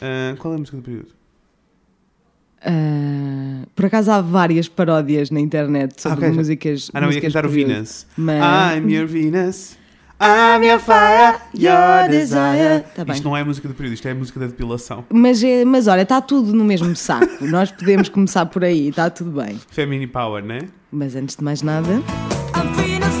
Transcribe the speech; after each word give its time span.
Ah, 0.00 0.34
qual 0.38 0.52
é 0.54 0.56
a 0.56 0.60
música 0.60 0.76
do 0.76 0.82
período? 0.82 1.08
Ah, 2.64 3.64
por 3.74 3.86
acaso 3.86 4.10
há 4.10 4.20
várias 4.20 4.68
paródias 4.68 5.30
na 5.30 5.40
internet 5.40 6.00
sobre 6.00 6.16
Ah, 6.16 6.18
ok, 6.18 6.30
já- 6.30 6.34
músicas. 6.36 6.90
Ah, 6.92 7.00
não, 7.00 7.08
ia 7.08 7.14
músicas 7.14 7.32
cantar 7.32 7.46
o. 7.48 7.50
Venus. 7.50 8.06
Mas... 8.16 8.42
I'm 8.82 8.90
your 8.92 9.06
Venus. 9.06 9.76
I'm 10.20 10.64
your 10.66 10.80
fire, 10.80 11.38
your 11.54 12.08
desire. 12.10 12.82
Tá 12.96 13.04
bem. 13.04 13.14
Isto 13.14 13.24
não 13.24 13.36
é 13.36 13.42
a 13.42 13.44
música 13.44 13.68
do 13.68 13.74
período, 13.74 13.94
isto 13.94 14.08
é 14.08 14.10
a 14.10 14.14
música 14.16 14.40
da 14.40 14.46
depilação. 14.46 15.04
Mas, 15.10 15.40
é, 15.44 15.64
mas 15.64 15.86
olha, 15.86 16.02
está 16.02 16.20
tudo 16.20 16.52
no 16.52 16.64
mesmo 16.64 16.94
saco. 16.96 17.28
Nós 17.46 17.70
podemos 17.70 18.08
começar 18.08 18.44
por 18.46 18.64
aí, 18.64 18.88
está 18.88 19.08
tudo 19.10 19.30
bem. 19.30 19.60
Femini 19.70 20.08
Power, 20.08 20.42
né? 20.44 20.62
Mas 20.90 21.14
antes 21.14 21.36
de 21.36 21.44
mais 21.44 21.62
nada, 21.62 22.02
And 22.54 22.72
Venus 22.74 23.20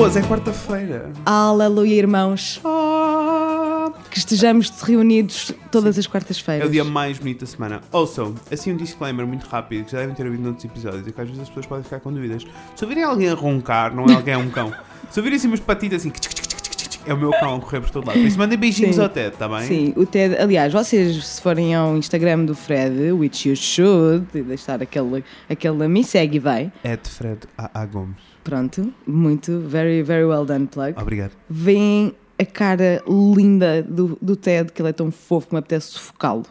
Pessoas, 0.00 0.16
é 0.16 0.22
quarta-feira. 0.22 1.10
aleluia, 1.26 1.94
irmãos, 1.94 2.58
Ah, 2.64 3.92
que 4.10 4.16
estejamos 4.16 4.70
reunidos 4.80 5.52
todas 5.70 5.98
as 5.98 6.06
É 6.06 6.08
quartas-feiras. 6.08 6.66
o 6.66 6.70
dia 6.72 6.82
mais 6.82 7.18
bonito 7.18 7.40
da 7.40 7.46
semana. 7.46 7.82
Also, 7.92 8.34
assim 8.50 8.72
um 8.72 8.78
disclaimer 8.78 9.26
muito 9.26 9.44
rápido, 9.46 9.84
que 9.84 9.92
já 9.92 9.98
devem 9.98 10.14
ter 10.14 10.24
ouvido 10.24 10.42
noutros 10.42 10.64
episódios, 10.64 11.06
e 11.06 11.12
que 11.12 11.20
às 11.20 11.26
vezes 11.28 11.42
as 11.42 11.48
pessoas 11.48 11.66
podem 11.66 11.84
ficar 11.84 12.00
com 12.00 12.10
dúvidas. 12.10 12.46
Se 12.74 12.82
ouvirem 12.82 13.04
alguém 13.04 13.28
a 13.28 13.34
roncar, 13.34 13.94
não 13.94 14.06
é 14.06 14.14
alguém, 14.14 14.32
é 14.32 14.38
um 14.38 14.48
cão. 14.48 14.72
Se 15.10 15.20
ouvirem 15.20 15.36
assim 15.36 15.48
umas 15.48 15.60
patitas 15.60 16.00
assim, 16.00 16.12
é 17.06 17.12
o 17.12 17.18
meu 17.18 17.30
cão 17.32 17.56
a 17.56 17.60
correr 17.60 17.82
por 17.82 17.90
todo 17.90 18.06
lado. 18.06 18.18
Por 18.18 18.26
isso 18.26 18.38
mandem 18.38 18.56
beijinhos 18.56 18.96
Sim. 18.96 19.02
ao 19.02 19.08
Ted, 19.10 19.34
está 19.34 19.46
bem? 19.50 19.66
Sim, 19.68 19.92
o 19.98 20.06
Ted, 20.06 20.34
aliás, 20.38 20.72
vocês 20.72 21.22
se 21.26 21.42
forem 21.42 21.74
ao 21.74 21.94
Instagram 21.94 22.46
do 22.46 22.54
Fred, 22.54 23.12
which 23.12 23.46
you 23.50 23.54
should, 23.54 24.26
e 24.34 24.40
deixar 24.40 24.80
aquele, 24.80 25.22
aquele 25.46 25.86
me 25.88 26.02
segue 26.02 26.36
e 26.36 26.40
vai. 26.40 26.72
Ed 26.82 27.06
Fred 27.06 27.40
A. 27.58 27.82
A. 27.82 27.84
Gomes. 27.84 28.29
Pronto, 28.50 28.92
muito, 29.06 29.60
very, 29.60 30.02
very 30.02 30.24
well 30.24 30.44
done, 30.44 30.66
plug. 30.66 31.00
Obrigado. 31.00 31.30
Veem 31.48 32.12
a 32.36 32.44
cara 32.44 33.00
linda 33.06 33.80
do, 33.80 34.18
do 34.20 34.34
Ted, 34.34 34.72
que 34.72 34.82
ele 34.82 34.88
é 34.88 34.92
tão 34.92 35.12
fofo 35.12 35.46
que 35.46 35.54
me 35.54 35.60
apetece 35.60 35.92
sufocá-lo. 35.92 36.42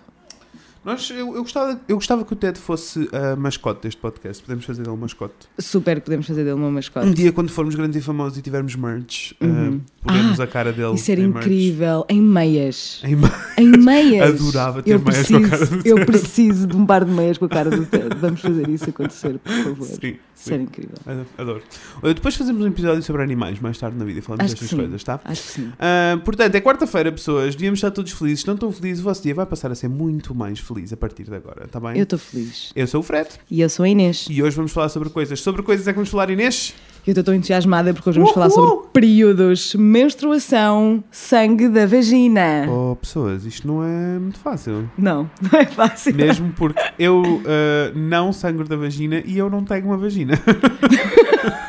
Nós, 0.84 1.10
eu, 1.10 1.36
eu, 1.36 1.42
gostava, 1.44 1.80
eu 1.90 1.96
gostava 1.98 2.24
que 2.24 2.32
o 2.32 2.36
Ted 2.36 2.58
fosse 2.58 3.10
a 3.12 3.36
mascote 3.36 3.82
deste 3.84 4.00
podcast. 4.00 4.42
Podemos 4.42 4.64
fazer 4.64 4.82
dele 4.84 4.96
mascote. 4.96 5.34
Super 5.60 6.00
podemos 6.02 6.26
fazer 6.26 6.44
dele 6.44 6.56
uma 6.56 6.72
mascote. 6.72 7.06
Um 7.06 7.12
dia, 7.12 7.32
quando 7.34 7.50
formos 7.52 7.76
grandes 7.76 8.02
e 8.02 8.06
famosos 8.06 8.38
e 8.38 8.42
tivermos 8.42 8.76
merch, 8.76 9.34
Uhum. 9.42 9.76
uh, 9.76 9.82
podemos 10.02 10.40
Ah, 10.40 10.44
a 10.44 10.48
cara 10.48 10.72
dele. 10.72 10.94
Isso 10.96 11.12
era 11.12 11.20
em 11.20 11.28
merch. 11.28 11.46
incrível, 11.46 12.06
em 12.08 12.22
meias. 12.22 13.02
Em 13.04 13.18
Em 13.62 13.68
meias. 13.78 14.42
Adorava 14.42 14.82
ter 14.82 14.92
eu 14.94 15.00
meias 15.00 15.28
preciso, 15.28 15.40
com 15.40 15.46
a 15.46 15.50
cara 15.50 15.66
do 15.66 15.76
Eu 15.88 15.96
Ted. 15.96 16.06
preciso 16.06 16.68
de 16.68 16.76
um 16.78 16.86
par 16.86 17.04
de 17.06 17.12
meias 17.12 17.38
com 17.38 17.46
a 17.46 17.50
cara 17.50 17.70
do 17.70 17.86
Ted. 17.86 18.16
Vamos 18.18 18.40
fazer 18.40 18.70
isso 18.70 18.90
acontecer, 18.90 19.38
por 19.38 19.52
favor. 19.52 19.86
Sim, 19.86 20.16
Isso 20.34 20.54
era 20.54 20.64
incrível. 20.64 20.96
Adoro, 21.38 21.62
Depois 22.02 22.36
fazemos 22.36 22.64
um 22.64 22.68
episódio 22.68 23.04
sobre 23.04 23.22
animais 23.22 23.60
mais 23.60 23.78
tarde 23.78 23.98
na 23.98 24.06
vida 24.06 24.20
e 24.20 24.22
falamos 24.22 24.46
Acho 24.46 24.56
destas 24.56 24.80
coisas, 24.80 25.04
tá? 25.04 25.20
Acho 25.26 25.42
que 25.44 25.50
sim. 25.50 25.72
Ah, 25.78 26.18
portanto, 26.24 26.56
é 26.56 26.62
quarta-feira, 26.62 27.12
pessoas. 27.12 27.54
Devíamos 27.56 27.80
estar 27.80 27.92
todos 27.92 28.14
felizes. 28.14 28.46
Não 28.46 28.54
estão 28.54 28.72
felizes, 28.72 29.02
o 29.02 29.04
vosso 29.04 29.22
dia 29.22 29.36
vai 29.36 29.46
passar 29.46 29.70
a 29.72 29.76
ser 29.76 29.90
muito 29.90 30.34
mais 30.34 30.58
feliz 30.60 30.79
a 30.94 30.98
partir 30.98 31.24
de 31.24 31.36
agora, 31.36 31.68
tá 31.68 31.80
bem? 31.80 31.98
Eu 31.98 32.04
estou 32.04 32.18
feliz. 32.18 32.72
Eu 32.76 32.88
sou 32.88 33.02
o 33.02 33.04
Fred 33.04 33.30
E 33.50 33.62
eu 33.62 33.70
sou 33.70 33.84
a 33.84 33.90
Inês. 33.90 34.28
e 34.30 34.42
hoje 34.42 34.56
vamos 34.56 34.72
falar 34.72 34.90
sobre 34.90 35.10
coisas. 35.10 35.40
Sobre 35.42 35.62
coisas 35.62 35.88
é 35.88 35.92
que 35.92 35.96
vamos 35.96 36.10
falar, 36.10 36.30
Inês? 36.30 36.74
Eu 37.08 37.12
estou 37.12 37.24
tão 37.24 37.34
entusiasmada 37.34 37.94
porque 37.94 38.10
hoje 38.10 38.20
vamos 38.20 38.34
falar 38.34 38.48
Uhul! 38.48 38.68
sobre 38.68 38.88
períodos, 38.94 39.74
menstruação, 39.76 41.04
sangue 41.10 41.68
da 41.70 41.86
vagina. 41.86 42.68
Oh, 42.70 42.96
pessoas, 42.96 43.46
isto 43.46 43.68
não 43.68 43.84
é 43.84 44.20
muito 44.20 44.38
fácil. 44.40 44.90
Não, 44.98 45.30
não 45.42 45.60
é 45.60 45.66
fácil. 45.66 46.14
Mesmo 46.14 46.52
porque 46.56 46.82
eu 47.00 47.24
ah, 47.46 47.92
não 47.96 48.32
sangro 48.34 48.68
da 48.68 48.76
vagina 48.76 49.24
e 49.26 49.38
eu 49.38 49.50
não 49.50 49.64
tenho 49.64 49.86
uma 49.86 49.98
vagina. 49.98 50.34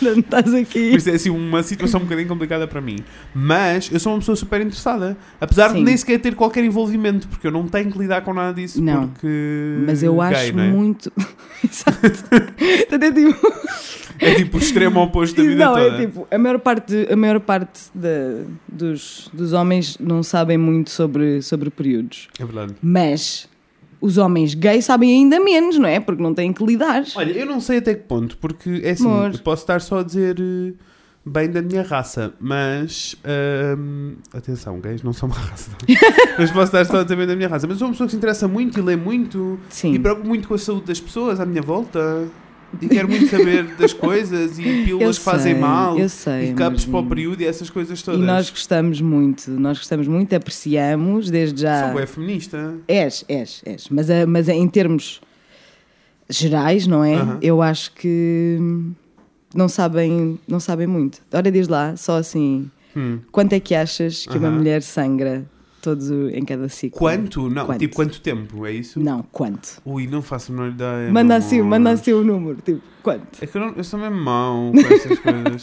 Não 0.00 0.18
estás 0.18 0.54
aqui. 0.54 0.90
Por 0.90 0.96
isso 0.98 1.10
é 1.10 1.14
assim 1.14 1.30
uma 1.30 1.62
situação 1.62 2.00
um 2.00 2.04
bocadinho 2.04 2.28
complicada 2.28 2.66
para 2.66 2.80
mim. 2.80 2.98
Mas 3.34 3.90
eu 3.92 3.98
sou 4.00 4.12
uma 4.12 4.18
pessoa 4.18 4.36
super 4.36 4.60
interessada. 4.60 5.16
Apesar 5.40 5.68
de 5.68 5.74
Sim. 5.78 5.84
nem 5.84 5.96
sequer 5.96 6.18
ter 6.20 6.34
qualquer 6.34 6.64
envolvimento, 6.64 7.26
porque 7.28 7.46
eu 7.46 7.50
não 7.50 7.66
tenho 7.66 7.90
que 7.90 7.98
lidar 7.98 8.22
com 8.22 8.32
nada 8.34 8.52
disso. 8.54 8.82
Não. 8.82 9.08
Porque. 9.08 9.76
Mas 9.86 10.02
eu 10.02 10.20
acho 10.20 10.52
não 10.54 10.62
é? 10.62 10.68
muito. 10.68 11.12
Exato. 11.64 12.24
É 12.90 13.10
tipo. 13.12 13.58
É 14.20 14.34
tipo 14.34 14.56
o 14.56 14.60
extremo 14.60 15.00
oposto 15.00 15.36
da 15.36 15.48
vida 15.48 15.64
não, 15.64 15.74
toda. 15.74 15.86
é 15.96 16.00
tipo, 16.06 16.26
a 16.28 16.38
maior 16.38 16.58
parte, 16.58 17.06
a 17.10 17.14
maior 17.16 17.38
parte 17.38 17.82
da- 17.94 18.42
dos, 18.66 19.30
dos 19.32 19.52
homens 19.52 19.96
não 19.98 20.22
sabem 20.24 20.58
muito 20.58 20.90
sobre, 20.90 21.40
sobre 21.40 21.70
períodos. 21.70 22.28
É 22.38 22.44
verdade. 22.44 22.74
Mas 22.82 23.48
os 24.00 24.16
homens 24.18 24.54
gays 24.54 24.84
sabem 24.84 25.10
ainda 25.10 25.40
menos, 25.40 25.78
não 25.78 25.88
é? 25.88 25.98
Porque 26.00 26.22
não 26.22 26.32
têm 26.34 26.52
que 26.52 26.64
lidar. 26.64 27.02
Olha, 27.16 27.32
eu 27.32 27.46
não 27.46 27.60
sei 27.60 27.78
até 27.78 27.94
que 27.94 28.02
ponto, 28.04 28.36
porque 28.38 28.80
é 28.84 28.90
assim, 28.90 29.06
Amor. 29.06 29.32
eu 29.34 29.38
posso 29.40 29.62
estar 29.62 29.80
só 29.80 29.98
a 30.00 30.02
dizer 30.02 30.36
eh, 30.40 30.72
bem 31.26 31.50
da 31.50 31.60
minha 31.60 31.82
raça, 31.82 32.32
mas 32.40 33.16
ahm, 33.24 34.12
atenção, 34.32 34.80
gays 34.80 35.02
não 35.02 35.12
são 35.12 35.28
uma 35.28 35.36
raça. 35.38 35.70
mas 36.38 36.50
posso 36.50 36.64
estar 36.66 36.84
só 36.84 37.00
a 37.00 37.02
dizer 37.02 37.16
bem 37.16 37.26
da 37.26 37.34
minha 37.36 37.48
raça. 37.48 37.66
Mas 37.66 37.78
sou 37.78 37.88
uma 37.88 37.92
pessoa 37.92 38.06
que 38.06 38.12
se 38.12 38.16
interessa 38.16 38.46
muito 38.48 38.78
e 38.78 38.82
lê 38.82 38.96
muito 38.96 39.58
Sim. 39.68 39.92
e 39.94 39.98
preocupo 39.98 40.26
muito 40.28 40.46
com 40.48 40.54
a 40.54 40.58
saúde 40.58 40.86
das 40.86 41.00
pessoas 41.00 41.40
à 41.40 41.46
minha 41.46 41.62
volta. 41.62 42.28
E 42.80 42.86
quero 42.88 43.08
muito 43.08 43.28
saber 43.28 43.64
das 43.76 43.92
coisas 43.92 44.58
e 44.58 44.62
pílulas 44.84 45.18
que 45.18 45.24
fazem 45.24 45.52
sei, 45.54 45.60
mal 45.60 45.98
Eu 45.98 46.08
sei. 46.08 46.44
e 46.44 46.48
cups 46.50 46.62
amorzinho. 46.66 46.90
para 46.92 47.00
o 47.00 47.06
período 47.08 47.40
e 47.40 47.46
essas 47.46 47.70
coisas 47.70 48.00
E 48.00 48.04
todas. 48.04 48.20
nós 48.20 48.50
gostamos 48.50 49.00
muito, 49.00 49.50
nós 49.52 49.78
gostamos 49.78 50.06
muito, 50.06 50.34
apreciamos 50.36 51.30
desde 51.30 51.62
já. 51.62 51.84
Sou 51.84 51.92
bué 51.94 52.06
feminista. 52.06 52.74
És, 52.86 53.24
és, 53.28 53.62
és. 53.64 53.88
Mas, 53.88 54.10
a- 54.10 54.26
mas 54.26 54.48
em 54.48 54.68
termos 54.68 55.20
gerais, 56.28 56.86
não 56.86 57.02
é? 57.02 57.14
Aham. 57.14 57.38
Eu 57.40 57.62
acho 57.62 57.92
que 57.94 58.58
não 59.54 59.68
sabem, 59.68 60.38
não 60.46 60.60
sabem 60.60 60.86
muito. 60.86 61.20
Ora, 61.32 61.50
diz 61.50 61.68
lá, 61.68 61.96
só 61.96 62.18
assim, 62.18 62.70
Hum. 62.94 63.18
quanto 63.32 63.54
é 63.54 63.60
que 63.60 63.74
achas 63.74 64.26
que 64.26 64.36
uma 64.36 64.48
Aham. 64.48 64.56
mulher 64.58 64.82
sangra 64.82 65.44
todo 65.80 66.30
em 66.30 66.44
cada 66.44 66.68
ciclo? 66.68 66.98
Quanto? 66.98 67.48
Não, 67.48 67.66
Quanto? 67.66 67.78
tipo 67.78 67.94
quanto 67.96 68.20
tempo? 68.20 68.66
É 68.66 68.72
isso? 68.72 68.98
Não, 69.00 69.22
quanto? 69.22 69.80
Ui, 69.84 70.06
não 70.06 70.20
faço 70.22 70.52
a 70.52 70.54
menor 70.54 70.70
ideia. 70.72 71.10
manda 71.12 71.36
assim, 71.36 71.62
manda 71.62 71.90
assim 71.90 72.12
o 72.12 72.22
número, 72.24 72.58
tipo, 72.62 72.80
quanto? 73.02 73.42
É 73.42 73.46
que 73.46 73.56
eu, 73.56 73.60
não, 73.60 73.74
eu 73.74 73.84
sou 73.84 73.98
mesmo 73.98 74.16
mau 74.16 74.72
com 74.72 74.78
estas 74.78 75.18
coisas. 75.20 75.60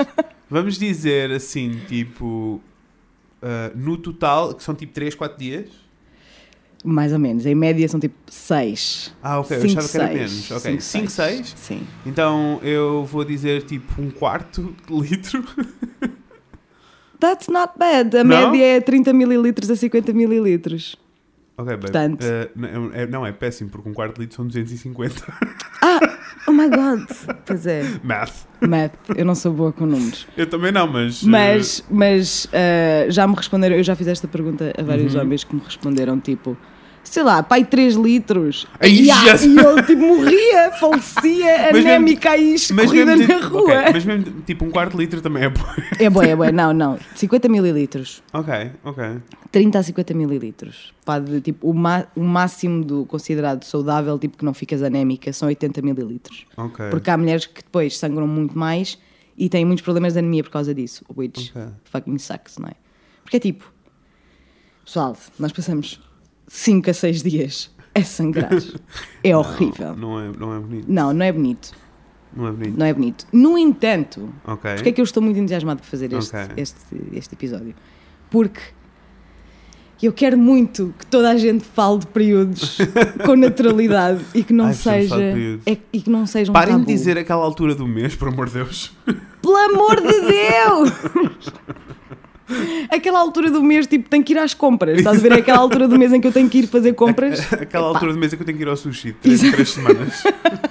Vamos 0.49 0.77
dizer 0.77 1.31
assim, 1.31 1.79
tipo, 1.87 2.61
ah, 3.41 3.71
no 3.75 3.97
total, 3.97 4.53
que 4.53 4.63
são 4.63 4.73
tipo 4.75 4.93
3, 4.93 5.15
4 5.15 5.37
dias. 5.37 5.69
Mais 6.83 7.11
ou 7.11 7.17
menos, 7.17 7.47
em 7.47 7.55
média 7.55 7.87
são 7.89 7.99
tipo 7.99 8.13
6. 8.29 9.15
Ah, 9.23 9.39
ok, 9.39 9.57
eu 9.57 9.61
Cinco, 9.61 9.79
achava 9.79 9.89
que 9.91 9.97
era 9.97 10.07
seis. 10.07 10.17
menos. 10.31 10.51
Ok, 10.51 10.71
Cinco, 10.71 10.81
5, 10.81 11.09
seis. 11.11 11.37
6. 11.49 11.53
Sim. 11.57 11.87
Então 12.05 12.59
eu 12.61 13.03
vou 13.05 13.25
dizer 13.25 13.63
tipo 13.63 13.99
um 14.01 14.11
quarto 14.11 14.75
de 14.87 14.93
litro. 14.95 15.43
That's 17.19 17.47
not 17.47 17.73
bad. 17.77 18.15
A 18.17 18.23
Não? 18.23 18.51
média 18.51 18.77
é 18.77 18.81
30 18.81 19.13
mililitros 19.13 19.69
a 19.71 19.75
50 19.75 20.13
mililitros. 20.13 20.95
Ok, 21.57 21.69
bem. 21.71 21.79
Portanto. 21.79 22.25
ah, 22.25 22.49
não, 22.55 22.91
é, 22.93 23.07
não, 23.07 23.25
é 23.25 23.31
péssimo, 23.31 23.69
porque 23.69 23.87
um 23.87 23.93
quarto 23.93 24.15
de 24.15 24.21
litro 24.21 24.35
são 24.35 24.45
250. 24.47 25.23
Oh 26.47 26.51
my 26.51 26.69
god! 26.69 27.07
Pois 27.45 27.65
é. 27.65 27.81
Math. 28.03 28.45
Math, 28.61 28.93
eu 29.15 29.25
não 29.25 29.33
sou 29.35 29.51
boa 29.53 29.71
com 29.73 29.85
números. 29.85 30.27
Eu 30.37 30.47
também 30.47 30.71
não, 30.71 30.85
mas. 30.87 31.23
ah, 31.23 31.27
Mas, 31.27 31.83
mas 31.89 32.47
ah, 32.53 33.09
já 33.09 33.27
me 33.27 33.35
responderam, 33.35 33.75
eu 33.75 33.83
já 33.83 33.95
fiz 33.95 34.07
esta 34.07 34.27
pergunta 34.27 34.73
a 34.77 34.83
vários 34.83 35.15
Uhum. 35.15 35.21
homens 35.21 35.43
que 35.43 35.55
me 35.55 35.61
responderam, 35.63 36.19
tipo, 36.19 36.55
sei 37.05 37.23
lá, 37.23 37.41
pai 37.41 37.63
3 37.63 37.95
litros. 37.95 38.67
Ai, 38.79 38.89
e, 38.89 39.09
eu 39.09 39.83
tipo 39.85 40.01
morria, 40.01 40.71
falecia, 40.79 41.69
anémica 41.69 42.35
e 42.37 42.51
mas 42.51 42.61
escorrida 42.71 43.15
na 43.15 43.25
tipo, 43.25 43.47
rua. 43.47 43.61
ok, 43.79 43.93
mas 43.93 44.05
mesmo 44.05 44.41
tipo 44.41 44.65
um 44.65 44.69
quarto 44.71 44.91
de 44.91 44.97
litro 44.97 45.21
também 45.21 45.43
é 45.43 45.49
bom. 45.49 45.63
É 45.99 46.09
boa, 46.09 46.25
é 46.25 46.35
boa, 46.35 46.51
não, 46.51 46.73
não. 46.73 46.99
50 47.15 47.47
mililitros. 47.47 48.21
ok, 48.33 48.71
ok. 48.83 49.03
30 49.51 49.79
a 49.79 49.83
50 49.83 50.13
mililitros. 50.13 50.93
Pá, 51.05 51.17
de, 51.19 51.39
tipo, 51.39 51.69
o, 51.69 51.73
ma- 51.73 52.05
o 52.15 52.21
máximo 52.23 52.83
do 52.83 53.05
considerado 53.05 53.63
saudável, 53.63 54.19
tipo 54.19 54.37
que 54.37 54.43
não 54.43 54.53
ficas 54.53 54.83
anémica, 54.83 55.31
são 55.31 55.47
80 55.47 55.81
mililitros. 55.81 56.45
Ok. 56.57 56.89
Porque 56.89 57.09
há 57.09 57.17
mulheres 57.17 57.45
que 57.45 57.63
depois 57.63 57.97
sangram 57.97 58.27
muito 58.27 58.57
mais 58.57 58.97
e 59.37 59.47
têm 59.47 59.63
muitos 59.63 59.83
problemas 59.83 60.13
de 60.13 60.19
anemia 60.19 60.43
por 60.43 60.49
causa 60.49 60.73
disso. 60.73 61.05
Which 61.15 61.51
Ok. 61.55 61.71
fucking 61.85 62.17
sucks, 62.17 62.57
não 62.57 62.67
é? 62.67 62.73
Porque 63.23 63.37
é 63.37 63.39
tipo, 63.39 63.71
pessoal, 64.83 65.15
nós 65.39 65.51
passamos 65.51 66.01
5 66.47 66.89
a 66.89 66.93
6 66.93 67.23
dias 67.23 67.71
a 67.93 68.03
sangrar. 68.03 68.51
É 69.23 69.35
horrível. 69.37 69.95
Não, 69.95 70.09
não, 70.09 70.19
é, 70.19 70.31
não 70.37 70.55
é 70.55 70.59
bonito. 70.59 70.85
Não, 70.91 71.13
não 71.13 71.25
é 71.25 71.31
bonito. 71.31 71.71
Não 72.35 72.47
é 72.47 72.51
bonito. 72.51 72.77
Não 72.77 72.85
é 72.85 72.93
bonito. 72.93 73.27
No 73.31 73.57
entanto, 73.57 74.29
Ok. 74.45 74.73
porque 74.75 74.89
é 74.89 74.91
que 74.91 74.99
eu 75.01 75.05
estou 75.05 75.23
muito 75.23 75.39
entusiasmado 75.39 75.79
por 75.81 75.87
fazer 75.87 76.11
este, 76.13 76.35
Ok. 76.35 76.53
este, 76.57 76.77
este 77.13 77.33
episódio? 77.33 77.73
Porque 78.29 78.59
eu 80.03 80.11
quero 80.11 80.37
muito 80.37 80.93
que 80.99 81.05
toda 81.07 81.29
a 81.31 81.37
gente 81.37 81.63
fale 81.63 81.99
de 81.99 82.07
períodos 82.07 82.77
com 83.25 83.35
naturalidade 83.37 84.23
e 84.35 84.43
que 84.43 84.51
não 84.51 84.65
Ai, 84.65 84.71
de 84.71 84.77
seja 84.77 85.15
é- 85.65 85.77
e 85.93 86.01
que 86.01 86.09
não 86.09 86.25
seja 86.27 86.51
um 86.51 86.53
Parem 86.53 86.75
de 86.75 86.81
tabu. 86.81 86.91
dizer 86.91 87.17
aquela 87.17 87.41
altura 87.43 87.73
do 87.73 87.87
mês, 87.87 88.13
por 88.15 88.27
amor 88.27 88.47
de 88.47 88.53
Deus. 88.55 88.91
Pelo 89.41 89.55
amor 89.55 89.95
de 90.01 90.21
Deus! 90.27 90.91
Aquela 92.91 93.19
altura 93.19 93.49
do 93.49 93.63
mês, 93.63 93.87
tipo, 93.87 94.07
tenho 94.09 94.23
que 94.23 94.33
ir 94.33 94.37
às 94.37 94.53
compras. 94.53 94.97
Estás 94.99 95.17
a 95.17 95.19
ver? 95.19 95.31
É 95.31 95.35
aquela 95.39 95.59
altura 95.59 95.87
do 95.87 95.97
mês 95.97 96.13
em 96.13 96.21
que 96.21 96.27
eu 96.27 96.31
tenho 96.31 96.49
que 96.49 96.59
ir 96.59 96.67
fazer 96.67 96.93
compras. 96.93 97.39
Aquela 97.53 97.87
Epá. 97.89 97.95
altura 97.95 98.13
de 98.13 98.19
mês 98.19 98.33
em 98.33 98.35
que 98.37 98.41
eu 98.43 98.45
tenho 98.45 98.57
que 98.57 98.63
ir 98.63 98.67
ao 98.67 98.77
sushi, 98.77 99.13
três, 99.13 99.39
três 99.41 99.69
semanas. 99.71 100.23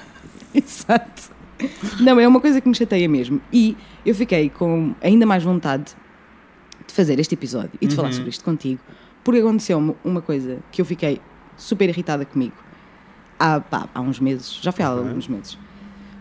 Exato. 0.54 1.34
Não, 2.00 2.18
é 2.20 2.26
uma 2.28 2.40
coisa 2.40 2.60
que 2.60 2.68
me 2.68 2.74
chateia 2.74 3.08
mesmo. 3.08 3.40
E 3.52 3.76
eu 4.04 4.14
fiquei 4.14 4.50
com 4.50 4.94
ainda 5.02 5.26
mais 5.26 5.42
vontade 5.42 5.94
de 6.86 6.92
fazer 6.92 7.18
este 7.18 7.34
episódio 7.34 7.72
e 7.80 7.86
de 7.86 7.94
falar 7.94 8.12
sobre 8.12 8.30
isto 8.30 8.44
contigo, 8.44 8.80
porque 9.24 9.40
aconteceu-me 9.40 9.94
uma 10.04 10.20
coisa 10.20 10.58
que 10.70 10.80
eu 10.80 10.84
fiquei 10.84 11.20
super 11.56 11.88
irritada 11.88 12.24
comigo 12.24 12.54
há, 13.38 13.60
pá, 13.60 13.88
há 13.94 14.00
uns 14.00 14.20
meses, 14.20 14.58
já 14.60 14.70
foi 14.70 14.84
há 14.84 14.92
Ok. 14.92 15.06
alguns 15.08 15.26
meses, 15.28 15.58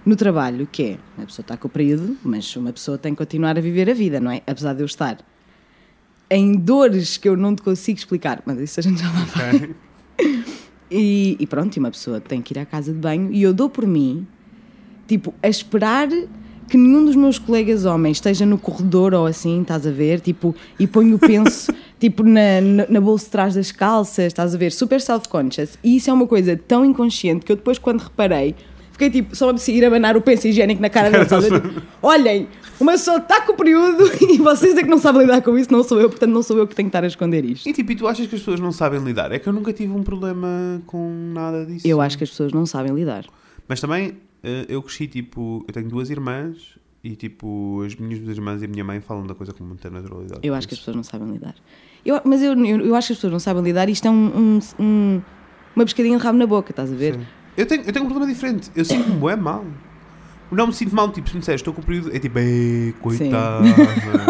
no 0.05 0.15
trabalho, 0.15 0.67
que 0.71 0.83
é 0.83 0.97
uma 1.17 1.25
pessoa 1.27 1.43
está 1.43 1.57
com 1.57 1.67
o 1.67 1.71
período, 1.71 2.17
mas 2.23 2.55
uma 2.55 2.71
pessoa 2.73 2.97
tem 2.97 3.13
que 3.13 3.17
continuar 3.17 3.57
a 3.57 3.61
viver 3.61 3.89
a 3.89 3.93
vida, 3.93 4.19
não 4.19 4.31
é? 4.31 4.41
Apesar 4.47 4.73
de 4.73 4.81
eu 4.81 4.85
estar 4.85 5.17
em 6.35 6.53
dores 6.55 7.17
que 7.17 7.29
eu 7.29 7.37
não 7.37 7.55
te 7.55 7.61
consigo 7.61 7.97
explicar, 7.97 8.41
mas 8.45 8.59
isso 8.59 8.79
a 8.79 8.83
gente 8.83 9.01
já 9.01 9.11
lá 9.11 9.25
vai. 9.25 9.55
Ok? 9.55 9.75
E, 10.95 11.35
e 11.39 11.47
pronto, 11.47 11.75
e 11.75 11.79
uma 11.79 11.89
pessoa 11.89 12.21
tem 12.21 12.39
que 12.39 12.53
ir 12.53 12.59
à 12.59 12.65
casa 12.65 12.93
de 12.93 12.99
banho 12.99 13.31
e 13.31 13.41
eu 13.41 13.51
dou 13.51 13.67
por 13.67 13.87
mim, 13.87 14.27
tipo, 15.07 15.33
a 15.41 15.49
esperar 15.49 16.07
que 16.69 16.77
nenhum 16.77 17.03
dos 17.03 17.15
meus 17.15 17.39
colegas 17.39 17.83
homens 17.83 18.17
esteja 18.17 18.45
no 18.45 18.59
corredor 18.59 19.13
ou 19.15 19.25
assim, 19.25 19.61
estás 19.61 19.87
a 19.87 19.91
ver? 19.91 20.19
Tipo, 20.19 20.55
e 20.79 20.85
ponho 20.85 21.15
o 21.15 21.19
penso, 21.19 21.73
tipo, 21.99 22.21
na, 22.21 22.61
na, 22.61 22.85
na 22.87 23.01
bolsa 23.01 23.25
de 23.25 23.31
trás 23.31 23.55
das 23.55 23.71
calças, 23.71 24.27
estás 24.27 24.53
a 24.53 24.57
ver? 24.57 24.71
Super 24.71 25.01
self-conscious. 25.01 25.79
E 25.83 25.97
isso 25.97 26.11
é 26.11 26.13
uma 26.13 26.27
coisa 26.27 26.55
tão 26.55 26.85
inconsciente 26.85 27.43
que 27.43 27.51
eu 27.51 27.55
depois, 27.55 27.79
quando 27.79 27.99
reparei, 28.01 28.55
fiquei 28.93 29.09
tipo, 29.09 29.35
só 29.35 29.51
me 29.51 29.59
ir 29.67 29.83
abanar 29.85 30.15
o 30.15 30.21
penso 30.21 30.47
higiênico 30.47 30.81
na 30.81 30.89
cara 30.89 31.07
a 31.07 31.23
ver? 31.23 31.27
Tipo, 31.27 31.81
Olhem, 32.01 32.47
uma 32.79 32.93
pessoa 32.93 33.17
está 33.17 33.41
com 33.41 33.51
o 33.53 33.55
período 33.57 34.05
e 34.23 34.37
vocês 34.37 34.77
é 34.77 34.81
que 34.83 34.89
não 34.89 34.97
sabem 34.97 35.21
lidar 35.21 35.41
com 35.41 35.57
isso, 35.57 35.71
não 35.71 35.83
sou 35.83 35.99
eu, 35.99 36.09
portanto 36.09 36.31
não 36.31 36.41
sou 36.41 36.57
eu 36.57 36.65
que 36.67 36.73
tenho 36.75 36.87
que 36.87 36.89
estar 36.89 37.03
a 37.03 37.07
esconder 37.07 37.43
isto. 37.45 37.67
E 37.67 37.73
tipo, 37.73 37.91
e 37.91 37.95
tu 37.95 38.07
achas 38.07 38.25
que 38.27 38.35
as 38.35 38.41
pessoas 38.41 38.59
não 38.61 38.71
sabem 38.71 38.99
lidar? 39.03 39.31
É 39.31 39.39
que 39.39 39.47
eu 39.47 39.53
nunca 39.53 39.73
tive 39.73 39.91
um 39.91 40.01
problema 40.03 40.81
com 40.85 41.31
nada 41.33 41.65
disso. 41.65 41.85
Eu 41.87 41.99
acho 42.01 42.17
que 42.17 42.23
as 42.23 42.29
pessoas 42.29 42.51
não 42.53 42.65
sabem 42.65 42.93
lidar. 42.95 43.25
Mas 43.67 43.79
também, 43.81 44.13
eh, 44.43 44.65
eu 44.69 44.81
cresci, 44.81 45.07
tipo, 45.07 45.63
eu 45.67 45.73
tenho 45.73 45.87
duas 45.89 46.09
irmãs 46.09 46.77
e, 47.03 47.15
tipo, 47.15 47.83
as 47.85 47.95
minhas 47.95 48.19
duas 48.19 48.37
irmãs 48.37 48.61
e 48.61 48.65
a 48.65 48.67
minha 48.67 48.83
mãe 48.83 48.99
falam 49.01 49.25
da 49.27 49.33
coisa 49.35 49.53
com 49.53 49.63
muita 49.63 49.89
naturalidade. 49.89 50.39
Eu 50.43 50.53
acho 50.53 50.67
que 50.67 50.73
as 50.73 50.79
pessoas 50.79 50.95
não 50.95 51.03
sabem 51.03 51.29
lidar. 51.31 51.55
Eu, 52.05 52.19
mas 52.25 52.41
eu, 52.41 52.53
eu, 52.65 52.81
eu 52.85 52.95
acho 52.95 53.07
que 53.07 53.13
as 53.13 53.17
pessoas 53.17 53.31
não 53.33 53.39
sabem 53.39 53.63
lidar 53.63 53.87
e 53.89 53.93
isto 53.93 54.05
é 54.07 54.11
um, 54.11 54.57
um- 54.57 54.59
um- 54.83 55.21
uma 55.75 55.85
pescadinha 55.85 56.17
de 56.17 56.23
rabo 56.23 56.37
na 56.37 56.45
boca, 56.45 56.71
estás 56.71 56.91
a 56.91 56.95
ver? 56.95 57.13
Sim. 57.15 57.21
Eu 57.55 57.65
tenho, 57.65 57.83
eu 57.83 57.93
tenho 57.93 58.05
um 58.05 58.09
problema 58.09 58.31
diferente. 58.31 58.69
Eu 58.75 58.83
sinto-me 58.85 59.27
é 59.31 59.35
mal. 59.35 59.65
Não 60.51 60.67
me 60.67 60.73
sinto 60.73 60.95
mal, 60.95 61.09
tipo, 61.11 61.27
se 61.27 61.33
me 61.33 61.39
disseres, 61.39 61.61
estou 61.61 61.73
com 61.73 61.81
o 61.81 61.83
período, 61.83 62.15
é 62.15 62.19
tipo, 62.19 62.37
ei, 62.37 62.93
coitada. 63.01 63.63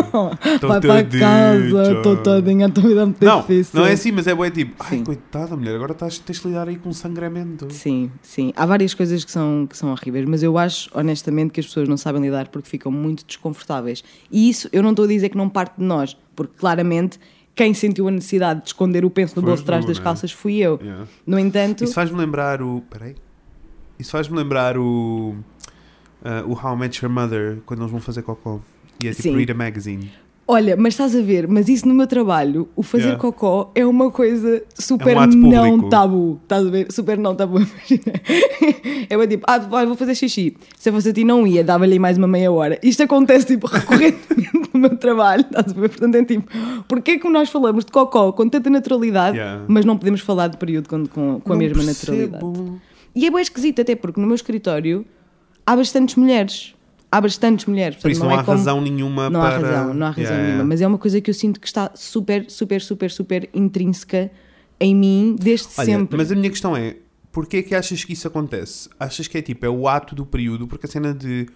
Tô 0.62 0.68
Vai 0.70 0.80
para 0.80 1.04
tadinha." 1.04 1.20
casa, 1.20 1.94
estou 1.98 2.16
todinha, 2.18 2.68
a 2.68 2.70
tua 2.70 2.84
vida 2.84 3.02
é 3.02 3.06
muito 3.06 3.26
Não, 3.26 3.42
difícil. 3.42 3.78
não 3.80 3.86
é 3.88 3.92
assim, 3.92 4.12
mas 4.14 4.26
é 4.26 4.34
bué 4.34 4.50
tipo, 4.50 4.74
ai, 4.80 4.90
Sim. 4.90 5.04
coitada, 5.04 5.54
mulher, 5.58 5.76
agora 5.76 5.92
estás, 5.92 6.20
tens 6.20 6.40
de 6.40 6.48
lidar 6.48 6.70
aí 6.70 6.78
com 6.78 6.94
sangramento. 6.94 7.68
Sim, 7.74 8.10
sim. 8.22 8.54
Há 8.56 8.66
várias 8.66 8.94
coisas 8.94 9.26
que 9.26 9.32
são, 9.32 9.68
que 9.70 9.76
são 9.76 9.92
horríveis, 9.92 10.26
mas 10.26 10.42
eu 10.44 10.58
acho, 10.58 10.90
honestamente, 10.94 11.52
que 11.52 11.60
as 11.60 11.66
pessoas 11.66 11.90
não 11.90 11.98
sabem 11.98 12.22
lidar 12.22 12.48
porque 12.48 12.70
ficam 12.70 12.90
muito 12.90 13.26
desconfortáveis. 13.26 14.02
E 14.32 14.50
isso 14.50 14.70
eu 14.72 14.82
não 14.82 14.92
estou 14.92 15.04
a 15.04 15.08
dizer 15.10 15.28
que 15.28 15.36
não 15.38 15.50
parte 15.50 15.74
de 15.78 15.84
nós, 15.84 16.16
porque 16.38 16.54
claramente 16.58 17.20
quem 17.56 17.74
sentiu 17.74 18.08
a 18.08 18.12
necessidade 18.12 18.62
de 18.62 18.68
esconder 18.68 19.06
o 19.06 19.10
penso 19.10 19.36
no 19.36 19.42
Foste 19.42 19.46
bolso 19.48 19.64
de 19.64 19.66
trás 19.68 19.86
tu, 19.86 19.88
das 19.90 19.98
não 19.98 20.02
é? 20.02 20.06
calças 20.06 20.32
fui 20.32 20.58
eu. 20.58 20.80
Yeah. 20.82 21.08
No 21.26 21.38
entanto, 21.40 21.84
Isso 21.84 21.94
faz-me 21.94 22.18
lembrar 22.18 22.62
o. 22.62 22.82
Peraí. 22.90 23.16
Isso 24.00 24.12
faz-me 24.12 24.36
lembrar 24.38 24.78
o. 24.78 25.36
ah, 26.24 26.44
o 26.46 26.54
How 26.54 26.76
I 26.76 26.80
Met 26.80 27.04
Your 27.06 27.14
Mother, 27.14 27.60
quando 27.66 27.82
eles 27.82 27.92
vão 27.92 28.02
fazer 28.02 28.24
cocó. 28.24 28.60
E 29.00 29.08
é 29.08 29.12
tipo 29.12 29.24
Sim. 29.24 29.36
read 29.36 29.52
a 29.52 29.56
magazine. 29.56 30.12
Olha, 30.46 30.76
mas 30.76 30.94
estás 30.94 31.16
a 31.16 31.22
ver, 31.22 31.48
mas 31.48 31.70
isso 31.70 31.88
no 31.88 31.94
meu 31.96 32.06
trabalho, 32.06 32.68
o 32.76 32.84
fazer 32.84 33.04
Yeah. 33.06 33.22
cocó 33.22 33.72
é 33.74 33.86
uma 33.86 34.12
coisa 34.12 34.62
super 34.78 35.16
É 35.16 35.20
um 35.22 35.26
não 35.28 35.70
público. 35.70 35.90
tabu. 35.90 36.40
Estás 36.44 36.68
a 36.68 36.70
ver? 36.70 36.92
Super 36.92 37.18
não 37.18 37.34
tabu, 37.34 37.60
imagina. 37.64 38.14
É 39.10 39.18
bem 39.18 39.28
tipo, 39.28 39.46
ah, 39.48 39.58
vou 39.86 39.96
fazer 39.96 40.16
xixi. 40.16 40.58
Se 40.78 40.90
eu 40.90 40.94
fosse 40.94 41.10
a 41.10 41.14
ti, 41.14 41.24
não 41.24 41.48
ia, 41.48 41.64
dava-lhe 41.64 41.98
mais 41.98 42.18
uma 42.18 42.28
meia 42.28 42.52
hora. 42.52 42.78
Isto 42.84 43.04
acontece 43.04 43.46
tipo 43.46 43.68
recorrentemente 43.72 44.70
no 44.74 44.80
meu 44.82 44.98
trabalho, 44.98 45.44
estás 45.44 45.72
a 45.72 45.80
ver? 45.80 45.88
Portanto, 45.90 46.16
é 46.16 46.26
tipo, 46.26 46.50
porquê 46.90 47.18
que 47.18 47.30
nós 47.30 47.50
falamos 47.50 47.86
de 47.86 47.92
cocó 47.92 48.32
com 48.34 48.50
tanta 48.50 48.70
naturalidade, 48.70 49.38
Yeah. 49.38 49.64
mas 49.68 49.86
não 49.86 49.98
podemos 49.98 50.20
falar 50.22 50.48
de 50.50 50.58
período 50.58 50.90
com, 50.90 51.06
com, 51.08 51.40
com 51.40 51.54
a 51.54 51.56
mesma 51.56 51.84
percebo. 51.84 52.34
naturalidade? 52.48 52.82
E 53.16 53.26
é 53.26 53.32
bem 53.32 53.42
esquisito, 53.42 53.82
até 53.82 53.96
porque 53.96 54.20
no 54.20 54.28
meu 54.28 54.36
escritório 54.36 55.06
há 55.66 55.76
bastantes 55.76 56.16
mulheres. 56.16 56.73
Há 57.16 57.22
bastantes 57.22 57.66
mulheres. 57.66 57.98
Por 58.02 58.10
isso 58.10 58.24
não, 58.24 58.32
é 58.32 58.36
há 58.36 58.44
como- 58.44 58.58
razão 58.58 58.82
nenhuma 58.82 59.30
não 59.30 59.40
para. 59.42 59.56
há 59.56 59.60
razão, 59.60 59.94
não 59.94 60.06
há 60.08 60.10
razão 60.10 60.24
Yeah, 60.24 60.44
nenhuma. 60.48 60.64
Mas 60.64 60.82
é 60.82 60.88
uma 60.88 60.98
coisa 60.98 61.22
que 61.22 61.30
eu 61.30 61.34
sinto 61.34 61.60
que 61.60 61.68
está 61.68 61.92
super, 61.94 62.46
super, 62.50 62.82
super, 62.82 63.12
super 63.12 63.50
intrínseca 63.54 64.32
em 64.80 64.96
mim 64.96 65.36
desde 65.40 65.68
Olha, 65.78 65.86
sempre. 65.86 66.18
Mas 66.18 66.32
a 66.32 66.36
minha 66.36 66.50
questão 66.50 66.76
é: 66.76 66.96
porquê 67.32 67.58
é 67.58 67.62
que 67.62 67.76
achas 67.76 68.04
que 68.04 68.14
isso 68.14 68.28
acontece? 68.28 68.90
Achas 69.00 69.28
que 69.28 69.38
é 69.38 69.42
tipo, 69.42 69.66
é 69.66 69.70
o 69.70 69.88
ato 69.88 70.16
do 70.16 70.26
período? 70.26 70.68
Porque 70.68 70.86
a 70.86 70.90
cena 70.90 71.14
de. 71.14 71.48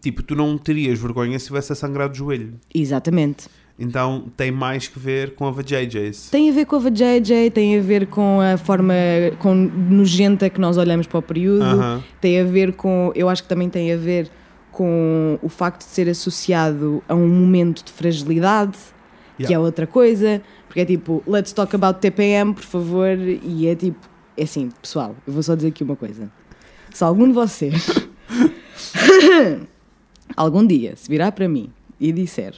Tipo, 0.00 0.22
tu 0.22 0.36
não 0.36 0.56
terias 0.56 0.98
vergonha 0.98 1.38
se 1.38 1.46
tivesse 1.46 1.72
a 1.72 1.74
sangrar 1.74 2.08
do 2.08 2.16
joelho. 2.16 2.54
Exatamente. 2.72 3.48
Então 3.80 4.26
tem 4.36 4.50
mais 4.50 4.88
que 4.88 4.98
ver 4.98 5.34
com 5.34 5.46
a 5.46 5.50
VJJs. 5.52 6.30
Tem 6.30 6.50
a 6.50 6.52
ver 6.52 6.66
com 6.66 6.76
a 6.76 6.78
VJJ, 6.80 7.50
tem 7.52 7.78
a 7.78 7.80
ver 7.82 8.06
com 8.08 8.40
a 8.40 8.56
forma 8.58 8.92
com 9.38 9.54
nojenta 9.54 10.50
que 10.50 10.60
nós 10.60 10.76
olhamos 10.76 11.06
para 11.06 11.18
o 11.18 11.22
período, 11.22 11.62
Aham. 11.62 12.02
tem 12.20 12.40
a 12.40 12.44
ver 12.44 12.72
com. 12.74 13.12
Eu 13.14 13.28
acho 13.28 13.42
que 13.42 13.48
também 13.48 13.68
tem 13.70 13.92
a 13.92 13.96
ver 13.96 14.28
com 14.78 15.36
o 15.42 15.48
facto 15.48 15.80
de 15.80 15.86
ser 15.92 16.08
associado 16.08 17.02
a 17.08 17.14
um 17.16 17.26
momento 17.26 17.84
de 17.84 17.90
fragilidade, 17.90 18.78
que 19.36 19.42
Yeah. 19.42 19.56
é 19.56 19.58
outra 19.58 19.88
coisa, 19.88 20.40
porque 20.68 20.80
é 20.80 20.84
tipo, 20.84 21.20
let's 21.26 21.52
talk 21.52 21.74
about 21.74 21.98
TPM, 21.98 22.54
por 22.54 22.62
favor, 22.62 23.18
e 23.18 23.66
é 23.66 23.74
tipo, 23.74 23.98
é 24.36 24.44
assim, 24.44 24.70
pessoal, 24.80 25.16
eu 25.26 25.32
vou 25.32 25.42
só 25.42 25.56
dizer 25.56 25.68
aqui 25.68 25.82
uma 25.82 25.96
coisa. 25.96 26.30
Se 26.92 27.02
algum 27.02 27.26
de 27.26 27.32
vocês 27.32 27.88
algum 30.36 30.66
dia 30.66 30.94
se 30.96 31.08
virar 31.08 31.32
para 31.32 31.48
mim 31.48 31.70
e 32.00 32.12
disser 32.12 32.54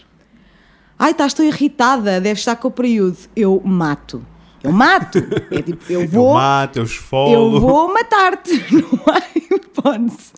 Ai, 0.98 1.12
estás 1.12 1.32
tão 1.32 1.46
irritada, 1.46 2.20
deves 2.20 2.40
estar 2.40 2.56
com 2.56 2.68
o 2.68 2.70
período. 2.70 3.16
Eu 3.34 3.58
mato. 3.64 4.22
Eu 4.62 4.70
mato. 4.70 5.16
É 5.50 5.62
tipo, 5.62 5.82
eu 5.90 6.02
Eu 6.04 6.08
vou, 6.08 6.34
mato, 6.34 6.78
eu 6.78 6.84
esfolo. 6.84 7.54
eu 7.56 7.60
vou 7.60 7.94
matar-te. 7.94 8.52
Não 8.70 9.00
há 9.06 9.22
hipótese. 9.34 10.32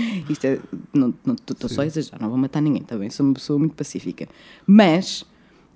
Isto 0.28 0.44
é. 0.46 0.58
Não 0.94 1.14
estou 1.50 1.68
só 1.68 1.82
a 1.82 1.86
exagerar, 1.86 2.20
não 2.20 2.28
vou 2.28 2.38
matar 2.38 2.60
ninguém, 2.60 2.82
também 2.82 3.10
sou 3.10 3.24
uma 3.26 3.34
pessoa 3.34 3.58
muito 3.58 3.74
pacífica. 3.74 4.28
Mas 4.66 5.24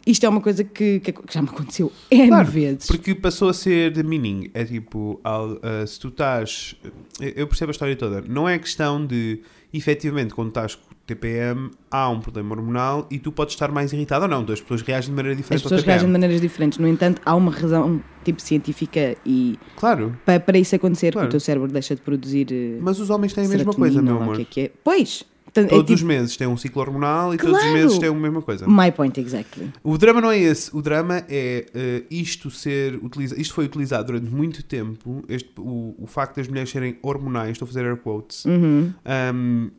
isto 0.07 0.25
é 0.25 0.29
uma 0.29 0.41
coisa 0.41 0.65
que, 0.65 1.01
que 1.01 1.15
já 1.31 1.43
me 1.43 1.49
aconteceu 1.49 1.93
N 2.11 2.29
Claro, 2.29 2.49
vezes. 2.51 2.87
Porque 2.87 3.15
passou 3.15 3.49
a 3.51 3.53
ser 3.55 3.93
de 3.93 4.03
meaning. 4.03 4.51
É 4.55 4.65
tipo, 4.65 5.21
al- 5.23 5.59
ah, 5.63 5.87
se 5.87 5.99
tu 6.01 6.09
estás. 6.09 6.75
Eu 7.21 7.47
percebo 7.47 7.71
a 7.71 7.73
história 7.73 7.97
toda. 7.97 8.23
Não 8.23 8.49
é 8.49 8.59
questão 8.59 9.05
de, 9.05 9.41
efetivamente, 9.73 10.33
quando 10.35 10.49
estás 10.49 10.79
TPM, 11.15 11.71
há 11.91 12.09
um 12.09 12.21
problema 12.21 12.55
hormonal 12.55 13.07
e 13.11 13.19
tu 13.19 13.31
podes 13.33 13.55
estar 13.55 13.71
mais 13.71 13.93
irritado 13.93 14.25
ou 14.25 14.29
não. 14.31 14.41
As 14.53 14.61
pessoas 14.61 14.83
reagem 14.83 15.11
de 15.11 15.17
maneira 15.17 15.33
As 15.33 15.37
diferente 15.39 15.59
ao 15.63 15.71
pessoas 15.71 15.83
reagem 15.85 16.07
de 16.07 16.13
maneiras 16.13 16.41
diferentes. 16.41 16.79
No 16.79 16.89
entanto, 16.89 17.21
há 17.25 17.35
uma 17.35 17.51
razão 17.51 18.01
tipo 18.25 18.41
científica 18.41 19.17
e 19.25 19.59
Claro. 19.77 20.17
para, 20.25 20.39
para 20.41 20.59
isso 20.59 20.75
acontecer, 20.77 21.13
Claro. 21.13 21.27
que 21.27 21.31
o 21.31 21.33
teu 21.33 21.41
cérebro 21.41 21.69
deixa 21.69 21.95
de 21.95 22.01
produzir. 22.03 22.47
eh, 22.53 22.79
Mas 22.81 22.99
os 23.01 23.11
homens 23.11 23.33
têm 23.33 23.45
a 23.47 23.49
mesma 23.49 23.73
coisa, 23.75 24.01
meu 24.03 24.17
amor. 24.21 24.37
que 24.37 24.43
é 24.43 24.45
que 24.45 24.61
é. 24.61 24.71
Pois! 24.85 25.25
É 25.53 25.65
Todos 25.65 25.91
os 25.91 25.97
tipo, 25.99 26.07
meses 26.07 26.37
têm 26.37 26.47
um 26.47 26.57
ciclo 26.57 26.81
hormonal 26.81 27.35
e 27.35 27.37
todos 27.37 27.57
os 27.57 27.61
Claro. 27.63 27.77
meses 27.77 27.99
têm 27.99 28.09
a 28.09 28.13
mesma 28.15 28.41
coisa. 28.41 28.69
My 28.69 28.93
point 28.93 29.19
exactly. 29.21 29.69
O 29.83 29.99
drama 29.99 30.21
não 30.21 30.31
é 30.31 30.39
esse. 30.39 30.71
O 30.73 30.81
drama 30.81 31.25
é 31.29 31.67
eh, 31.75 32.03
isto 32.09 32.53
ser 32.53 32.95
utilizado. 33.03 33.41
Isto 33.41 33.55
foi 33.55 33.65
utilizado 33.65 34.07
durante 34.13 34.31
muito 34.33 34.63
tempo. 34.63 35.25
Este, 35.29 35.51
o, 35.59 35.97
o 35.99 36.07
facto 36.07 36.37
das 36.37 36.47
mulheres 36.47 36.71
serem 36.71 36.97
hormonais, 37.03 37.51
estou 37.53 37.67
a 37.67 37.69
fazer 37.69 37.85
air 37.85 37.97
quotes, 37.97 38.45
Uhum. 38.45 38.93
um, 39.35 39.71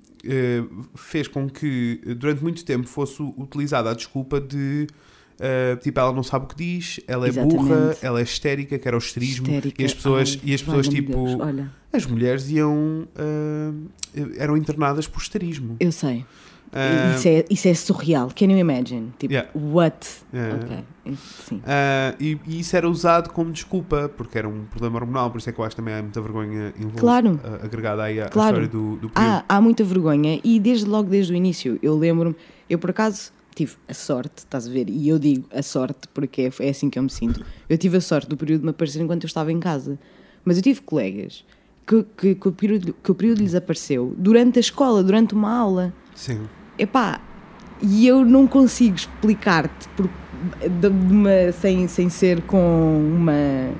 fez 0.96 1.28
com 1.28 1.50
que 1.50 2.01
eh, 2.06 2.13
durante 2.13 2.44
muito 2.44 2.63
tempo 2.63 2.88
fosse 2.88 3.22
utilizada 3.22 3.90
a 3.90 3.94
desculpa 3.94 4.40
de 4.40 4.88
eh, 5.40 5.75
tipo, 5.78 6.00
ela 6.00 6.13
não 6.13 6.22
sabe 6.22 6.46
o 6.46 6.48
que 6.48 6.56
diz, 6.56 7.00
ela 7.08 7.28
é 7.28 7.32
burra, 7.32 7.75
Exatamente. 7.75 8.06
ela 8.06 8.20
é 8.20 8.24
histérica, 8.24 8.78
que 8.78 8.88
era 8.88 8.96
o 8.96 9.00
histerismo. 9.00 9.48
Histérica. 9.48 9.82
E 9.82 9.86
as 9.86 9.94
pessoas, 9.94 10.40
Ai, 10.40 10.50
e 10.51 10.54
as 10.54 10.62
pessoas 10.62 10.88
tipo, 10.88 11.25
Deus, 11.25 11.68
as 11.92 12.06
mulheres 12.06 12.50
iam 12.50 13.08
eh, 13.16 14.22
eram 14.38 14.56
internadas 14.56 15.08
por 15.08 15.22
histerismo. 15.22 15.78
eu 15.80 15.92
sei. 15.92 16.25
Ah, 16.74 17.13
isso, 17.16 17.28
é, 17.28 17.46
isso 17.50 17.68
é 17.68 17.74
surreal. 17.74 18.32
Can 18.36 18.46
you 18.46 18.58
imagine? 18.58 19.12
Tipo, 19.20 19.34
Yeah. 19.34 19.50
what? 19.56 20.08
Yeah. 20.34 20.56
Ok. 20.56 21.16
Sim. 21.48 21.62
Ah, 21.66 22.16
e, 22.20 22.38
e 22.48 22.60
isso 22.62 22.75
era 22.78 22.90
usado 22.90 23.30
como 23.32 23.51
desculpa, 23.51 24.10
porque 24.16 24.38
era 24.38 24.48
um 24.48 24.63
problema 24.66 24.98
hormonal, 25.00 25.30
por 25.32 25.40
isso 25.40 25.50
é 25.50 25.54
que 25.54 25.60
eu 25.60 25.66
acho 25.66 25.75
que 25.75 25.82
também 25.82 25.94
há 25.96 26.01
muita 26.01 26.22
vergonha 26.22 26.74
Claro. 26.98 27.40
ah, 27.44 27.66
agregada 27.66 28.04
aí 28.04 28.22
à, 28.22 28.25
à 28.25 28.30
Claro. 28.30 28.50
história 28.62 28.68
do, 28.70 28.96
do 28.98 29.10
período. 29.10 29.34
Há, 29.34 29.44
há 29.50 29.60
muita 29.62 29.84
vergonha 29.84 30.40
e 30.44 30.60
desde 30.60 30.86
logo 30.86 31.10
desde 31.10 31.34
o 31.34 31.36
início 31.36 31.78
eu 31.82 31.98
lembro-me, 31.98 32.36
eu 32.70 32.80
por 32.80 32.92
acaso 32.92 33.32
tive 33.54 33.74
a 33.90 33.94
sorte, 33.94 34.38
estás 34.38 34.66
a 34.66 34.72
ver? 34.72 34.90
E 34.90 35.10
eu 35.10 35.20
digo 35.20 35.46
a 35.54 35.62
sorte 35.62 36.08
porque 36.13 36.44
é, 36.44 36.66
é 36.66 36.70
assim 36.70 36.90
que 36.90 36.98
eu 36.98 37.04
me 37.04 37.10
sinto. 37.10 37.44
Eu 37.68 37.78
tive 37.78 37.98
a 37.98 38.01
sorte 38.01 38.30
do 38.30 38.38
período 38.38 38.62
de 38.62 38.66
me 38.68 38.72
aparecer 38.72 39.01
enquanto 39.01 39.24
eu 39.24 39.28
estava 39.28 39.51
em 39.51 39.60
casa. 39.60 40.00
Mas 40.46 40.56
eu 40.56 40.63
tive 40.63 40.80
colegas 40.82 41.44
que, 41.86 42.06
que, 42.16 42.36
que 42.36 42.48
o, 42.48 42.51
período, 42.54 42.94
que 43.04 43.12
o 43.12 43.16
período 43.16 43.40
lhes 43.40 43.54
apareceu 43.54 44.16
durante 44.18 44.58
a 44.58 44.62
escola, 44.62 45.04
durante 45.04 45.34
uma 45.34 45.51
aula. 45.54 45.94
Sim. 46.16 46.40
Epá, 46.78 47.20
E 47.84 48.06
eu 48.06 48.24
não 48.24 48.46
consigo 48.46 48.96
explicar-te 48.96 49.88
por- 49.98 50.08
de- 50.80 50.88
uma- 50.88 51.51
sem, 51.51 51.88
sem 51.88 52.10
ser 52.10 52.42
com 52.44 52.58
uma, 53.18 53.72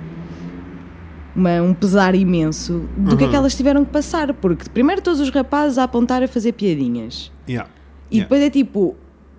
uma- 1.36 1.62
um 1.62 1.71
pesar 1.74 2.15
imenso 2.15 2.89
do 2.98 3.15
que 3.15 3.24
é 3.24 3.27
que 3.27 3.33
Uhum. 3.33 3.39
elas 3.41 3.55
tiveram 3.55 3.86
que 3.86 3.91
passar. 3.91 4.33
Porque 4.33 4.67
primeiro 4.69 5.01
todos 5.03 5.19
os 5.19 5.29
rapazes 5.29 5.77
a 5.77 5.83
apontar 5.83 6.24
a 6.24 6.27
fazer 6.27 6.53
piadinhas. 6.53 7.31
Yeah. 7.48 7.69
E 8.10 8.15
Yeah. 8.15 8.25
depois 8.27 8.41
é 8.41 8.50
tipo, 8.50 8.95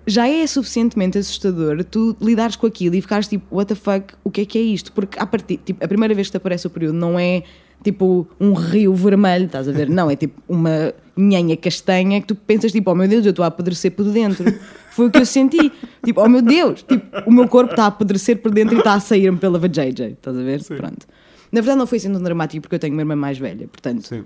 já 0.07 0.27
é 0.29 0.47
suficientemente 0.47 1.17
assustador 1.17 1.83
tu 1.83 2.15
lidares 2.21 2.55
com 2.55 2.65
aquilo 2.65 2.95
e 2.95 3.01
ficares 3.01 3.27
tipo, 3.27 3.55
what 3.55 3.67
the 3.67 3.75
fuck, 3.75 4.13
o 4.23 4.31
que 4.31 4.41
é 4.41 4.45
que 4.45 4.57
é 4.57 4.61
isto? 4.61 4.91
Porque 4.93 5.19
a, 5.19 5.25
partir, 5.25 5.57
tipo, 5.57 5.83
a 5.83 5.87
primeira 5.89 6.15
vez 6.15 6.27
que 6.27 6.31
te 6.31 6.37
aparece 6.37 6.65
o 6.65 6.69
período 6.69 6.95
não 6.97 7.19
é 7.19 7.43
tipo 7.83 8.25
um 8.39 8.53
rio 8.53 8.93
vermelho, 8.95 9.45
estás 9.45 9.67
a 9.67 9.73
ver? 9.73 9.89
Não, 9.91 10.09
é 10.09 10.15
tipo 10.15 10.41
uma 10.47 10.93
nhanha 11.15 11.55
castanha 11.55 12.19
que 12.21 12.27
tu 12.27 12.35
pensas 12.35 12.71
tipo, 12.71 12.91
oh 12.91 12.95
meu 12.95 13.07
Deus, 13.07 13.25
eu 13.25 13.29
estou 13.29 13.43
a 13.43 13.47
apodrecer 13.47 13.91
por 13.91 14.05
dentro. 14.05 14.45
Foi 14.91 15.07
o 15.07 15.11
que 15.11 15.19
eu 15.19 15.25
senti. 15.25 15.71
Tipo, 16.03 16.21
oh 16.21 16.29
meu 16.29 16.41
Deus, 16.41 16.83
tipo, 16.83 17.05
o 17.27 17.31
meu 17.31 17.47
corpo 17.47 17.71
está 17.71 17.85
a 17.85 17.87
apodrecer 17.87 18.37
por 18.41 18.51
dentro 18.51 18.75
e 18.75 18.79
está 18.79 18.93
a 18.93 18.99
sair-me 18.99 19.37
pela 19.37 19.57
vajayjay, 19.59 20.13
estás 20.13 20.37
a 20.37 20.41
ver? 20.41 20.61
Sim. 20.61 20.75
Pronto. 20.75 21.07
Na 21.51 21.61
verdade 21.61 21.77
não 21.77 21.87
foi 21.87 21.99
assim 21.99 22.11
tão 22.11 22.21
dramático 22.21 22.61
porque 22.61 22.75
eu 22.75 22.79
tenho 22.79 22.93
uma 22.93 23.01
irmã 23.03 23.15
mais 23.15 23.37
velha, 23.37 23.67
portanto 23.67 24.07
Sim. 24.07 24.23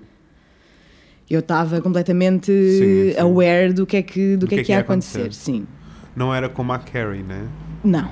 eu 1.28 1.40
estava 1.40 1.78
completamente 1.82 2.46
Sim, 2.46 3.12
sim. 3.12 3.20
aware 3.20 3.74
do 3.74 3.84
que 3.86 3.98
é 3.98 4.02
que, 4.02 4.36
do 4.36 4.46
que, 4.46 4.54
é 4.54 4.64
que 4.64 4.72
ia 4.72 4.78
acontecer. 4.78 5.32
Sim. 5.34 5.66
Não 6.16 6.34
era 6.34 6.48
como 6.48 6.72
a 6.72 6.78
Carrie, 6.78 7.22
né? 7.22 7.46
Não. 7.84 8.10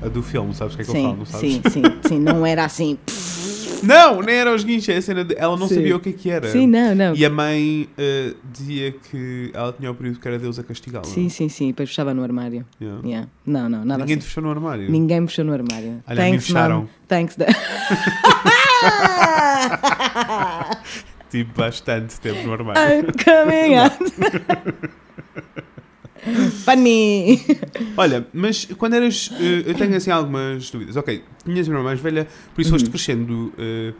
A 0.00 0.08
do 0.08 0.22
filme, 0.22 0.54
sabes 0.54 0.74
o 0.74 0.76
que 0.76 0.82
é 0.82 0.84
que 0.84 0.90
eu 0.90 0.94
falo, 1.02 1.12
Sim, 1.12 1.18
não 1.18 1.26
sabes? 1.26 1.52
sim, 1.52 1.62
sim, 1.70 1.82
sim. 2.08 2.18
Não 2.18 2.46
era 2.46 2.64
assim. 2.64 2.96
Não, 3.82 4.20
nem 4.22 4.34
era 4.36 4.54
os 4.54 4.64
guinchos, 4.64 4.88
é 4.88 4.96
a 4.96 5.02
cena 5.02 5.24
de... 5.24 5.34
ela 5.36 5.56
não 5.56 5.68
Sim. 5.68 5.74
sabia 5.76 5.96
o 5.96 6.00
que 6.00 6.08
é 6.10 6.12
que 6.12 6.30
era. 6.30 6.48
Sim, 6.48 6.66
não, 6.66 6.94
não. 6.94 7.14
E 7.14 7.24
a 7.24 7.30
mãe 7.30 7.88
eh, 7.98 8.34
dizia 8.52 8.92
que 8.92 9.50
ela 9.54 9.72
tinha 9.72 9.90
o 9.90 9.94
período 9.94 10.18
que 10.20 10.28
era 10.28 10.38
Deus 10.38 10.58
a 10.58 10.62
castigá-la. 10.62 11.04
Sim, 11.04 11.28
sim, 11.28 11.48
sim. 11.48 11.68
Depois 11.68 11.88
fechava 11.88 12.12
no 12.14 12.22
armário. 12.22 12.64
Yeah. 12.80 13.02
Yeah. 13.06 13.28
Não, 13.46 13.68
não, 13.68 13.84
nada 13.84 14.00
Ninguém 14.04 14.16
te 14.16 14.20
assim. 14.20 14.28
fechou 14.28 14.42
no 14.42 14.50
armário. 14.50 14.90
Ninguém 14.90 15.20
me 15.20 15.28
fechou 15.28 15.44
no 15.44 15.52
armário. 15.52 16.02
Olha, 16.08 16.24
mim 16.30 16.38
fecharam. 16.38 16.80
mom. 16.82 16.86
Thanks. 17.08 17.36
da- 17.36 17.46
Tive 21.30 21.50
bastante 21.56 22.20
tempo 22.20 22.46
no 22.46 22.52
armário. 22.52 23.06
I'm 23.06 23.12
coming 23.24 23.74
out. 23.76 24.92
Funny. 26.64 27.40
Olha, 27.96 28.26
mas 28.32 28.64
quando 28.78 28.94
eras. 28.94 29.30
eh, 29.40 29.64
eu 29.70 29.74
tenho 29.74 29.96
assim 29.96 30.10
algumas 30.10 30.70
dúvidas. 30.70 30.96
Ok, 30.96 31.22
tinhas 31.44 31.66
uma 31.68 31.76
irmã 31.78 31.84
mais 31.88 32.00
velha, 32.00 32.26
por 32.54 32.60
isso 32.60 32.70
Uhum. 32.72 32.78
foste 32.78 32.90
crescendo. 32.90 33.52
eh, 33.58 33.92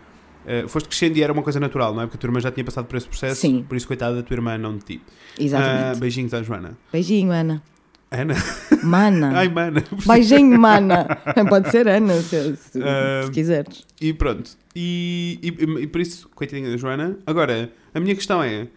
eh, 0.46 0.64
foste 0.68 0.88
crescendo 0.88 1.16
e 1.18 1.22
era 1.22 1.32
uma 1.32 1.42
coisa 1.42 1.58
natural, 1.60 1.94
não 1.94 2.02
é? 2.02 2.06
Porque 2.06 2.16
a 2.16 2.20
tua 2.20 2.28
irmã 2.28 2.40
já 2.40 2.50
tinha 2.52 2.64
passado 2.64 2.86
por 2.86 2.96
esse 2.96 3.06
processo. 3.08 3.40
Sim. 3.40 3.64
Por 3.68 3.76
isso, 3.76 3.86
coitada 3.86 4.16
da 4.16 4.22
tua 4.22 4.34
irmã, 4.34 4.56
não 4.58 4.76
de 4.76 4.84
ti. 4.84 5.00
Exatamente. 5.38 5.98
beijinhos 6.00 6.34
à 6.34 6.42
Joana. 6.42 6.76
Beijinho, 6.92 7.32
Ana. 7.32 7.62
Ana? 8.10 8.34
Mana. 8.82 9.32
Ai, 9.38 9.48
mana. 9.48 9.82
Beijinho, 10.06 10.58
mana. 10.60 11.06
Pode 11.48 11.70
ser 11.70 11.88
Ana, 11.88 12.14
se, 12.20 12.56
se- 12.56 12.82
Ah, 12.82 13.22
se 13.24 13.30
quiseres. 13.32 13.86
E 14.00 14.12
pronto. 14.12 14.50
E, 14.76 15.38
e, 15.42 15.82
e 15.82 15.86
por 15.86 16.00
isso, 16.00 16.28
coitadinha 16.34 16.70
da 16.70 16.76
Joana. 16.76 17.18
Agora, 17.26 17.70
a 17.94 17.98
minha 18.00 18.14
questão 18.14 18.42
é. 18.42 18.68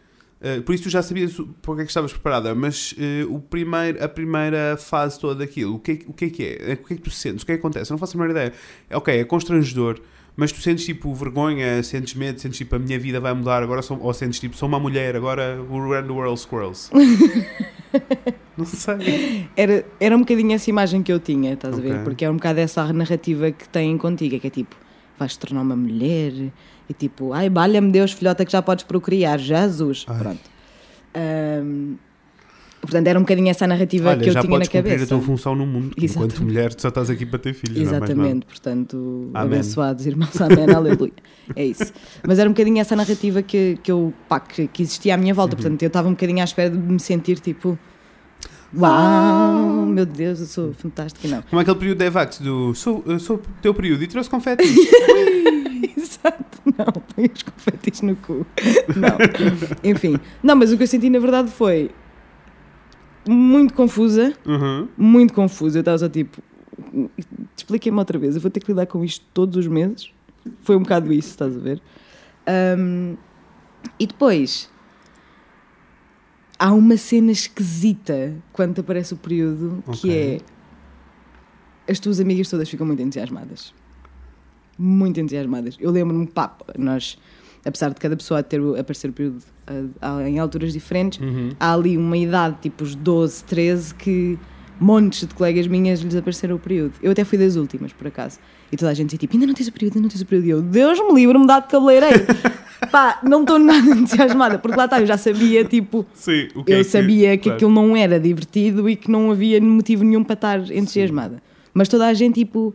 Eh, 0.48 0.62
por 0.62 0.74
isso 0.76 0.84
tu 0.84 0.90
já 0.90 1.02
sabias 1.02 1.38
o- 1.40 1.48
para 1.48 1.72
o 1.72 1.76
que 1.76 1.82
é 1.82 1.86
que 1.86 1.90
estavas 1.92 2.12
preparada, 2.14 2.54
mas 2.54 2.94
eh, 3.00 3.26
o 3.28 3.40
primeiro, 3.40 4.04
a 4.04 4.08
primeira 4.08 4.78
fase 4.78 5.20
toda 5.20 5.36
daquilo, 5.40 5.76
o 5.76 5.80
que, 5.80 5.92
é, 5.92 5.96
que- 5.96 6.06
o 6.10 6.14
que 6.14 6.26
é 6.26 6.30
que 6.30 6.44
é? 6.44 6.74
O 6.74 6.86
que 6.88 6.94
é 6.94 6.96
que 6.98 7.02
tu 7.02 7.10
sentes? 7.12 7.42
O 7.44 7.46
que 7.46 7.52
é 7.52 7.56
que 7.56 7.60
acontece? 7.60 7.92
Eu 7.92 7.96
não 7.96 8.00
faço 8.00 8.16
a 8.16 8.20
menor 8.22 8.32
ideia. 8.32 8.54
É, 8.90 8.96
ok, 8.96 9.20
é 9.20 9.24
constrangedor, 9.24 10.00
mas 10.38 10.52
tu 10.52 10.62
sentes 10.62 10.86
tipo 10.86 11.14
vergonha, 11.14 11.82
sentes 11.82 12.14
medo, 12.14 12.40
sentes 12.40 12.58
tipo 12.60 12.76
a 12.76 12.80
minha 12.80 13.00
vida 13.00 13.20
vai 13.20 13.34
mudar 13.34 13.64
agora, 13.64 13.82
sou, 13.82 14.00
ou 14.00 14.14
sentes 14.14 14.40
tipo 14.40 14.56
sou 14.56 14.68
uma 14.70 14.80
mulher, 14.80 15.16
agora 15.16 15.60
we're 15.70 15.86
around 15.92 16.08
the 16.08 16.14
world 16.14 16.40
squirrels. 16.40 16.92
não 18.58 18.66
sei. 18.66 19.48
Era, 19.56 19.86
era 20.00 20.16
um 20.16 20.20
bocadinho 20.20 20.54
essa 20.54 20.70
imagem 20.70 21.02
que 21.04 21.12
eu 21.12 21.20
tinha, 21.20 21.54
estás 21.54 21.76
a 21.76 21.78
Ok. 21.78 21.90
ver? 21.92 22.04
Porque 22.04 22.26
é 22.26 22.30
um 22.30 22.36
bocado 22.36 22.60
essa 22.60 22.92
narrativa 22.94 23.52
que 23.52 23.68
têm 23.70 23.98
contigo, 23.98 24.40
que 24.40 24.48
é 24.48 24.50
tipo, 24.50 24.76
vais-te 25.18 25.40
tornar 25.40 25.62
uma 25.62 25.76
mulher 25.76 26.52
e 26.90 26.94
tipo, 26.94 27.34
ai, 27.34 27.50
valha-me 27.50 27.92
Deus, 27.92 28.12
filhota, 28.12 28.46
que 28.46 28.52
já 28.52 28.62
podes 28.62 28.84
procriar, 28.84 29.40
Jesus. 29.40 30.06
Ai. 30.08 30.18
Pronto. 30.20 30.40
Ahm, 31.14 31.96
portanto, 32.82 33.08
era 33.08 33.18
um 33.18 33.22
bocadinho 33.24 33.50
essa 33.50 33.66
narrativa 33.66 34.10
Olha, 34.12 34.20
que 34.22 34.30
eu 34.30 34.34
já 34.34 34.42
tinha 34.42 34.52
na 34.52 34.56
podes 34.58 34.68
cumprir 34.70 34.92
a 34.92 34.94
cabeça. 34.96 35.08
tua 35.16 35.22
função 35.22 35.56
no 35.56 35.66
mundo. 35.66 35.88
Enquanto 35.98 36.04
Exatamente. 36.04 36.44
mulher, 36.44 36.74
tu 36.74 36.82
só 36.82 36.90
estás 36.90 37.10
aqui 37.10 37.26
para 37.26 37.40
ter 37.40 37.54
filhos. 37.54 37.78
é. 37.78 37.82
Exatamente, 37.82 38.46
portanto, 38.46 39.30
Amém. 39.34 39.54
abençoados 39.60 40.06
irmãos, 40.06 40.40
amém, 40.42 40.70
aleluia. 40.74 41.12
É 41.56 41.66
isso. 41.66 41.92
Mas 42.28 42.38
era 42.38 42.50
um 42.50 42.54
bocadinho 42.54 42.80
essa 42.80 42.96
narrativa 42.96 43.42
que, 43.42 43.80
que, 43.82 43.92
eu, 43.92 44.14
pá, 44.30 44.40
que, 44.40 44.68
que 44.68 44.84
existia 44.84 45.14
à 45.16 45.18
minha 45.18 45.32
Uhum. 45.34 45.36
volta, 45.38 45.56
portanto, 45.56 45.82
eu 45.82 45.88
estava 45.88 46.08
um 46.08 46.12
bocadinho 46.12 46.42
à 46.42 46.44
espera 46.44 46.70
de 46.70 46.78
me 46.78 47.00
sentir 47.00 47.40
tipo, 47.40 47.78
uau, 48.74 49.86
meu 49.86 50.06
Deus, 50.06 50.40
eu 50.40 50.46
sou 50.46 50.74
fantástica. 50.74 51.28
Não, 51.28 51.42
Como 51.44 51.60
aquele 51.60 51.78
período 51.78 51.98
de 52.00 52.06
Evax 52.06 52.40
do 52.40 52.74
sou, 52.76 53.04
sou 53.20 53.42
teu 53.62 53.74
período 53.74 54.04
e 54.04 54.08
trouxe 54.08 54.30
confete. 54.30 54.64
Exato, 55.98 56.62
não, 56.66 56.86
põe 57.16 57.30
os 57.34 57.44
confetis 57.44 58.02
no 58.02 58.16
cu. 58.16 58.46
Não, 58.96 59.18
enfim. 59.84 60.18
Não, 60.44 60.56
mas 60.56 60.72
o 60.72 60.78
que 60.78 60.84
eu 60.84 60.88
senti 60.88 61.10
na 61.10 61.20
verdade 61.20 61.50
foi 61.52 61.92
muito 63.28 63.74
confusa, 63.74 64.34
Uhum. 64.46 64.88
muito 64.98 65.34
confusa. 65.34 65.78
Eu 65.78 65.82
estava 65.82 65.98
só 65.98 66.10
tipo, 66.10 66.42
expliquem-me 67.58 67.98
outra 67.98 68.18
vez, 68.20 68.36
eu 68.36 68.42
vou 68.42 68.52
ter 68.52 68.60
que 68.60 68.68
lidar 68.72 68.86
com 68.88 69.04
isto 69.04 69.26
todos 69.34 69.58
os 69.58 69.68
meses. 69.68 70.12
Foi 70.62 70.76
um 70.76 70.82
bocado 70.82 71.12
isso, 71.12 71.30
estás 71.30 71.56
a 71.56 71.60
ver? 71.60 71.82
Ahm, 72.46 73.16
e 74.00 74.06
depois 74.06 74.70
há 76.58 76.74
uma 76.74 76.98
cena 76.98 77.32
esquisita 77.32 78.34
quando 78.54 78.80
aparece 78.80 79.14
o 79.14 79.18
período 79.18 79.84
que 79.94 80.08
Ok. 80.10 80.42
é 81.88 81.92
as 81.92 82.00
tuas 82.00 82.20
amigas 82.20 82.50
todas 82.50 82.68
ficam 82.70 82.86
muito 82.88 83.02
entusiasmadas. 83.02 83.74
Muito 84.78 85.20
entusiasmadas. 85.20 85.78
Eu 85.80 85.92
lembro-me, 85.92 86.26
pá, 86.28 86.56
nós, 86.78 87.18
apesar 87.64 87.90
de 87.90 87.96
cada 87.96 88.18
pessoa 88.18 88.42
ter 88.42 88.60
aparecer 88.80 89.10
o 89.10 89.14
período 89.14 89.44
ah, 90.02 90.28
em 90.28 90.40
alturas 90.40 90.74
diferentes, 90.74 91.20
Uhum. 91.20 91.52
há 91.60 91.74
ali 91.74 91.96
uma 91.98 92.18
idade, 92.18 92.58
tipo 92.62 92.84
os 92.84 92.96
12, 92.96 93.44
13, 93.44 93.94
que 93.96 94.40
montes 94.80 95.28
de 95.28 95.34
colegas 95.34 95.68
minhas 95.68 96.00
lhes 96.02 96.16
apareceram 96.16 96.56
o 96.56 96.60
período. 96.60 96.94
Eu 97.02 97.12
até 97.12 97.24
fui 97.24 97.38
das 97.38 97.56
últimas, 97.56 97.94
por 97.94 98.08
acaso. 98.08 98.40
E 98.72 98.78
toda 98.78 98.92
a 98.92 98.94
gente 98.94 99.08
dizia, 99.08 99.20
tipo, 99.20 99.34
ainda 99.36 99.46
não 99.48 99.54
tens 99.54 99.68
o 99.68 99.72
período, 99.72 99.94
ainda 99.96 100.04
não 100.04 100.10
tens 100.10 100.22
o 100.22 100.26
período. 100.26 100.46
E 100.48 100.50
eu, 100.50 100.62
Deus 100.62 101.00
me 101.00 101.14
livre, 101.14 101.38
me 101.38 101.48
dá 101.48 101.60
de 101.60 101.68
cabeleireiro. 101.68 102.26
Pá, 102.92 103.20
não 103.24 103.42
estou 103.42 103.58
nada 103.58 103.88
entusiasmada, 103.90 104.60
porque 104.60 104.78
lá 104.78 104.86
está, 104.86 105.00
eu 105.00 105.06
já 105.06 105.18
sabia, 105.18 105.64
tipo, 105.64 106.06
Sim, 106.14 106.48
é 106.68 106.80
eu 106.80 106.84
sabia 106.84 107.38
que 107.38 107.44
claro. 107.44 107.56
aquilo 107.56 107.72
não 107.72 107.96
era 107.96 108.20
divertido 108.20 108.90
e 108.90 108.96
que 108.96 109.10
não 109.10 109.32
havia 109.32 109.60
motivo 109.62 110.04
nenhum 110.04 110.24
para 110.24 110.34
estar 110.34 110.72
entusiasmada. 110.72 111.42
Mas 111.74 111.88
toda 111.88 112.06
a 112.06 112.14
gente, 112.14 112.36
tipo, 112.36 112.74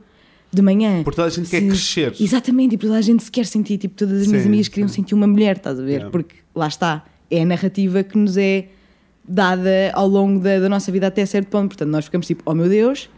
de 0.52 0.62
manhã. 0.62 1.02
Porque 1.04 1.16
toda 1.16 1.28
a 1.28 1.30
gente 1.30 1.49
quer 1.50 1.61
se- 1.61 1.66
crescer. 1.69 2.14
Exatamente, 2.19 2.75
e 2.75 2.78
toda 2.78 2.97
a 2.97 3.00
gente 3.02 3.23
se 3.23 3.30
quer 3.30 3.45
sentir, 3.47 3.76
tipo, 3.78 3.95
todas 3.95 4.23
as 4.23 4.26
minhas 4.26 4.42
Sim, 4.42 4.49
amigas 4.49 4.69
queriam 4.69 4.88
sim. 4.88 4.97
sentir 4.97 5.14
uma 5.14 5.26
mulher, 5.26 5.57
estás 5.57 5.78
a 5.78 5.83
ver? 5.83 5.90
Yeah. 5.92 6.11
Porque 6.11 6.37
lá 6.54 6.66
está, 6.66 7.04
é 7.30 7.42
a 7.42 7.45
narrativa 7.45 8.02
que 8.02 8.16
nos 8.19 8.37
é 8.37 8.69
dada 9.33 9.91
ao 9.95 10.07
longo 10.09 10.41
da, 10.41 10.59
da 10.59 10.69
nossa 10.69 10.91
vida 10.91 11.07
até 11.07 11.25
certo 11.25 11.49
ponto. 11.49 11.69
Portanto, 11.69 11.89
nós 11.91 12.05
ficamos 12.07 12.27
tipo, 12.27 12.43
oh 12.47 12.55
meu 12.55 12.69
Deus, 12.69 13.09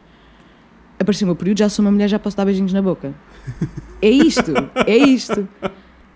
apareceu 1.00 1.26
o 1.26 1.28
meu 1.28 1.36
período, 1.36 1.58
já 1.58 1.68
sou 1.68 1.84
uma 1.84 1.90
mulher, 1.90 2.08
já 2.08 2.18
posso 2.18 2.36
dar 2.36 2.44
beijinhos 2.44 2.72
na 2.72 2.82
boca. 2.82 3.14
É 4.00 4.10
isto, 4.10 4.52
é 4.86 4.96
isto. 4.96 5.48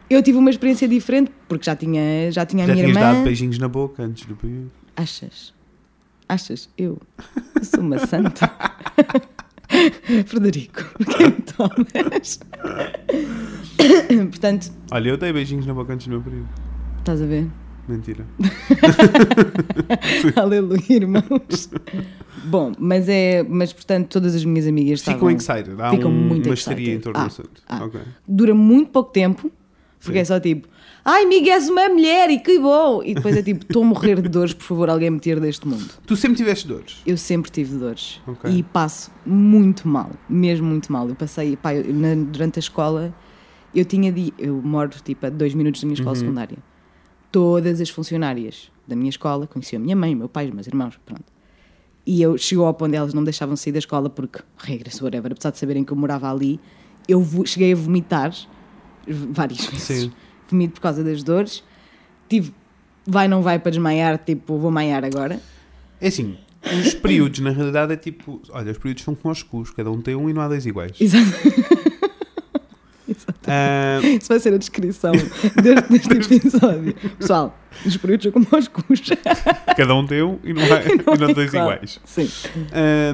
Eu 0.09 0.23
tive 0.23 0.39
uma 0.39 0.51
experiência 0.51 0.87
diferente 0.87 1.33
porque 1.49 1.65
já 1.65 1.75
tinha, 1.75 2.31
já 2.31 2.47
tinha 2.47 2.65
a 2.65 2.67
Já 2.69 2.75
minha 2.75 2.87
irmã. 2.89 3.01
dado 3.01 3.25
beijinhos 3.25 3.59
na 3.59 3.67
boca 3.69 4.03
antes 4.03 4.25
do 4.27 4.37
período. 4.37 4.71
Achas? 4.97 5.53
Achas? 6.29 6.69
Eu? 6.79 7.01
Eu 7.55 7.65
sou 7.65 7.81
uma 7.81 7.99
santa. 8.07 8.51
Frederico, 10.27 10.85
quem 11.17 11.27
me 11.27 11.43
tomas? 11.43 12.39
Portanto, 14.31 14.73
Olha, 14.93 15.09
eu 15.11 15.17
dei 15.17 15.33
beijinhos 15.33 15.67
na 15.67 15.75
boca 15.75 15.93
antes 15.93 16.07
do 16.07 16.11
meu 16.11 16.23
período. 16.23 16.49
estás 16.99 17.21
a 17.21 17.27
ver? 17.27 17.49
Mentira. 17.89 18.27
Aleluia, 20.37 20.83
irmãos. 20.91 21.71
Bom, 22.45 22.73
mas 22.79 23.09
é. 23.09 23.43
Mas 23.49 23.73
portanto, 23.73 24.09
todas 24.09 24.35
as 24.35 24.45
minhas 24.45 24.67
amigas 24.67 25.01
Ficam 25.01 25.31
estavam. 25.31 25.31
excited. 25.63 25.81
Há 25.83 25.91
Ficam 25.91 26.11
um, 26.11 26.15
muito 26.15 26.47
uma 26.49 26.55
excited. 26.55 26.81
histeria 26.81 26.95
em 26.95 27.01
torno 27.01 27.19
Ah, 27.21 27.23
do 27.23 27.27
assunto. 27.29 27.63
ah. 27.69 27.85
Ok. 27.85 28.01
Dura 28.27 28.55
muito 28.55 28.91
pouco 28.91 29.11
tempo, 29.13 29.51
porque 30.01 30.15
Sim. 30.19 30.21
é 30.21 30.25
só 30.25 30.41
tipo. 30.41 30.69
Ai, 31.05 31.23
amiga, 31.23 31.53
és 31.53 31.69
uma 31.69 31.89
mulher 31.89 32.29
e 32.31 32.41
que 32.41 32.59
bom! 32.59 33.01
E 33.05 33.15
depois 33.15 33.37
é 33.37 33.43
tipo, 33.43 33.63
estou 33.65 33.85
a 33.85 33.87
morrer 33.87 34.21
de 34.21 34.29
dores, 34.29 34.53
por 34.53 34.65
favor, 34.65 34.91
alguém 34.91 35.09
me 35.09 35.21
tire 35.21 35.39
deste 35.39 35.67
mundo. 35.69 35.89
Tu 36.05 36.17
sempre 36.17 36.37
tiveste 36.37 36.67
dores. 36.67 37.01
Eu 37.07 37.17
sempre 37.17 37.49
tive 37.49 37.77
dores 37.79 38.21
Ok. 38.27 38.51
e 38.51 38.65
passo 38.65 39.13
muito 39.25 39.87
mal, 39.87 40.11
mesmo 40.29 40.67
muito 40.67 40.93
mal. 40.93 41.09
Eu 41.09 41.15
passei, 41.15 41.55
pá, 41.57 41.73
eu- 41.73 41.95
na- 41.95 42.17
durante 42.17 42.59
a 42.59 42.61
escola, 42.61 43.15
eu 43.73 43.85
tinha 43.85 44.11
de, 44.11 44.35
eu 44.37 44.61
moro 44.61 44.91
tipo 45.05 45.25
a 45.27 45.31
dois 45.31 45.55
minutos 45.55 45.81
da 45.81 45.87
minha 45.87 45.95
escola 45.95 46.11
Uhum. 46.17 46.21
secundária. 46.21 46.59
Todas 47.37 47.83
as 47.83 47.91
funcionárias 47.91 48.73
da 48.89 48.97
minha 48.97 49.11
escola 49.11 49.47
conheciam 49.47 49.79
a 49.79 49.85
minha 49.85 49.95
mãe, 49.95 50.15
meu 50.15 50.27
pai, 50.27 50.47
os 50.47 50.55
meus 50.55 50.67
irmãos, 50.67 50.99
pronto. 51.05 51.27
E 52.07 52.23
eu 52.23 52.39
chegou 52.39 52.65
ao 52.65 52.73
ponto 52.73 52.93
de 52.93 52.97
elas 52.97 53.13
não 53.13 53.21
me 53.21 53.27
deixavam 53.27 53.55
sair 53.57 53.75
da 53.75 53.79
escola 53.79 54.09
porque, 54.09 54.39
regras, 54.57 55.03
whatever, 55.03 55.33
apesar 55.33 55.51
de 55.51 55.59
saberem 55.59 55.85
que 55.85 55.93
eu 55.93 55.97
morava 55.99 56.33
ali, 56.33 56.59
eu 57.07 57.23
cheguei 57.45 57.75
a 57.75 57.77
vomitar 57.77 58.35
várias 59.07 59.67
vezes. 59.67 59.83
Sim. 59.83 60.13
Vomito 60.49 60.77
por 60.77 60.81
causa 60.81 61.05
das 61.05 61.23
dores. 61.23 61.63
Tive, 62.27 62.55
vai, 63.07 63.29
não 63.29 63.43
vai 63.43 63.59
para 63.59 63.69
desmaiar, 63.69 64.17
tipo, 64.17 64.57
vou 64.57 64.71
maiar 64.71 65.05
agora. 65.05 65.39
É 66.01 66.09
assim, 66.09 66.39
os 66.65 66.95
períodos, 66.95 67.41
na 67.41 67.51
realidade, 67.51 67.93
é 67.93 67.97
tipo. 67.99 68.41
Olha, 68.49 68.73
os 68.73 68.79
períodos 68.79 69.05
são 69.05 69.15
como 69.15 69.31
os 69.31 69.43
cus, 69.43 69.71
cada 69.73 69.91
um 69.91 70.01
tem 70.01 70.17
um 70.17 70.31
e 70.31 70.33
não 70.33 70.41
há 70.41 70.49
dois 70.49 70.65
iguais. 70.65 70.99
Exato. 70.99 71.27
Ah, 73.47 74.01
Isso 74.03 74.29
vai 74.29 74.39
ser 74.41 74.53
a 74.55 74.59
descrição 74.59 75.13
deste, 75.13 76.09
deste 76.09 76.35
episódio. 76.35 76.95
Pessoal, 77.19 77.59
os 77.85 77.97
períodos 77.97 78.33
como 78.33 78.47
aos 78.51 78.69
cus. 78.69 79.01
cada 79.77 79.95
um 79.95 80.01
um 80.05 80.39
e 80.45 80.53
não 80.53 80.63
há, 80.63 80.83
e 80.83 80.97
não 81.19 81.29
há 81.29 81.33
dois 81.33 81.51
Claro. 81.51 81.73
iguais. 81.75 82.01
Sim. 82.05 82.29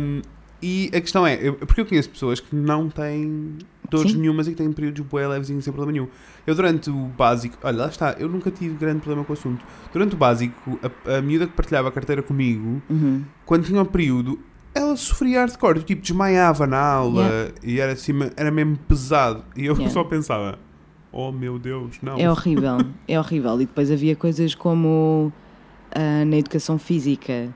Um, 0.00 0.22
e 0.62 0.90
a 0.94 1.00
questão 1.00 1.26
é, 1.26 1.38
eu- 1.42 1.54
porque 1.54 1.80
eu 1.80 1.86
conheço 1.86 2.08
pessoas 2.10 2.38
que 2.40 2.54
não 2.54 2.88
têm 2.88 3.56
dores 3.90 4.12
Sim. 4.12 4.18
nenhumas 4.18 4.46
e 4.46 4.50
que 4.50 4.56
têm 4.56 4.72
períodos 4.72 5.04
bué 5.04 5.26
levezinhos 5.26 5.64
sem 5.64 5.72
problema 5.72 5.92
nenhum. 5.92 6.08
Eu 6.46 6.54
durante 6.54 6.88
o 6.88 6.94
básico, 6.94 7.58
olha, 7.62 7.76
lá 7.78 7.88
está, 7.88 8.14
eu 8.18 8.28
nunca 8.28 8.50
tive 8.50 8.74
grande 8.76 9.00
problema 9.00 9.24
com 9.24 9.32
o 9.32 9.36
assunto. 9.36 9.64
Durante 9.92 10.14
o 10.14 10.16
básico, 10.16 10.78
a, 11.04 11.18
a 11.18 11.20
miúda 11.22 11.46
que 11.46 11.52
partilhava 11.52 11.88
a 11.88 11.92
carteira 11.92 12.22
comigo, 12.22 12.80
Uhum. 12.88 13.22
quando 13.44 13.64
tinha 13.66 13.82
o 13.82 13.84
período, 13.86 14.38
ela 14.74 14.96
sofria 14.96 15.40
hardcore, 15.40 15.82
tipo, 15.82 16.00
desmaiava 16.02 16.66
na 16.66 16.80
aula 16.80 17.52
e 17.62 17.78
era 17.80 17.92
assim, 17.92 18.12
era 18.36 18.50
mesmo 18.50 18.76
pesado. 18.78 19.44
E 19.56 19.66
eu 19.66 19.74
Yeah. 19.74 19.92
só 19.92 20.04
pensava, 20.04 20.58
oh 21.10 21.30
meu 21.32 21.58
Deus, 21.58 21.96
não. 22.02 22.18
É 22.18 22.30
horrível, 22.30 22.78
é 23.06 23.18
horrível. 23.18 23.54
E 23.60 23.66
depois 23.66 23.90
havia 23.90 24.16
coisas 24.16 24.54
como 24.54 25.32
ah, 25.94 26.24
na 26.24 26.36
educação 26.38 26.78
física, 26.78 27.54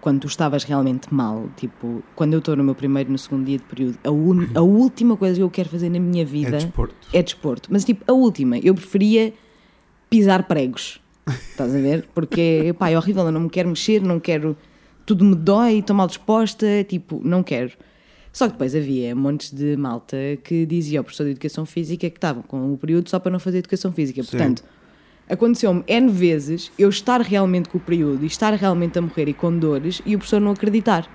quando 0.00 0.20
tu 0.20 0.26
estavas 0.28 0.64
realmente 0.64 1.12
mal, 1.12 1.48
tipo, 1.56 2.02
quando 2.14 2.34
eu 2.34 2.38
estou 2.38 2.54
no 2.54 2.62
meu 2.62 2.74
primeiro 2.74 3.10
no 3.10 3.16
segundo 3.18 3.46
dia 3.46 3.56
de 3.58 3.64
período, 3.64 3.98
a, 4.04 4.10
un- 4.10 4.48
a 4.54 4.60
última 4.60 5.16
coisa 5.16 5.34
que 5.36 5.42
eu 5.42 5.50
quero 5.50 5.68
fazer 5.70 5.88
na 5.88 5.98
minha 5.98 6.22
É 6.22 6.26
vida 6.26 6.50
desporto. 6.58 7.08
é 7.12 7.22
desporto. 7.22 7.68
Mas 7.72 7.84
tipo, 7.84 8.04
a 8.06 8.14
última, 8.14 8.58
eu 8.58 8.74
preferia 8.74 9.32
pisar 10.10 10.44
pregos. 10.46 11.00
Estás 11.26 11.74
a 11.74 11.78
ver? 11.78 12.06
Porque, 12.14 12.74
pá, 12.78 12.90
é 12.90 12.98
horrível, 12.98 13.24
eu 13.24 13.32
não 13.32 13.40
me 13.40 13.50
quero 13.50 13.68
mexer, 13.70 14.02
não 14.02 14.20
quero. 14.20 14.54
Tudo 15.06 15.24
me 15.24 15.34
dói, 15.34 15.78
estou 15.78 15.94
mal 15.94 16.06
disposta, 16.06 16.66
tipo, 16.88 17.20
não 17.22 17.42
quero. 17.42 17.72
Só 18.32 18.46
que 18.46 18.52
depois 18.52 18.74
havia 18.74 19.14
montes 19.14 19.52
de 19.52 19.76
malta 19.76 20.16
que 20.42 20.66
dizia 20.66 20.98
ao 20.98 21.04
professor 21.04 21.24
de 21.24 21.30
educação 21.30 21.64
física 21.64 22.10
que 22.10 22.16
estavam 22.16 22.42
com 22.42 22.72
o 22.72 22.76
período 22.76 23.08
só 23.08 23.20
para 23.20 23.30
não 23.30 23.38
fazer 23.38 23.58
educação 23.58 23.92
física. 23.92 24.22
Sim. 24.22 24.30
Portanto, 24.30 24.64
aconteceu-me 25.28 25.84
N 25.86 26.10
vezes 26.10 26.72
eu 26.76 26.88
estar 26.88 27.20
realmente 27.20 27.68
com 27.68 27.78
o 27.78 27.80
período 27.80 28.24
e 28.24 28.26
estar 28.26 28.52
realmente 28.54 28.98
a 28.98 29.02
morrer 29.02 29.28
e 29.28 29.34
com 29.34 29.56
dores 29.56 30.02
e 30.04 30.16
o 30.16 30.18
professor 30.18 30.40
não 30.40 30.50
acreditar. 30.50 31.08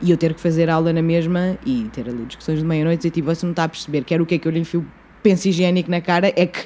E 0.00 0.10
eu 0.10 0.16
ter 0.16 0.34
que 0.34 0.40
fazer 0.40 0.68
aula 0.68 0.92
na 0.92 1.02
mesma 1.02 1.56
e 1.64 1.88
ter 1.92 2.08
ali 2.08 2.24
discussões 2.24 2.58
de 2.58 2.64
meia-noite 2.64 3.06
e 3.06 3.10
tipo, 3.10 3.32
você 3.32 3.46
não 3.46 3.52
está 3.52 3.64
a 3.64 3.68
perceber, 3.68 4.04
quer 4.04 4.20
o 4.20 4.26
que 4.26 4.34
é 4.34 4.38
que 4.38 4.48
eu 4.48 4.52
lhe 4.52 4.58
enfio 4.58 4.84
penso 5.22 5.48
higiênico 5.48 5.90
na 5.90 6.00
cara, 6.00 6.32
é 6.34 6.46
que 6.46 6.60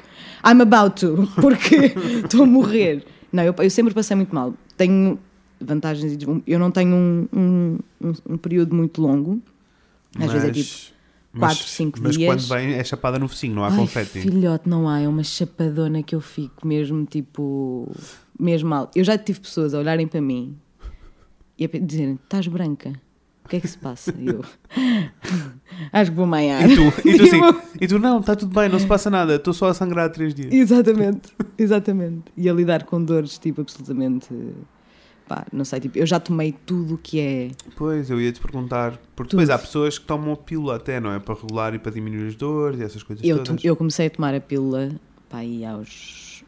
I'm 0.45 0.61
about 0.61 0.99
to, 1.01 1.29
porque 1.39 1.93
estou 2.25 2.43
a 2.43 2.45
morrer. 2.45 3.05
Não, 3.31 3.43
eu, 3.43 3.53
eu 3.59 3.69
sempre 3.69 3.93
passei 3.93 4.15
muito 4.15 4.33
mal. 4.33 4.53
Tenho 4.77 5.19
vantagens 5.63 6.13
e 6.13 6.17
Eu 6.45 6.59
não 6.59 6.71
tenho 6.71 6.95
um, 6.95 7.27
um, 7.33 7.79
um, 8.01 8.13
um 8.33 8.37
período 8.37 8.75
muito 8.75 9.01
longo. 9.01 9.41
Às 10.19 10.31
vezes 10.31 10.49
é 10.49 10.51
tipo 10.51 10.93
mas- 11.33 11.39
quatro, 11.57 11.67
cinco 11.67 11.99
mas 12.01 12.15
dias. 12.15 12.29
quando 12.29 12.47
vem 12.55 12.73
é 12.75 12.83
chapada 12.83 13.17
no 13.17 13.27
focinho, 13.27 13.55
não 13.55 13.63
há 13.63 13.69
Ai, 13.69 13.75
confete. 13.77 14.19
filhote, 14.21 14.69
não 14.69 14.87
há. 14.87 14.99
É 14.99 15.07
uma 15.07 15.23
chapadona 15.23 16.03
que 16.03 16.13
eu 16.13 16.21
fico 16.21 16.67
mesmo, 16.67 17.05
tipo, 17.05 17.91
mesmo 18.39 18.69
mal. 18.69 18.91
Eu 18.95 19.03
já 19.03 19.17
tive 19.17 19.39
pessoas 19.39 19.73
a 19.73 19.79
olharem 19.79 20.07
para 20.07 20.21
mim 20.21 20.55
e 21.57 21.65
a 21.65 21.67
dizerem: 21.79 22.19
estás 22.23 22.47
branca. 22.47 22.93
O 23.45 23.49
que 23.49 23.57
é 23.57 23.59
que 23.59 23.67
se 23.67 23.77
passa? 23.77 24.13
E 24.17 24.27
eu 24.27 24.41
acho 25.91 26.11
que 26.11 26.15
vou 26.17 26.25
maiar. 26.25 26.69
E 26.69 26.75
tu, 26.75 26.81
e 27.09 27.17
tu 27.17 27.23
assim, 27.27 27.39
e 27.81 27.87
tu, 27.87 27.99
não, 27.99 28.19
está 28.19 28.35
tudo 28.37 28.53
bem, 28.53 28.69
não 28.69 28.79
se 28.79 28.85
passa 28.87 29.09
nada, 29.09 29.35
estou 29.35 29.53
só 29.53 29.67
a 29.67 29.73
sangrar 29.73 30.05
há 30.05 30.09
três 30.09 30.33
dias. 30.33 30.53
Exatamente, 30.53 31.33
exatamente. 31.57 32.23
E 32.37 32.49
a 32.49 32.53
lidar 32.53 32.83
com 32.83 33.03
dores, 33.03 33.37
tipo, 33.37 33.59
absolutamente. 33.61 34.27
Pá, 35.27 35.45
não 35.53 35.63
sei, 35.63 35.79
tipo, 35.79 35.97
eu 35.97 36.05
já 36.05 36.19
tomei 36.19 36.51
tudo 36.65 36.95
o 36.95 36.97
que 36.97 37.19
é. 37.19 37.51
Pois, 37.77 38.09
eu 38.09 38.19
ia 38.19 38.31
te 38.31 38.41
perguntar, 38.41 38.91
porque 39.15 39.29
Tudo. 39.31 39.39
depois 39.39 39.49
há 39.49 39.57
pessoas 39.57 39.97
que 39.97 40.05
tomam 40.05 40.33
a 40.33 40.37
pílula 40.37 40.75
até, 40.75 40.99
não 40.99 41.11
é? 41.13 41.19
Para 41.19 41.33
regular 41.35 41.73
e 41.73 41.79
para 41.79 41.91
diminuir 41.93 42.27
as 42.27 42.35
dores 42.35 42.79
e 42.79 42.83
essas 42.83 43.01
coisas 43.03 43.23
Eu, 43.25 43.37
to- 43.39 43.43
todas. 43.45 43.63
eu 43.63 43.75
comecei 43.75 44.07
a 44.07 44.09
tomar 44.09 44.35
a 44.35 44.41
pílula, 44.41 44.91
pá, 45.29 45.37
aí 45.37 45.63
aos. 45.63 46.43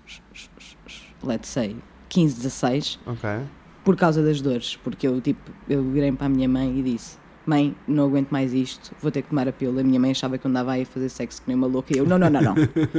let's 1.23 1.47
say, 1.49 1.75
15, 2.09 2.35
16, 2.35 2.99
Ok. 3.05 3.29
por 3.83 3.95
causa 3.95 4.21
das 4.23 4.41
dores. 4.41 4.75
Porque 4.83 5.07
eu, 5.07 5.19
tipo, 5.21 5.51
eu 5.69 5.81
virei 5.83 6.11
para 6.11 6.25
a 6.27 6.29
minha 6.29 6.47
mãe 6.47 6.77
e 6.79 6.83
disse: 6.83 7.17
Mãe, 7.45 7.75
não 7.87 8.05
aguento 8.05 8.31
mais 8.31 8.53
isto, 8.53 8.91
vou 9.01 9.11
ter 9.11 9.21
que 9.21 9.29
tomar 9.29 9.47
a 9.47 9.51
pílula. 9.51 9.81
A 9.81 9.83
minha 9.83 9.99
mãe 9.99 10.09
achava 10.11 10.37
que 10.37 10.45
eu 10.47 10.49
andava 10.49 10.71
aí 10.71 10.81
a 10.81 10.85
fazer 10.85 11.09
sexo 11.09 11.41
que 11.41 11.47
nem 11.47 11.55
uma 11.55 11.67
louca. 11.67 11.93
E 11.95 11.99
eu: 11.99 12.05
Não, 12.05 12.17
não, 12.17 12.29
não, 12.29 12.41
não. 12.41 12.55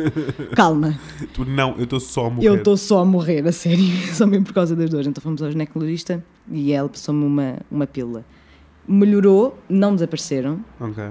Calma, 0.55 0.99
Tu, 1.35 1.45
não, 1.45 1.75
eu 1.77 1.85
estou 1.85 1.99
só 2.01 2.27
a 2.27 2.31
morrer. 2.31 2.47
eu 2.49 2.55
estou 2.57 2.77
só 2.77 2.99
a 3.01 3.05
morrer, 3.05 3.47
a 3.47 3.53
sério, 3.53 3.85
só 4.15 4.27
mesmo 4.27 4.45
por 4.47 4.55
causa 4.55 4.77
das 4.77 4.89
dores. 4.89 5.07
Então 5.07 5.21
fomos 5.23 5.43
ao 5.43 5.51
ginecologista 5.51 6.25
e 6.51 6.73
ela 6.73 6.89
passou-me 6.89 7.25
uma, 7.25 7.59
uma 7.71 7.87
pílula. 7.87 8.25
Melhorou, 8.87 9.59
não 9.69 9.95
desapareceram. 9.95 10.65
Ok. 10.81 11.05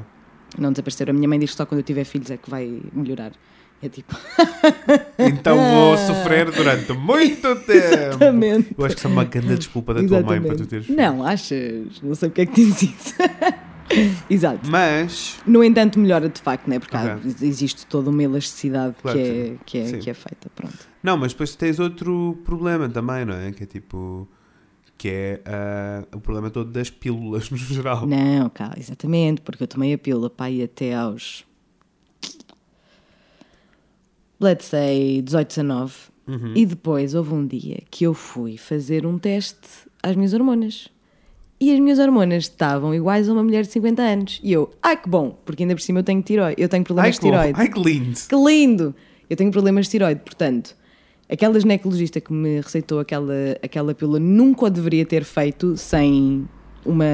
Não 0.58 0.72
desapareceram. 0.72 1.12
A 1.12 1.14
minha 1.14 1.28
mãe 1.28 1.38
diz 1.38 1.52
que 1.52 1.58
só 1.58 1.66
quando 1.66 1.80
eu 1.80 1.84
tiver 1.84 2.06
filhos 2.06 2.32
é 2.32 2.38
que 2.38 2.50
vai 2.50 2.82
melhorar. 2.94 3.34
É 3.82 3.90
tipo, 3.90 4.16
Então 5.20 5.58
vou 5.58 5.98
sofrer 5.98 6.50
durante 6.52 6.92
muito 6.94 7.56
tempo. 7.66 7.72
exatamente. 7.72 8.76
Eu 8.78 8.86
acho 8.86 8.96
que 8.96 9.00
isso 9.02 9.08
é 9.08 9.12
uma 9.12 9.24
grande 9.26 9.58
desculpa 9.58 9.94
da 9.94 10.04
tua 10.08 10.22
mãe 10.22 10.42
para 10.42 10.56
tu 10.56 10.62
Exatamente. 10.64 10.68
teres. 10.68 10.90
Não, 10.90 11.24
achas? 11.24 12.02
Não 12.02 12.16
sei 12.16 12.30
porque 12.30 12.42
é 12.42 12.46
que 12.46 12.54
dizes 12.56 12.82
isso. 12.84 13.14
Exato. 14.30 14.68
Mas, 14.70 15.38
No 15.46 15.64
entanto, 15.64 16.00
melhora 16.00 16.28
de 16.28 16.42
facto, 16.42 16.68
né? 16.68 16.80
Porque 16.80 16.96
há- 16.98 17.16
Ok. 17.22 17.36
existe 17.42 17.86
toda 17.86 18.10
uma 18.10 18.24
elasticidade 18.24 18.96
Claro 19.02 19.18
que, 19.20 19.24
é, 19.24 19.56
que, 19.66 19.78
é, 19.78 19.92
que 20.00 20.10
é 20.10 20.14
feita. 20.14 20.50
Pronto. 20.56 20.78
não, 21.04 21.16
mas 21.18 21.34
depois 21.34 21.56
tens 21.56 21.80
outro 21.80 22.40
problema 22.44 22.90
também, 22.90 23.26
não 23.26 23.36
é? 23.36 23.52
Que 23.52 23.64
é 23.64 23.66
tipo. 23.68 24.28
Que 24.98 25.10
é 25.10 25.42
ah, 25.46 26.04
o 26.16 26.20
problema 26.22 26.50
todo 26.50 26.72
das 26.72 26.90
pílulas 26.90 27.52
no 27.52 27.58
geral. 27.58 28.08
Não, 28.08 28.50
cá, 28.50 28.74
exatamente, 28.78 29.42
porque 29.42 29.62
eu 29.64 29.68
tomei 29.68 29.94
a 29.94 29.98
pílula 29.98 30.30
para 30.30 30.50
ir 30.50 30.64
até 30.64 30.96
aos. 30.96 31.44
Let's 34.46 34.66
say 34.66 35.22
18, 35.22 35.48
19. 35.48 35.94
Uhum. 36.28 36.54
E 36.56 36.66
depois 36.66 37.16
houve 37.16 37.34
um 37.34 37.46
dia 37.46 37.80
que 37.90 38.04
eu 38.04 38.14
fui 38.14 38.58
fazer 38.58 39.06
um 39.06 39.18
teste 39.18 39.68
às 40.04 40.16
minhas 40.16 40.34
hormonas. 40.34 40.88
E 41.60 41.74
as 41.74 41.80
minhas 41.80 42.00
hormonas 42.00 42.44
estavam 42.44 42.94
iguais 42.94 43.28
a 43.30 43.34
uma 43.34 43.42
mulher 43.44 43.64
de 43.64 43.72
50 43.72 44.02
anos. 44.02 44.40
E 44.44 44.52
eu, 44.52 44.70
ai 44.84 44.98
que 44.98 45.10
bom, 45.10 45.38
porque 45.46 45.64
ainda 45.64 45.74
por 45.74 45.82
cima 45.82 46.00
eu 46.00 46.04
tenho 46.04 46.22
tiroide, 46.22 46.62
eu 46.62 46.68
tenho 46.70 46.82
Ai, 46.82 46.86
problemas 46.86 47.16
de 47.16 47.22
que, 47.22 47.28
bom. 47.28 47.32
tiroide. 47.32 47.60
Ai, 47.60 47.70
que 47.70 47.80
lindo! 47.80 48.20
Que 48.28 48.36
lindo! 48.36 48.96
Eu 49.30 49.36
tenho 49.38 49.52
problemas 49.52 49.86
de 49.86 49.92
tiroide, 49.92 50.22
portanto, 50.24 50.76
aquela 51.30 51.60
ginecologista 51.60 52.20
que 52.22 52.32
me 52.34 52.60
receitou 52.60 53.00
aquela, 53.00 53.34
aquela 53.64 53.96
pílula 53.96 54.20
nunca 54.20 54.66
o 54.66 54.70
deveria 54.70 55.06
ter 55.06 55.24
feito 55.24 55.76
sem 55.78 56.48
uma, 56.86 57.06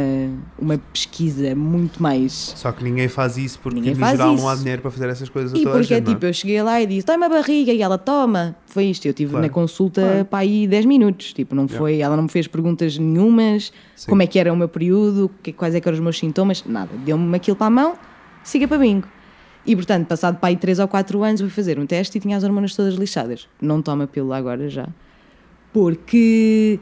uma 0.59 0.77
pesquisa 0.77 1.55
muito 1.55 2.01
mais. 2.03 2.53
Só 2.57 2.71
que 2.71 2.83
ninguém 2.83 3.07
faz 3.07 3.37
isso 3.37 3.57
porque 3.59 3.79
Ninguém 3.79 3.93
no 3.93 3.99
faz 3.99 4.17
geral 4.17 4.33
isso. 4.35 4.43
não 4.43 4.49
há 4.49 4.55
dinheiro 4.55 4.81
para 4.81 4.91
fazer 4.91 5.09
essas 5.09 5.29
coisas 5.29 5.53
a 5.53 5.57
E 5.57 5.63
toda 5.63 5.77
porque 5.79 5.93
é 5.93 5.97
gente, 5.97 6.05
não 6.07 6.13
tipo, 6.13 6.25
eu 6.25 6.33
cheguei 6.33 6.61
lá 6.61 6.81
e 6.81 6.85
disse: 6.85 7.05
toma 7.05 7.25
a 7.25 7.29
barriga, 7.29 7.71
e 7.71 7.81
ela 7.81 7.97
toma. 7.97 8.55
Foi 8.67 8.85
isto. 8.85 9.05
Eu 9.05 9.13
tive 9.13 9.31
Claro. 9.31 9.45
na 9.45 9.49
consulta 9.51 10.01
Claro. 10.01 10.25
para 10.25 10.39
aí 10.39 10.67
10 10.67 10.85
minutos. 10.85 11.33
Tipo, 11.33 11.55
não 11.55 11.63
Yeah. 11.63 11.77
foi, 11.79 11.99
ela 11.99 12.15
não 12.15 12.23
me 12.23 12.29
fez 12.29 12.47
perguntas 12.47 12.97
nenhumas, 12.97 13.71
Sim. 13.95 14.09
como 14.09 14.21
é 14.21 14.27
que 14.27 14.37
era 14.37 14.51
o 14.51 14.55
meu 14.57 14.67
período, 14.67 15.31
que, 15.41 15.53
quais 15.53 15.73
é 15.73 15.79
que 15.79 15.87
eram 15.87 15.95
os 15.95 16.01
meus 16.03 16.17
sintomas, 16.19 16.63
nada. 16.65 16.89
Deu-me 17.05 17.35
aquilo 17.35 17.55
para 17.55 17.67
a 17.67 17.69
mão, 17.69 17.95
siga 18.43 18.67
para 18.67 18.77
bingo. 18.77 19.07
E 19.65 19.75
portanto, 19.75 20.07
passado 20.07 20.37
para 20.39 20.49
aí 20.49 20.57
3 20.57 20.79
ou 20.79 20.87
4 20.87 21.23
anos, 21.23 21.39
fui 21.39 21.49
fazer 21.49 21.77
um 21.79 21.85
teste 21.85 22.17
e 22.17 22.21
tinha 22.21 22.35
as 22.35 22.43
hormonas 22.43 22.75
todas 22.75 22.95
lixadas. 22.95 23.47
Não 23.61 23.81
toma 23.81 24.07
pílula 24.07 24.35
agora 24.37 24.67
já. 24.69 24.87
Porque. 25.71 26.79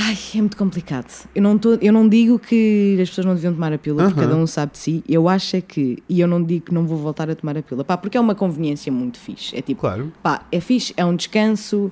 Ai, 0.00 0.16
é 0.36 0.38
muito 0.38 0.56
complicado. 0.56 1.28
Eu 1.34 1.42
não, 1.42 1.58
tô, 1.58 1.74
eu 1.74 1.92
não 1.92 2.08
digo 2.08 2.38
que 2.38 2.96
as 3.02 3.08
pessoas 3.08 3.24
não 3.26 3.34
deviam 3.34 3.52
tomar 3.52 3.72
a 3.72 3.78
pílula, 3.78 4.04
porque 4.04 4.20
Aham. 4.20 4.28
cada 4.30 4.40
um 4.40 4.46
sabe 4.46 4.72
de 4.72 4.78
si. 4.78 5.04
Eu 5.08 5.28
acho 5.28 5.56
é 5.56 5.60
que. 5.60 5.98
E 6.08 6.20
eu 6.20 6.28
não 6.28 6.40
digo 6.42 6.66
que 6.66 6.72
não 6.74 6.86
vou 6.86 6.96
voltar 6.98 7.28
a 7.28 7.34
tomar 7.34 7.58
a 7.58 7.62
pílula. 7.62 7.84
Pá, 7.84 7.96
porque 7.96 8.16
é 8.16 8.20
uma 8.20 8.34
conveniência 8.34 8.92
muito 8.92 9.18
fixe. 9.18 9.56
É 9.56 9.60
tipo, 9.60 9.80
Claro. 9.80 10.12
pá, 10.22 10.46
é 10.52 10.60
fixe, 10.60 10.94
é 10.96 11.04
um 11.04 11.16
descanso. 11.16 11.90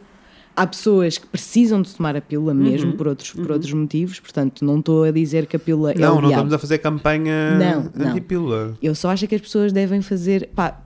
Há 0.55 0.67
pessoas 0.67 1.19
que 1.19 1.27
precisam 1.27 1.83
de 1.83 1.93
tomar 1.95 2.17
a 2.17 2.21
pílula 2.21 2.55
mesmo 2.55 2.93
Uhum. 2.93 2.97
por, 2.97 3.09
outros, 3.09 3.31
por 3.33 3.51
outros 3.51 3.73
motivos, 3.75 4.21
portanto, 4.21 4.65
não 4.65 4.79
estou 4.79 5.03
a 5.05 5.11
dizer 5.11 5.45
que 5.47 5.55
a 5.57 5.59
pílula 5.59 5.91
é 5.93 5.99
Não, 5.99 6.13
o 6.13 6.15
não 6.15 6.29
diabo. 6.29 6.31
estamos 6.31 6.53
a 6.55 6.59
fazer 6.59 6.79
campanha 6.79 7.59
Não, 7.59 7.91
não. 7.95 8.11
anti-pílula. 8.13 8.75
Eu 8.81 8.95
só 8.95 9.11
acho 9.11 9.27
que 9.27 9.35
as 9.35 9.41
pessoas 9.43 9.71
devem 9.73 10.01
fazer 10.01 10.49
pá, 10.55 10.81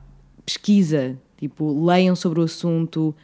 pesquisa, 0.45 1.17
tipo, 1.39 1.85
leiam 1.87 2.17
sobre 2.17 2.41
o 2.41 2.43
assunto, 2.43 3.15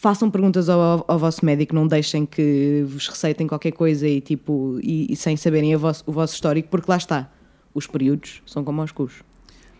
façam 0.00 0.30
perguntas 0.30 0.68
ao, 0.68 1.04
ao 1.08 1.18
vosso 1.18 1.44
médico, 1.44 1.74
não 1.74 1.86
deixem 1.86 2.24
que 2.24 2.84
vos 2.86 3.08
receitem 3.08 3.46
qualquer 3.46 3.72
coisa 3.72 4.06
e 4.06 4.20
tipo 4.20 4.78
e, 4.82 5.12
e 5.12 5.16
sem 5.16 5.36
saberem 5.36 5.74
vosso- 5.76 6.04
o 6.06 6.12
vosso 6.12 6.34
histórico, 6.34 6.68
porque 6.70 6.90
lá 6.90 6.96
está. 6.96 7.30
Os 7.74 7.86
períodos 7.86 8.42
são 8.46 8.62
como 8.64 8.80
aos 8.80 8.92
cus. 8.92 9.22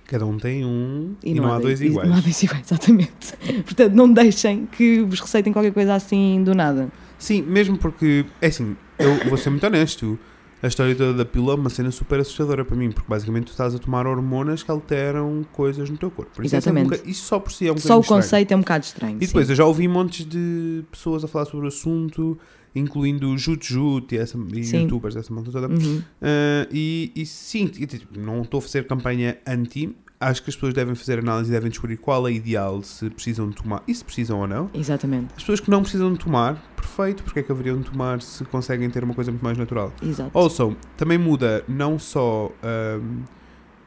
Cada 0.07 0.25
um 0.25 0.37
tem 0.39 0.65
um 0.65 1.15
e, 1.23 1.35
não, 1.35 1.53
há 1.53 1.59
dois 1.59 1.81
e- 1.81 1.87
iguais. 1.87 2.09
Não 2.09 2.17
há 2.17 2.21
dois 2.21 2.43
iguais, 2.43 2.63
exatamente. 2.71 3.37
Portanto, 3.65 3.93
não 3.95 4.11
deixem 4.13 4.67
que 4.67 5.03
vos 5.03 5.21
receitem 5.21 5.53
qualquer 5.53 5.73
coisa 5.73 5.95
assim 5.95 6.43
do 6.43 6.55
nada. 6.55 6.91
Sim, 7.19 7.43
mesmo 7.43 7.77
porque, 7.77 8.25
é 8.41 8.47
assim, 8.47 8.77
eu 8.99 9.29
vou 9.29 9.37
ser 9.37 9.51
muito 9.51 9.67
honesto. 9.67 10.19
A 10.63 10.67
história 10.67 10.95
toda 10.97 11.15
da 11.15 11.25
pílula 11.25 11.53
é 11.53 11.57
uma 11.57 11.71
cena 11.71 11.91
super 11.91 12.19
assustadora 12.19 12.65
para 12.65 12.77
mim, 12.77 12.91
porque 12.91 13.09
basicamente 13.09 13.45
tu 13.47 13.51
estás 13.51 13.75
a 13.75 13.79
tomar 13.79 14.07
hormonas 14.07 14.63
que 14.63 14.71
alteram 14.71 15.45
coisas 15.53 15.89
no 15.89 15.97
teu 15.97 16.11
corpo. 16.11 16.33
Por 16.35 16.45
isso, 16.45 16.57
é 16.57 16.61
sempre 16.61 16.81
um 16.81 16.83
Exatamente. 16.85 17.01
boca- 17.03 17.11
isso 17.11 17.25
só 17.27 17.39
por 17.39 17.53
si 17.53 17.69
é 17.69 17.73
um 17.73 17.79
Só 17.79 17.97
o 17.97 18.01
estranho. 18.01 18.23
conceito 18.23 18.53
é 18.53 18.57
um 18.57 18.61
bocado 18.61 18.85
estranho. 18.85 19.17
E 19.21 19.27
depois 19.27 19.49
eu 19.49 19.55
já 19.55 19.65
ouvi 19.65 19.87
montes 19.87 20.27
de 20.27 20.83
pessoas 20.91 21.23
a 21.23 21.29
falar 21.29 21.45
sobre 21.45 21.67
o 21.67 21.69
assunto 21.69 22.37
incluindo 22.75 23.31
o 23.31 23.39
Jut 23.39 23.67
Jut 23.73 24.15
e, 24.15 24.19
essa, 24.19 24.39
e 24.53 24.63
Sim. 24.63 24.83
youtubers, 24.83 25.17
essa 25.17 25.33
malta 25.33 25.51
toda. 25.51 25.69
Uhum. 25.69 26.03
Ah, 26.21 26.67
e, 26.71 27.11
e 27.17 27.25
sim, 27.27 27.67
tipo, 27.67 28.19
não 28.21 28.43
estou 28.43 28.59
a 28.59 28.63
fazer 28.63 28.87
campanha 28.87 29.39
anti. 29.47 29.97
Acho 30.21 30.43
que 30.43 30.51
as 30.51 30.57
pessoas 30.57 30.75
devem 30.75 30.95
fazer 30.97 31.21
análise 31.21 31.49
e 31.49 31.53
devem 31.53 31.71
descobrir 31.71 31.97
qual 31.97 32.27
é 32.27 32.33
ideal, 32.33 32.83
se 32.83 33.09
precisam 33.11 33.49
de 33.49 33.55
tomar 33.57 33.83
e 33.87 33.95
se 33.95 34.05
precisam 34.05 34.41
ou 34.41 34.49
não. 34.49 34.69
Exatamente. 34.75 35.27
As 35.37 35.43
pessoas 35.43 35.61
que 35.61 35.71
não 35.71 35.81
precisam 35.83 36.13
de 36.13 36.19
tomar, 36.19 36.57
perfeito, 36.75 37.23
porque 37.23 37.39
é 37.39 37.43
que 37.45 37.53
haveriam 37.53 37.79
de 37.81 37.89
tomar 37.91 38.21
se 38.21 38.45
conseguem 38.47 38.91
ter 38.91 39.05
uma 39.05 39.15
coisa 39.15 39.31
muito 39.31 39.43
mais 39.45 39.57
natural? 39.57 39.93
Exato. 40.03 40.37
Also, 40.37 40.77
também 40.97 41.19
muda 41.19 41.63
não 41.69 41.99
só. 42.01 42.51
ahm, 42.63 43.23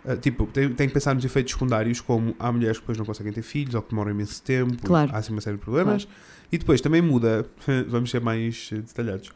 ah, 0.08 0.16
tipo, 0.16 0.46
tem, 0.48 0.74
tem 0.74 0.88
que 0.88 0.94
pensar 0.94 1.14
nos 1.14 1.24
efeitos 1.26 1.52
secundários, 1.54 2.00
como 2.02 2.34
há 2.40 2.52
mulheres 2.52 2.78
que 2.78 2.82
depois 2.84 2.98
não 2.98 3.06
conseguem 3.06 3.32
ter 3.34 3.42
filhos 3.44 3.76
ou 3.76 3.82
que 3.82 3.90
demoram 3.90 4.12
imenso 4.12 4.42
tempo, 4.42 4.76
Claro. 4.84 5.12
há 5.14 5.18
assim 5.18 5.32
uma 5.34 5.42
série 5.42 5.58
de 5.58 5.62
problemas. 5.64 6.08
E 6.52 6.58
depois 6.58 6.82
também 6.82 7.02
muda, 7.02 7.46
vamos 7.88 8.10
ser 8.10 8.20
mais 8.22 8.70
eh, 8.74 8.78
detalhados, 8.78 9.32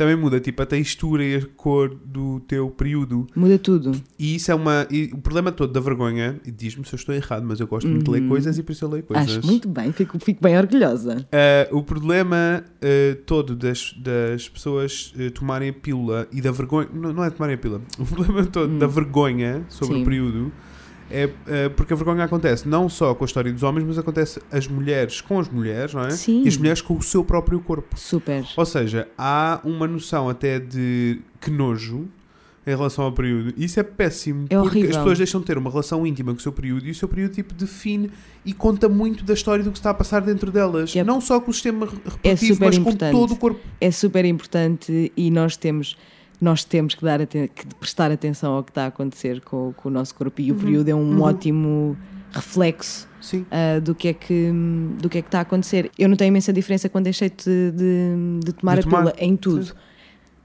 também 0.00 0.16
muda 0.16 0.40
tipo 0.40 0.62
a 0.62 0.64
textura 0.66 1.22
e 1.22 1.36
a 1.36 1.42
cor 1.56 1.94
do 2.06 2.40
teu 2.40 2.70
período. 2.70 3.26
Muda 3.36 3.58
tudo. 3.58 3.92
E 4.18 4.34
isso 4.36 4.50
é 4.50 4.54
uma. 4.54 4.86
e 4.90 5.10
o 5.12 5.18
problema 5.18 5.52
todo 5.52 5.70
da 5.74 5.80
vergonha, 5.80 6.40
e 6.42 6.50
diz-me 6.50 6.86
se 6.86 6.94
eu 6.94 6.96
estou 6.96 7.14
errado, 7.14 7.44
mas 7.46 7.60
eu 7.60 7.66
gosto 7.66 7.86
muito 7.86 8.04
de 8.06 8.10
ler 8.10 8.22
Uhum. 8.22 8.28
coisas 8.30 8.56
e 8.56 8.62
por 8.62 8.72
isso 8.72 8.84
eu 8.86 8.88
leio 8.88 9.02
coisas. 9.04 9.36
Acho 9.36 9.46
muito 9.46 9.68
bem, 9.68 9.92
fico, 9.92 10.18
fico 10.18 10.42
bem 10.42 10.56
orgulhosa. 10.56 11.26
Uh, 11.70 11.76
o 11.76 11.82
problema 11.82 12.64
uh, 12.64 13.14
todo 13.26 13.54
das, 13.54 13.92
das 14.02 14.48
pessoas 14.48 15.12
uh, 15.18 15.30
tomarem 15.32 15.68
a 15.68 15.72
pílula 15.74 16.26
e 16.32 16.40
da 16.40 16.50
vergonha. 16.50 16.88
Não, 16.94 17.12
não 17.12 17.22
é 17.22 17.28
tomarem 17.28 17.56
a 17.56 17.58
pílula. 17.58 17.82
O 18.00 18.06
problema 18.06 18.46
todo 18.46 18.70
Hum. 18.72 18.78
da 18.78 18.86
vergonha 18.86 19.64
sobre 19.68 19.96
Sim. 19.96 20.00
o 20.02 20.04
período 20.06 20.52
é 21.10 21.26
uh, 21.26 21.70
porque 21.76 21.92
a 21.92 21.96
vergonha 21.96 22.24
acontece 22.24 22.68
não 22.68 22.88
só 22.88 23.14
com 23.14 23.24
a 23.24 23.26
história 23.26 23.52
dos 23.52 23.62
homens, 23.62 23.84
mas 23.84 23.98
acontece 23.98 24.40
as 24.50 24.66
mulheres 24.68 25.20
com 25.20 25.38
as 25.38 25.48
mulheres, 25.48 25.92
não 25.94 26.02
é? 26.04 26.10
Sim. 26.10 26.44
E 26.44 26.48
as 26.48 26.56
mulheres 26.56 26.80
com 26.80 26.94
o 26.96 27.02
seu 27.02 27.24
próprio 27.24 27.60
corpo. 27.60 27.98
Super. 27.98 28.44
Ou 28.56 28.64
seja, 28.66 29.08
há 29.18 29.60
uma 29.64 29.86
noção 29.86 30.28
até 30.28 30.58
de 30.58 31.20
que 31.40 31.50
nojo 31.50 32.08
em 32.66 32.70
relação 32.70 33.06
ao 33.06 33.12
período. 33.12 33.54
Isso 33.56 33.80
é 33.80 33.82
péssimo. 33.82 34.44
É 34.50 34.54
porque 34.56 34.68
horrível. 34.78 34.90
as 34.90 34.96
pessoas 34.98 35.18
deixam 35.18 35.40
de 35.40 35.46
ter 35.46 35.56
uma 35.56 35.70
relação 35.70 36.06
íntima 36.06 36.30
com 36.32 36.38
o 36.38 36.42
seu 36.42 36.52
período 36.52 36.86
e 36.86 36.90
o 36.90 36.94
seu 36.94 37.08
período 37.08 37.32
tipo 37.32 37.54
define 37.54 38.10
e 38.44 38.52
conta 38.52 38.86
muito 38.88 39.24
da 39.24 39.32
história 39.32 39.64
do 39.64 39.72
que 39.72 39.78
está 39.78 39.90
a 39.90 39.94
passar 39.94 40.20
dentro 40.20 40.50
delas. 40.52 40.94
Yep. 40.94 41.06
Não 41.06 41.20
só 41.22 41.40
com 41.40 41.50
o 41.50 41.54
sistema 41.54 41.86
re- 41.86 41.92
reprodutivo, 42.04 42.62
É 42.62 42.66
mas 42.66 42.74
com 42.76 42.80
importante. 42.82 43.12
todo 43.12 43.32
o 43.32 43.36
corpo. 43.36 43.60
É 43.80 43.90
super 43.90 44.24
importante 44.26 45.10
e 45.16 45.30
nós 45.30 45.56
temos, 45.56 45.96
nós 46.40 46.64
temos 46.64 46.94
que, 46.94 47.04
dar 47.04 47.24
que 47.26 47.48
prestar 47.78 48.10
atenção 48.10 48.54
ao 48.54 48.64
que 48.64 48.70
está 48.70 48.84
a 48.84 48.86
acontecer 48.86 49.40
com, 49.42 49.72
com 49.76 49.88
o 49.88 49.92
nosso 49.92 50.14
corpo 50.14 50.40
e 50.40 50.50
o 50.50 50.54
período 50.54 50.88
é 50.88 50.94
um 50.94 51.16
Uhum. 51.16 51.22
ótimo 51.22 51.96
reflexo 52.32 53.08
Sim. 53.20 53.44
ah, 53.50 53.78
do, 53.80 53.94
que 53.94 54.08
é 54.08 54.12
que, 54.14 54.50
do 55.00 55.08
que 55.08 55.18
é 55.18 55.22
que 55.22 55.28
está 55.28 55.38
a 55.40 55.42
acontecer. 55.42 55.90
Eu 55.98 56.08
notei 56.08 56.28
imensa 56.28 56.52
diferença 56.52 56.88
quando 56.88 57.04
deixei 57.04 57.28
de, 57.28 57.72
de, 57.72 58.40
de 58.44 58.52
tomar 58.54 58.74
De 58.74 58.80
a 58.80 58.82
tomar. 58.84 58.96
pílula 58.98 59.14
em 59.18 59.36
tudo. 59.36 59.72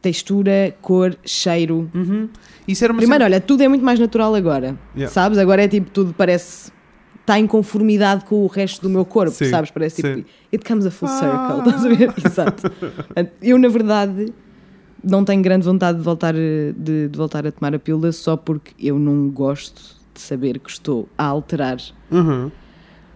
Textura, 0.02 0.76
cor, 0.82 1.18
cheiro. 1.26 1.90
Uhum. 1.94 2.30
Primeiro, 2.68 3.02
cena- 3.08 3.26
olha, 3.26 3.42
tudo 3.42 3.64
é 3.64 3.68
muito 3.68 3.84
mais 3.84 4.00
natural 4.00 4.36
agora. 4.36 4.78
Yeah. 4.96 5.12
Sabes? 5.12 5.38
Agora 5.40 5.64
é 5.64 5.68
tipo, 5.68 5.90
tudo 5.90 6.14
parece. 6.14 6.72
Está 7.22 7.40
em 7.40 7.48
conformidade 7.48 8.24
com 8.26 8.44
o 8.44 8.48
resto 8.48 8.84
do 8.84 8.90
meu 8.90 9.04
corpo, 9.04 9.32
Sim, 9.32 9.50
sabes? 9.50 9.72
Parece 9.72 9.96
sim. 10.04 10.16
tipo. 10.18 10.30
It 10.54 10.64
comes 10.64 10.86
a 10.86 10.92
full 10.92 11.08
Ah. 11.10 11.20
circle, 11.20 11.60
estás 11.70 11.86
a 11.86 11.90
ver? 11.90 12.14
Exato. 12.24 12.72
Eu, 13.42 13.58
na 13.58 13.68
verdade, 13.68 14.32
não 15.06 15.24
tenho 15.24 15.42
grande 15.42 15.64
vontade 15.66 15.98
de 15.98 16.04
voltar, 16.04 16.34
eh, 16.36 16.74
de, 16.78 17.08
de 17.10 17.18
voltar 17.18 17.46
a 17.48 17.52
tomar 17.52 17.74
a 17.76 17.80
pílula 17.80 18.12
só 18.12 18.36
porque 18.36 18.74
eu 18.80 18.98
não 19.00 19.30
gosto 19.30 19.82
de 20.14 20.20
saber 20.22 20.60
que 20.60 20.70
estou 20.70 21.08
a 21.18 21.26
alterar 21.26 21.78
Uhum. 22.12 22.50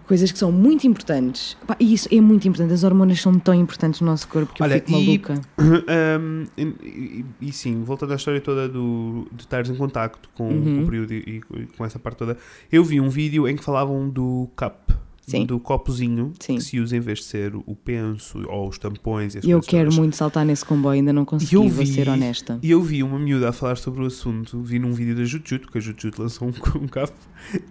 coisas 0.08 0.32
que 0.32 0.38
são 0.40 0.52
muito 0.52 0.86
importantes. 0.88 1.56
Pá, 1.68 1.76
e 1.80 1.94
isso 1.94 2.08
é 2.12 2.20
muito 2.20 2.48
importante. 2.48 2.74
As 2.74 2.84
hormonas 2.84 3.22
são 3.22 3.38
tão 3.40 3.54
importantes 3.54 4.02
no 4.02 4.08
nosso 4.08 4.28
corpo 4.28 4.54
que 4.54 4.62
Olha, 4.64 4.76
eu 4.76 4.80
fico 4.80 4.92
e- 4.92 5.06
maluca. 5.06 5.42
Um, 6.20 6.46
e, 6.58 6.64
e- 6.84 7.26
e 7.42 7.52
sim, 7.54 7.84
voltando 7.84 8.14
à 8.14 8.16
história 8.16 8.42
toda 8.42 8.68
do, 8.68 9.28
de 9.32 9.44
estares 9.44 9.70
em 9.70 9.76
contacto 9.76 10.28
com, 10.36 10.48
Uhum. 10.50 10.78
com 10.78 10.84
o 10.84 10.86
período 10.88 11.14
e, 11.14 11.42
e 11.56 11.66
com 11.78 11.86
essa 11.86 11.98
parte 12.00 12.18
toda, 12.18 12.38
eu 12.72 12.84
vi 12.84 13.00
um 13.00 13.10
vídeo 13.10 13.48
em 13.48 13.56
que 13.56 13.64
falavam 13.64 14.10
do 14.10 14.50
cup, 14.56 14.92
Sim. 15.30 15.46
do 15.46 15.60
copozinho 15.60 16.34
Sim. 16.40 16.56
que 16.56 16.62
se 16.62 16.80
usa 16.80 16.96
em 16.98 17.00
vez 17.00 17.20
de 17.20 17.26
ser 17.26 17.56
o 17.56 17.76
penso 17.76 18.44
ou 18.48 18.68
os 18.70 18.78
tampões. 18.78 19.36
E 19.36 19.50
eu 19.50 19.60
quero 19.62 19.94
muito 19.94 20.16
saltar 20.16 20.46
nesse 20.46 20.64
comboio, 20.66 20.96
ainda 20.96 21.14
não 21.14 21.26
consegui, 21.26 21.56
eu 21.56 21.68
vou 21.68 21.86
vi- 21.86 21.88
ser 21.94 22.10
honesta. 22.10 22.60
E 22.62 22.72
eu 22.72 22.82
vi 22.82 23.02
uma 23.04 23.20
miúda 23.20 23.50
a 23.50 23.52
falar 23.52 23.78
sobre 23.78 24.02
o 24.04 24.06
assunto, 24.06 24.62
vi 24.62 24.80
num 24.80 24.92
vídeo 24.94 25.16
da 25.16 25.24
Jutjut, 25.24 25.60
porque 25.66 25.78
a 25.78 25.82
Jutjut 25.82 26.20
lançou 26.20 26.48
um, 26.48 26.52
um. 26.52 26.88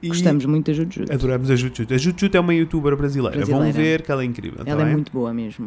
E 0.02 0.08
Gostamos 0.08 0.44
muito 0.46 0.66
da 0.66 0.72
Juju. 0.72 1.04
Adoramos 1.10 1.50
a 1.50 1.56
Jutjut. 1.56 1.92
A 1.92 1.98
Jutjut 1.98 2.36
é 2.36 2.40
uma 2.40 2.54
youtuber 2.54 2.96
brasileira. 2.96 3.44
Vão 3.44 3.58
Brasileira. 3.60 3.72
ver 3.78 4.02
que 4.02 4.10
ela 4.10 4.22
é 4.22 4.24
incrível. 4.24 4.64
tá 4.64 4.70
Ela 4.70 4.82
é 4.82 4.84
bem? 4.84 4.94
muito 4.94 5.12
boa 5.12 5.32
mesmo. 5.34 5.66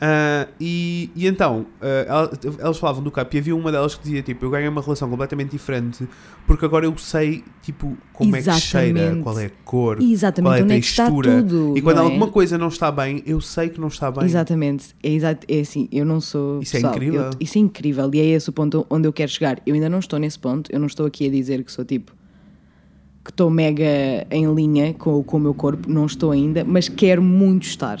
Ah, 0.00 0.46
e, 0.60 1.10
e 1.16 1.26
então, 1.26 1.64
ah, 1.80 2.04
ela- 2.06 2.30
elas 2.58 2.76
falavam 2.78 3.02
do 3.02 3.10
CAP 3.10 3.34
e 3.34 3.38
havia 3.38 3.56
uma 3.56 3.72
delas 3.72 3.94
que 3.94 4.02
dizia, 4.02 4.22
tipo, 4.22 4.44
eu 4.44 4.50
ganhei 4.50 4.68
uma 4.68 4.82
relação 4.82 5.08
completamente 5.08 5.50
diferente 5.52 6.06
porque 6.46 6.64
agora 6.66 6.84
eu 6.84 6.96
sei, 6.98 7.42
tipo, 7.62 7.96
como 8.12 8.36
é 8.36 8.42
que 8.42 8.52
cheira, 8.60 8.88
Exatamente. 9.00 9.22
qual 9.22 9.38
é 9.40 9.46
a 9.46 9.50
cor, 9.64 9.98
Exatamente, 10.02 10.50
qual 10.50 10.54
é 10.54 10.60
a 10.60 10.64
é 10.64 10.80
textura. 10.80 11.42
tudo. 11.42 11.74
e 11.78 11.80
quando 11.82 11.96
é? 11.98 12.00
alguma 12.02 12.28
coisa 12.28 12.58
não 12.58 12.68
está 12.68 12.92
bem, 12.92 13.22
eu 13.26 13.40
sei 13.40 13.68
que 13.70 13.80
não 13.80 13.88
está 13.88 14.10
bem. 14.10 14.24
Exatamente, 14.24 14.94
é, 15.02 15.08
exato, 15.10 15.46
é 15.48 15.60
assim, 15.60 15.88
eu 15.90 16.04
não 16.04 16.20
sou. 16.20 16.60
Isso 16.60 16.76
é 16.76 16.80
pessoal, 16.80 16.94
incrível. 16.94 17.22
eu- 17.22 17.30
isso 17.40 17.56
é 17.56 17.60
incrível 17.62 18.10
e 18.12 18.20
é 18.20 18.24
esse 18.26 18.50
o 18.50 18.52
ponto 18.52 18.86
onde 18.90 19.08
eu 19.08 19.12
quero 19.12 19.30
chegar. 19.30 19.60
Eu 19.66 19.74
ainda 19.74 19.88
não 19.88 19.98
estou 19.98 20.18
nesse 20.18 20.38
ponto, 20.38 20.70
eu 20.70 20.78
não 20.78 20.86
estou 20.86 21.06
aqui 21.06 21.26
a 21.26 21.30
dizer 21.30 21.62
que 21.64 21.72
sou 21.72 21.84
tipo. 21.84 22.12
que 23.24 23.30
estou 23.32 23.50
mega 23.50 23.84
em 24.30 24.46
linha 24.54 24.94
com, 24.94 25.20
com 25.24 25.36
o 25.36 25.40
meu 25.40 25.52
corpo, 25.52 25.90
não 25.90 26.06
estou 26.06 26.30
ainda, 26.30 26.64
mas 26.64 26.88
quero 26.88 27.20
muito 27.20 27.64
estar. 27.64 27.98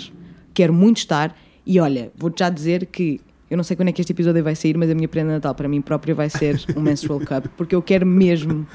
Quero 0.54 0.72
muito 0.72 0.98
estar 0.98 1.36
e 1.66 1.80
olha, 1.80 2.12
vou-te 2.16 2.40
já 2.40 2.48
dizer 2.50 2.86
que. 2.86 3.20
Eu 3.48 3.56
não 3.56 3.62
sei 3.64 3.76
quando 3.76 3.88
é 3.88 3.92
que 3.92 4.00
este 4.00 4.12
episódio 4.12 4.42
vai 4.42 4.56
sair, 4.56 4.76
mas 4.76 4.90
a 4.90 4.94
minha 4.94 5.06
prenda 5.06 5.32
Natal 5.32 5.54
para 5.54 5.68
mim 5.68 5.80
própria 5.80 6.14
vai 6.14 6.28
ser 6.28 6.60
um 6.76 6.80
menstrual 6.82 7.20
cup, 7.20 7.46
porque 7.56 7.74
eu 7.74 7.82
quero 7.82 8.04
mesmo. 8.04 8.66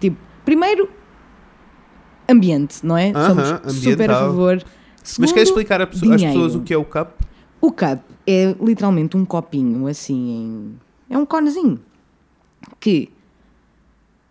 Tipo, 0.00 0.16
primeiro, 0.44 0.88
ambiente, 2.28 2.84
não 2.84 2.96
é? 2.96 3.10
Aham, 3.14 3.28
Somos 3.28 3.74
super 3.76 4.10
a 4.10 4.14
ambiental. 4.14 4.20
favor. 4.28 4.54
Mas 4.64 5.08
Segundo, 5.08 5.34
queres 5.34 5.48
explicar 5.48 5.80
a 5.80 5.86
pessoa- 5.86 6.14
às 6.14 6.22
pessoas 6.22 6.54
o 6.54 6.62
que 6.62 6.72
é 6.74 6.76
o 6.76 6.84
CAP? 6.84 7.12
O 7.60 7.70
cup 7.70 8.00
é 8.26 8.54
literalmente 8.60 9.16
um 9.16 9.24
copinho 9.24 9.86
assim. 9.86 10.74
É 11.08 11.16
um 11.18 11.26
conezinho 11.26 11.80
que 12.80 13.08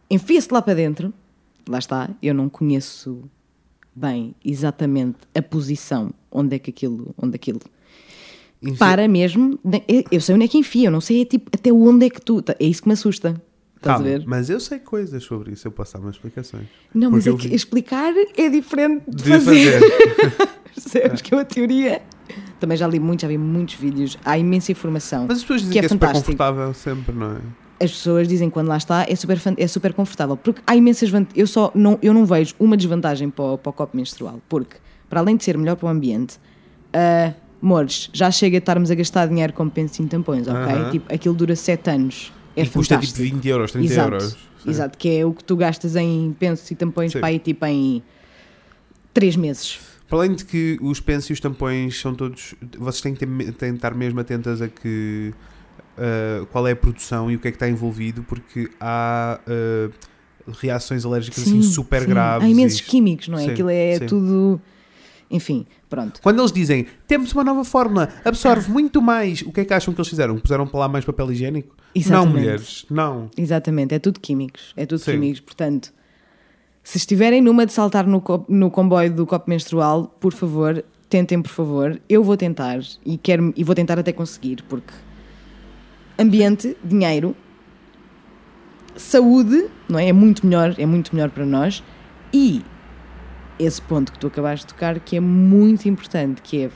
enfia-se 0.09 0.49
lá 0.51 0.61
para 0.61 0.73
dentro. 0.73 1.13
Lá 1.67 1.79
está, 1.79 2.09
eu 2.21 2.33
não 2.33 2.49
conheço 2.49 3.23
bem 3.95 4.33
exatamente 4.43 5.17
a 5.35 5.41
posição 5.41 6.11
onde 6.31 6.55
é 6.55 6.59
que 6.59 6.69
aquilo, 6.71 7.13
onde 7.21 7.35
aquilo 7.35 7.59
Enfim, 8.61 8.75
para 8.77 9.07
mesmo. 9.07 9.59
Eu- 9.87 10.03
Eu 10.11 10.21
sei 10.21 10.35
onde 10.35 10.45
é 10.45 10.47
que 10.47 10.57
enfia, 10.57 10.87
eu 10.87 10.91
não 10.91 11.01
sei 11.01 11.21
é 11.21 11.25
tipo 11.25 11.49
até 11.53 11.71
onde 11.71 12.05
é 12.05 12.09
que 12.09 12.21
tu. 12.21 12.43
É 12.59 12.63
isso 12.65 12.81
que 12.81 12.87
me 12.87 12.93
assusta. 12.93 13.41
Estás 13.75 13.97
calma, 13.97 14.05
a 14.15 14.17
ver? 14.19 14.23
mas 14.27 14.47
eu 14.49 14.59
sei 14.59 14.77
coisas 14.77 15.23
sobre 15.23 15.53
isso, 15.53 15.67
eu 15.67 15.71
posso 15.71 15.93
dar 15.93 15.99
umas 16.01 16.15
explicações. 16.15 16.67
Não, 16.93 17.09
mas 17.09 17.25
é 17.25 17.33
que 17.33 17.47
vi. 17.47 17.55
explicar 17.55 18.13
é 18.37 18.47
diferente 18.49 19.03
de, 19.07 19.23
De 19.23 19.29
fazer. 19.29 19.79
fazer. 19.79 20.49
Percebes 20.75 21.21
que 21.21 21.33
é 21.33 21.37
uma 21.37 21.45
teoria. 21.45 22.01
Também 22.59 22.77
já 22.77 22.87
li 22.87 22.99
muito, 22.99 23.21
já 23.21 23.27
vi 23.27 23.37
muitos 23.39 23.73
vídeos, 23.75 24.17
há 24.23 24.37
imensa 24.37 24.71
informação. 24.71 25.25
Mas 25.27 25.37
as 25.37 25.43
pessoas 25.43 25.61
dizem 25.61 25.73
Que 25.73 25.79
que 25.79 25.85
é 25.85 25.87
é, 25.87 25.89
super 25.89 26.13
confortável 26.13 26.73
sempre, 26.75 27.15
não 27.15 27.31
é? 27.37 27.39
as 27.83 27.91
pessoas 27.91 28.27
dizem 28.27 28.47
que 28.49 28.53
quando 28.53 28.67
lá 28.67 28.77
está 28.77 29.03
é 29.09 29.15
super, 29.15 29.41
é 29.57 29.67
super 29.67 29.93
confortável. 29.95 30.37
Porque 30.37 30.61
há 30.67 30.75
imensas 30.75 31.09
vantagens. 31.09 31.35
Eu 31.39 31.47
só 31.47 31.71
não, 31.73 31.97
eu 32.03 32.13
não 32.13 32.23
vejo 32.27 32.53
uma 32.59 32.77
desvantagem 32.77 33.31
para 33.31 33.43
o, 33.43 33.57
para 33.57 33.69
o 33.71 33.73
copo 33.73 33.97
menstrual. 33.97 34.39
Porque, 34.47 34.75
para 35.09 35.19
além 35.19 35.35
de 35.35 35.43
ser 35.43 35.57
melhor 35.57 35.75
para 35.75 35.87
o 35.87 35.89
ambiente, 35.89 36.37
ah, 36.93 37.33
amores, 37.61 38.09
já 38.13 38.29
chega 38.31 38.57
a 38.57 38.59
estarmos 38.59 38.89
a 38.91 38.95
gastar 38.95 39.27
dinheiro 39.27 39.53
com 39.53 39.67
pensos 39.69 39.99
em 39.99 40.07
tampões, 40.07 40.47
ok? 40.47 40.91
Tipo, 40.91 41.13
aquilo 41.13 41.35
dura 41.35 41.55
7 41.55 41.89
anos. 41.89 42.33
É 42.55 42.63
e 42.63 42.65
custa 42.67 42.95
tipo 42.95 43.05
fantástico. 43.07 43.35
20 43.35 43.47
euros, 43.47 43.71
30 43.71 43.93
Exato, 43.93 44.07
euros. 44.13 44.37
Sim. 44.63 44.69
Exato, 44.69 44.97
que 44.97 45.09
é 45.17 45.25
o 45.25 45.33
que 45.33 45.43
tu 45.43 45.55
gastas 45.55 45.95
em 45.95 46.35
pensos 46.37 46.69
e 46.69 46.75
tampões 46.75 47.11
Sim. 47.11 47.19
para 47.19 47.29
aí 47.29 47.39
tipo 47.39 47.65
em 47.65 48.03
3 49.13 49.35
meses. 49.35 49.79
Para 50.07 50.19
além 50.19 50.35
de 50.35 50.43
que 50.43 50.77
os 50.81 50.99
pensos 50.99 51.29
e 51.29 51.33
os 51.33 51.39
tampões 51.39 51.99
são 51.99 52.13
todos. 52.13 52.53
Vocês 52.77 53.01
têm 53.01 53.13
que, 53.13 53.25
ter, 53.25 53.53
têm 53.53 53.69
que 53.71 53.75
estar 53.77 53.93
mesmo 53.95 54.19
atentas 54.19 54.61
a 54.61 54.67
que. 54.67 55.33
uh, 55.97 56.45
qual 56.47 56.67
é 56.67 56.71
a 56.71 56.75
produção 56.75 57.31
e 57.31 57.35
o 57.35 57.39
que 57.39 57.47
é 57.47 57.51
que 57.51 57.55
está 57.55 57.69
envolvido, 57.69 58.21
porque 58.23 58.69
há 58.79 59.39
uh, 59.47 59.91
reações 60.59 61.05
alérgicas 61.05 61.43
assim 61.43 61.61
super 61.61 62.01
sim. 62.01 62.07
graves. 62.09 62.45
Há 62.45 62.49
imensos 62.51 62.79
e- 62.79 62.83
químicos, 62.83 63.29
não 63.29 63.37
é? 63.37 63.43
Sim, 63.45 63.51
Aquilo 63.51 63.69
é 63.69 63.99
sim. 63.99 64.05
tudo. 64.07 64.61
Enfim, 65.31 65.65
pronto. 65.89 66.21
Quando 66.21 66.39
eles 66.39 66.51
dizem 66.51 66.85
temos 67.07 67.31
uma 67.33 67.43
nova 67.43 67.63
fórmula, 67.63 68.09
absorve 68.25 68.69
muito 68.69 69.01
mais, 69.01 69.41
o 69.41 69.51
que 69.51 69.61
é 69.61 69.65
que 69.65 69.73
acham 69.73 69.93
que 69.93 69.99
eles 69.99 70.09
fizeram? 70.09 70.37
Puseram 70.37 70.67
para 70.67 70.81
lá 70.81 70.87
mais 70.87 71.05
papel 71.05 71.31
higiênico? 71.31 71.69
Não, 71.69 71.83
Exatamente. 71.95 72.33
mulheres, 72.37 72.85
não. 72.89 73.29
Exatamente, 73.37 73.95
é 73.95 73.99
tudo 73.99 74.19
químicos. 74.19 74.73
É 74.75 74.85
tudo 74.85 74.99
Sim. 74.99 75.11
químicos. 75.13 75.39
Portanto, 75.39 75.93
se 76.83 76.97
estiverem 76.97 77.41
numa 77.41 77.65
de 77.65 77.73
saltar 77.73 78.05
no, 78.05 78.23
no 78.49 78.69
comboio 78.69 79.13
do 79.13 79.25
copo 79.25 79.49
menstrual, 79.49 80.07
por 80.19 80.33
favor, 80.33 80.83
tentem, 81.09 81.41
por 81.41 81.49
favor. 81.49 81.99
Eu 82.09 82.23
vou 82.23 82.35
tentar 82.37 82.79
e, 83.05 83.17
quero, 83.17 83.53
e 83.55 83.63
vou 83.63 83.75
tentar 83.75 83.99
até 83.99 84.11
conseguir, 84.11 84.63
porque 84.67 84.93
ambiente, 86.17 86.75
dinheiro, 86.83 87.35
saúde, 88.95 89.67
não 89.89 89.99
é? 89.99 90.09
É 90.09 90.13
muito 90.13 90.45
melhor, 90.45 90.75
é 90.77 90.85
muito 90.85 91.13
melhor 91.15 91.29
para 91.29 91.45
nós. 91.45 91.83
E 92.33 92.63
esse 93.61 93.81
ponto 93.81 94.11
que 94.11 94.19
tu 94.19 94.27
acabaste 94.27 94.65
de 94.65 94.73
tocar, 94.73 94.99
que 94.99 95.15
é 95.15 95.19
muito 95.19 95.87
importante, 95.87 96.41
que 96.41 96.63
é 96.63 96.71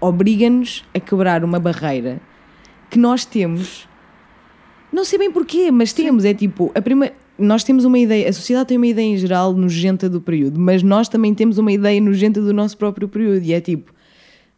obriga-nos 0.00 0.84
a 0.94 1.00
quebrar 1.00 1.44
uma 1.44 1.58
barreira 1.58 2.20
que 2.90 2.98
nós 2.98 3.24
temos. 3.24 3.88
Não 4.92 5.04
sei 5.04 5.18
bem 5.18 5.30
porquê, 5.30 5.70
mas 5.70 5.92
temos. 5.92 6.24
É 6.24 6.34
tipo, 6.34 6.70
a 6.74 6.82
primeira. 6.82 7.14
Nós 7.38 7.62
temos 7.62 7.84
uma 7.84 7.98
ideia, 7.98 8.30
a 8.30 8.32
sociedade 8.32 8.68
tem 8.68 8.78
uma 8.78 8.86
ideia 8.86 9.06
em 9.06 9.18
geral 9.18 9.52
nojenta 9.52 10.08
do 10.08 10.22
período, 10.22 10.58
mas 10.58 10.82
nós 10.82 11.06
também 11.06 11.34
temos 11.34 11.58
uma 11.58 11.70
ideia 11.70 12.00
nojenta 12.00 12.40
do 12.40 12.52
nosso 12.54 12.78
próprio 12.78 13.08
período. 13.08 13.44
E 13.44 13.52
é 13.52 13.60
tipo, 13.60 13.92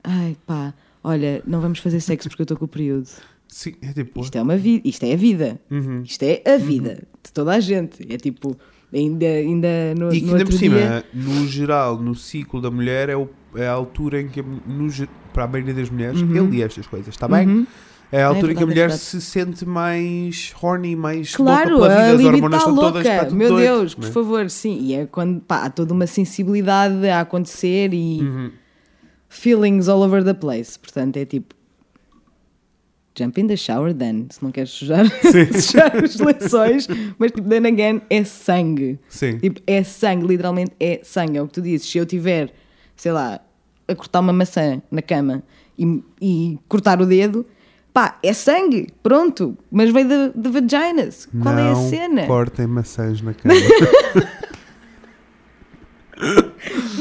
ai 0.04 0.37
pá, 0.46 0.72
olha, 1.02 1.42
não 1.44 1.61
vamos 1.61 1.81
fazer 1.81 2.00
sexo 2.00 2.28
porque 2.28 2.42
eu 2.42 2.44
estou 2.44 2.57
com 2.57 2.66
o 2.66 2.68
período. 2.68 3.09
Sim, 3.48 3.74
é 3.83 3.92
tipo. 3.92 4.20
Isto 4.20 4.37
é 4.38 4.42
uma 4.42 4.57
vida, 4.57 4.87
isto 4.87 5.04
é 5.04 5.12
a 5.12 5.16
vida. 5.16 5.61
Uhum. 5.68 6.02
Isto 6.02 6.22
é 6.22 6.42
a 6.44 6.57
vida 6.57 7.02
de 7.24 7.33
toda 7.33 7.52
a 7.52 7.59
gente. 7.59 8.07
É 8.12 8.16
tipo, 8.16 8.57
ainda, 8.92 9.27
ainda 9.27 9.68
no, 9.96 10.12
E 10.12 10.20
que 10.20 10.27
no 10.27 10.33
ainda 10.33 10.44
por 10.44 10.53
cima, 10.55 10.77
dia. 10.79 11.05
no 11.14 11.46
geral, 11.46 11.98
no 11.98 12.14
ciclo 12.14 12.61
da 12.61 12.70
mulher, 12.70 13.09
é, 13.09 13.16
o- 13.16 13.29
é 13.55 13.66
a 13.66 13.72
altura 13.72 14.20
em 14.20 14.29
que, 14.29 14.42
no 14.42 14.88
para 15.33 15.44
a 15.44 15.46
maioria 15.48 15.74
das 15.74 15.88
mulheres, 15.90 16.20
Uhum. 16.20 16.35
eu 16.35 16.46
li 16.46 16.62
estas 16.62 16.87
coisas, 16.87 17.09
está 17.09 17.29
bem? 17.29 17.66
É 18.11 18.22
a 18.22 18.29
altura 18.29 18.53
em 18.53 18.55
que 18.57 18.62
a 18.62 18.64
é 18.64 18.66
mulher 18.66 18.88
verdade. 18.88 19.01
se 19.01 19.20
sente 19.20 19.66
mais 19.66 20.55
horny, 20.62 20.96
mais 20.96 21.37
Claro, 21.37 21.72
louca 21.79 21.88
pela 21.94 22.01
vida, 22.01 22.11
a 22.11 22.14
as 22.14 22.24
hormonas 22.35 22.59
está 22.61 22.70
estão 22.70 22.74
todas 22.74 22.92
louca. 22.94 23.09
está 23.11 23.24
tudo 23.27 23.37
Meu 23.37 23.48
doido, 23.51 23.64
Deus, 23.66 23.94
por 23.94 24.05
é? 24.07 24.11
favor, 24.11 24.51
sim. 24.51 24.79
E 24.81 24.94
é 24.94 25.07
quando 25.07 25.40
pá, 25.40 25.64
há 25.66 25.70
toda 25.70 25.92
uma 25.92 26.07
sensibilidade 26.07 27.07
a 27.07 27.20
acontecer 27.20 27.92
e 27.92 28.20
Uhum. 28.22 28.51
feelings 29.29 29.88
all 29.88 30.03
over 30.03 30.24
the 30.24 30.33
place. 30.35 30.79
Portanto, 30.79 31.18
é 31.18 31.24
tipo. 31.27 31.55
Jump 33.18 33.40
in 33.40 33.46
the 33.48 33.57
shower 33.57 33.92
then, 33.92 34.26
se 34.31 34.42
não 34.42 34.50
queres 34.52 34.70
sujar, 34.70 35.04
sujar 35.61 36.04
os 36.04 36.16
lençóis, 36.20 36.87
mas 37.18 37.33
tipo, 37.33 37.48
then 37.48 37.66
again, 37.66 38.00
é 38.09 38.22
sangue. 38.24 38.98
Sim. 39.09 39.38
Tipo, 39.38 39.61
é 39.66 39.83
sangue, 39.83 40.26
literalmente 40.26 40.72
é 40.78 41.00
sangue. 41.02 41.38
É 41.38 41.42
o 41.42 41.46
que 41.46 41.54
tu 41.54 41.62
dizes. 41.62 41.88
Se 41.90 41.98
eu 41.98 42.07
tiver, 42.07 42.52
sei 42.96 43.12
lá, 43.12 43.40
a 43.87 43.94
cortar 43.94 44.20
uma 44.20 44.33
maçã 44.33 44.81
na 44.90 45.02
cama 45.02 45.42
e, 45.78 46.02
e 46.20 46.59
cortar 46.68 47.00
o 47.00 47.07
dedo, 47.07 47.44
pá, 47.92 48.18
é 48.22 48.33
sangue, 48.33 48.88
pronto. 49.02 49.57
Mas 49.70 49.90
veio 49.90 50.07
de, 50.09 50.40
de 50.40 50.48
vaginas. 50.48 51.28
Qual 51.42 51.59
é 51.59 51.62
a 51.62 51.72
Não 51.72 51.88
cena? 51.90 52.26
cortem 52.26 52.66
maçãs 52.66 53.20
na 53.22 53.35
cama. 53.35 53.54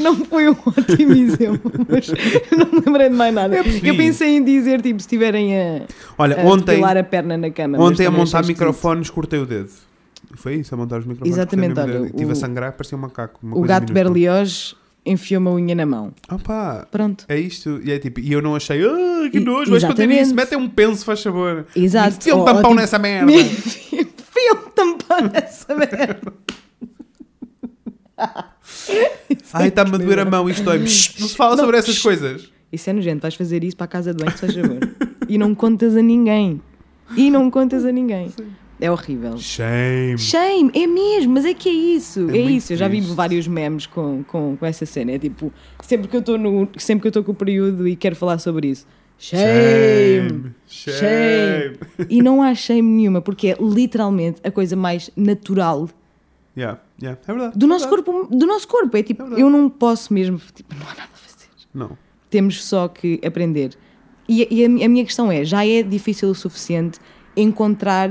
Não 0.00 0.14
foi 0.24 0.48
um 0.48 0.52
ótimo 0.66 1.12
exemplo, 1.12 1.72
mas 1.88 2.08
não 2.56 2.66
me 2.72 2.82
lembrei 2.86 3.08
de 3.08 3.14
mais 3.16 3.34
nada. 3.34 3.56
Eu 3.56 3.64
Eu, 3.82 3.96
pensei 3.96 4.36
em 4.36 4.44
dizer, 4.44 4.80
tipo, 4.80 5.00
se 5.00 5.06
estiverem 5.06 5.56
a, 5.58 5.82
Olha, 6.16 6.40
a 6.40 6.44
ontem, 6.44 6.82
a 6.84 7.04
perna 7.04 7.36
na 7.36 7.50
cama. 7.50 7.78
ontem 7.80 8.06
a 8.06 8.10
montar 8.10 8.44
microfones 8.46 9.10
cortei 9.10 9.38
o 9.40 9.46
dedo. 9.46 9.70
Foi 10.36 10.56
isso, 10.56 10.74
a 10.74 10.78
montar 10.78 10.98
os 10.98 11.06
microfones. 11.06 11.34
Exatamente, 11.36 11.80
olha. 11.80 12.06
Estive 12.06 12.32
a 12.32 12.34
sangrar, 12.34 12.72
parecia 12.72 12.96
um 12.96 13.00
macaco. 13.00 13.40
O 13.50 13.62
gato. 13.62 13.92
Berlioz 13.92 14.76
enfiou 15.04 15.40
uma 15.40 15.52
unha 15.52 15.74
na 15.74 15.86
mão. 15.86 16.12
Opa, 16.30 16.86
Pronto. 16.90 17.24
é 17.28 17.38
isto. 17.38 17.80
E, 17.82 17.90
é 17.90 17.98
tipo, 17.98 18.20
e 18.20 18.30
eu 18.32 18.42
não 18.42 18.54
achei, 18.54 18.84
ah, 18.84 19.28
que 19.30 19.38
E- 19.38 19.40
nojo, 19.40 19.70
vais 19.70 19.82
fazer 19.82 20.10
isso, 20.10 20.34
metem 20.34 20.58
um 20.58 20.68
penso, 20.68 21.04
faz 21.04 21.22
favor. 21.22 21.66
Exato. 21.74 22.16
Enfia 22.18 22.36
um 22.36 22.40
Ou- 22.40 22.44
tampão 22.44 22.62
ou, 22.62 22.68
tipo, 22.68 22.80
nessa 22.80 22.98
merda. 22.98 23.32
Enfia 23.32 24.52
um 24.52 24.70
tampão 24.70 25.20
nessa 25.32 25.74
merda. 25.74 26.32
Ai, 29.52 29.68
está-me 29.68 29.94
a 29.94 29.98
doer 29.98 30.18
a 30.20 30.24
mão, 30.24 30.48
isto 30.48 30.62
dói. 30.62 30.78
Não 30.80 30.86
se 30.86 31.34
fala 31.36 31.56
Não, 31.56 31.64
sobre 31.64 31.78
essas 31.78 31.94
shh. 31.96 32.02
coisas. 32.02 32.50
Isso 32.72 32.90
é 32.90 32.92
nojento, 32.92 33.22
vais 33.22 33.34
fazer 33.34 33.64
isso 33.64 33.76
para 33.76 33.84
a 33.86 33.88
casa 33.88 34.12
de 34.12 34.22
banho, 34.22 34.36
se 34.36 34.40
faz 34.46 34.54
favor. 34.54 34.78
e 35.28 35.38
não 35.38 35.54
contas 35.54 35.96
a 35.96 36.02
ninguém. 36.02 36.60
E 37.16 37.30
não 37.30 37.50
contas 37.50 37.84
a 37.84 37.90
ninguém. 37.92 38.30
É 38.80 38.90
horrível. 38.90 39.36
Shame. 39.38 40.18
Shame, 40.18 40.70
é 40.74 40.86
mesmo, 40.86 41.32
mas 41.34 41.44
é 41.44 41.54
que 41.54 41.68
é 41.68 41.72
isso. 41.72 42.28
É 42.30 42.36
É, 42.36 42.40
isso. 42.42 42.72
Eu 42.72 42.76
já 42.76 42.86
vi 42.86 42.98
triste. 42.98 43.14
vários 43.14 43.48
memes 43.48 43.86
com, 43.86 44.22
com, 44.24 44.56
com 44.56 44.66
essa 44.66 44.84
cena. 44.86 45.12
É 45.12 45.18
tipo, 45.18 45.52
sempre 45.82 46.06
que 46.06 46.14
eu 46.14 46.20
estou 46.20 46.38
no. 46.38 46.68
Sempre 46.76 47.00
que 47.02 47.06
eu 47.06 47.10
estou 47.10 47.24
com 47.24 47.32
o 47.32 47.34
período 47.34 47.88
e 47.88 47.96
quero 47.96 48.14
falar 48.14 48.38
sobre 48.38 48.68
isso. 48.68 48.86
Shame! 49.18 50.52
Shame. 50.68 50.98
Shame. 50.98 51.76
E 52.08 52.22
não 52.22 52.40
há 52.42 52.54
shame 52.54 52.82
nenhuma, 52.88 53.20
porque 53.20 53.48
é 53.48 53.56
literalmente 53.60 54.40
a 54.44 54.50
coisa 54.50 54.76
mais 54.76 55.10
natural 55.16 55.88
Yeah, 56.58 56.80
yeah, 57.00 57.20
é 57.26 57.32
verdade. 57.32 57.58
do 57.58 57.66
nosso 57.66 57.86
é 57.86 57.88
verdade. 57.90 58.12
corpo. 58.16 58.36
Do 58.36 58.46
nosso 58.46 58.66
corpo. 58.68 58.96
É 58.96 59.02
tipo, 59.02 59.22
É 59.34 59.42
eu 59.42 59.48
não 59.48 59.68
posso 59.70 60.12
mesmo. 60.12 60.40
Tipo, 60.54 60.74
não 60.74 60.82
há 60.86 60.90
nada 60.90 61.02
a 61.14 61.16
fazer. 61.16 61.46
Não. 61.72 61.96
Temos 62.30 62.64
só 62.64 62.88
que 62.88 63.20
aprender. 63.24 63.76
E, 64.28 64.46
e 64.50 64.64
a, 64.64 64.66
a 64.86 64.88
minha 64.88 65.04
questão 65.04 65.30
é: 65.30 65.44
já 65.44 65.64
é 65.66 65.82
difícil 65.82 66.28
o 66.30 66.34
suficiente 66.34 66.98
encontrar 67.36 68.10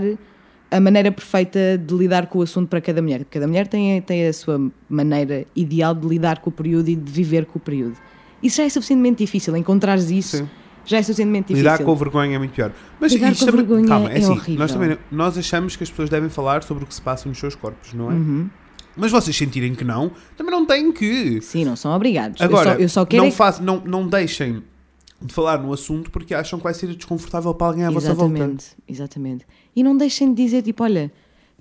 a 0.69 0.79
maneira 0.79 1.11
perfeita 1.11 1.77
de 1.77 1.93
lidar 1.95 2.27
com 2.27 2.39
o 2.39 2.41
assunto 2.41 2.67
para 2.69 2.79
cada 2.81 3.01
mulher? 3.01 3.25
Cada 3.25 3.47
mulher 3.47 3.67
tem, 3.67 3.97
a- 3.97 4.01
tem 4.01 4.25
a 4.27 4.33
sua 4.33 4.71
maneira 4.89 5.45
ideal 5.55 5.93
de 5.93 6.07
lidar 6.07 6.39
com 6.39 6.49
o 6.49 6.53
período 6.53 6.89
e 6.89 6.95
de 6.95 7.11
viver 7.11 7.45
com 7.45 7.57
o 7.57 7.61
período. 7.61 7.97
Isso 8.41 8.57
já 8.57 8.63
é 8.63 8.69
suficientemente 8.69 9.23
difícil. 9.23 9.55
Encontrares 9.57 10.09
isso 10.09 10.37
Sim. 10.37 10.49
Já 10.87 10.97
é 10.97 11.01
suficientemente 11.03 11.49
difícil. 11.49 11.71
Lidar 11.71 11.83
com 11.85 11.91
a 11.91 11.95
vergonha 11.95 12.35
é 12.35 12.39
muito 12.39 12.53
pior. 12.53 12.71
Mas 12.99 13.11
Lidar 13.13 13.31
isto 13.31 13.41
com 13.45 13.51
também- 13.51 13.65
vergonha 13.65 13.87
calma, 13.87 14.11
é 14.11 14.17
assim, 14.17 14.31
horrível. 14.31 14.57
Nós, 14.57 14.71
também, 14.71 14.97
nós 15.11 15.37
achamos 15.37 15.75
que 15.75 15.83
as 15.83 15.89
pessoas 15.91 16.09
devem 16.09 16.29
falar 16.29 16.63
sobre 16.63 16.83
o 16.83 16.87
que 16.87 16.93
se 16.95 17.01
passa 17.01 17.29
nos 17.29 17.37
seus 17.37 17.53
corpos, 17.53 17.93
não 17.93 18.09
é? 18.11 18.15
Uhum. 18.15 18.49
Mas 18.95 19.11
vocês 19.11 19.35
sentirem 19.37 19.75
que 19.75 19.83
não, 19.83 20.11
também 20.35 20.51
não 20.51 20.65
têm 20.65 20.91
que. 20.91 21.39
Sim, 21.41 21.65
não 21.65 21.75
são 21.75 21.91
obrigados. 21.95 22.41
Agora, 22.41 22.71
eu, 22.71 22.75
só, 22.75 22.81
eu 22.81 22.89
só 22.89 23.05
quero 23.05 23.21
não, 23.21 23.27
é 23.27 23.31
que- 23.31 23.37
faz, 23.37 23.59
não, 23.59 23.79
não 23.85 24.07
deixem 24.07 24.63
de 25.21 25.33
falar 25.33 25.59
no 25.61 25.71
assunto 25.73 26.09
porque 26.09 26.33
acham 26.33 26.57
que 26.57 26.63
vai 26.63 26.73
ser 26.73 26.87
desconfortável 26.95 27.53
para 27.53 27.67
alguém 27.67 27.83
à 27.85 27.91
vossa 27.91 28.13
volta. 28.13 28.33
Exatamente, 28.35 28.65
exatamente. 28.87 29.45
E 29.75 29.83
não 29.83 29.95
deixem 29.95 30.33
de 30.33 30.43
dizer, 30.43 30.61
tipo, 30.63 30.83
olha, 30.83 31.11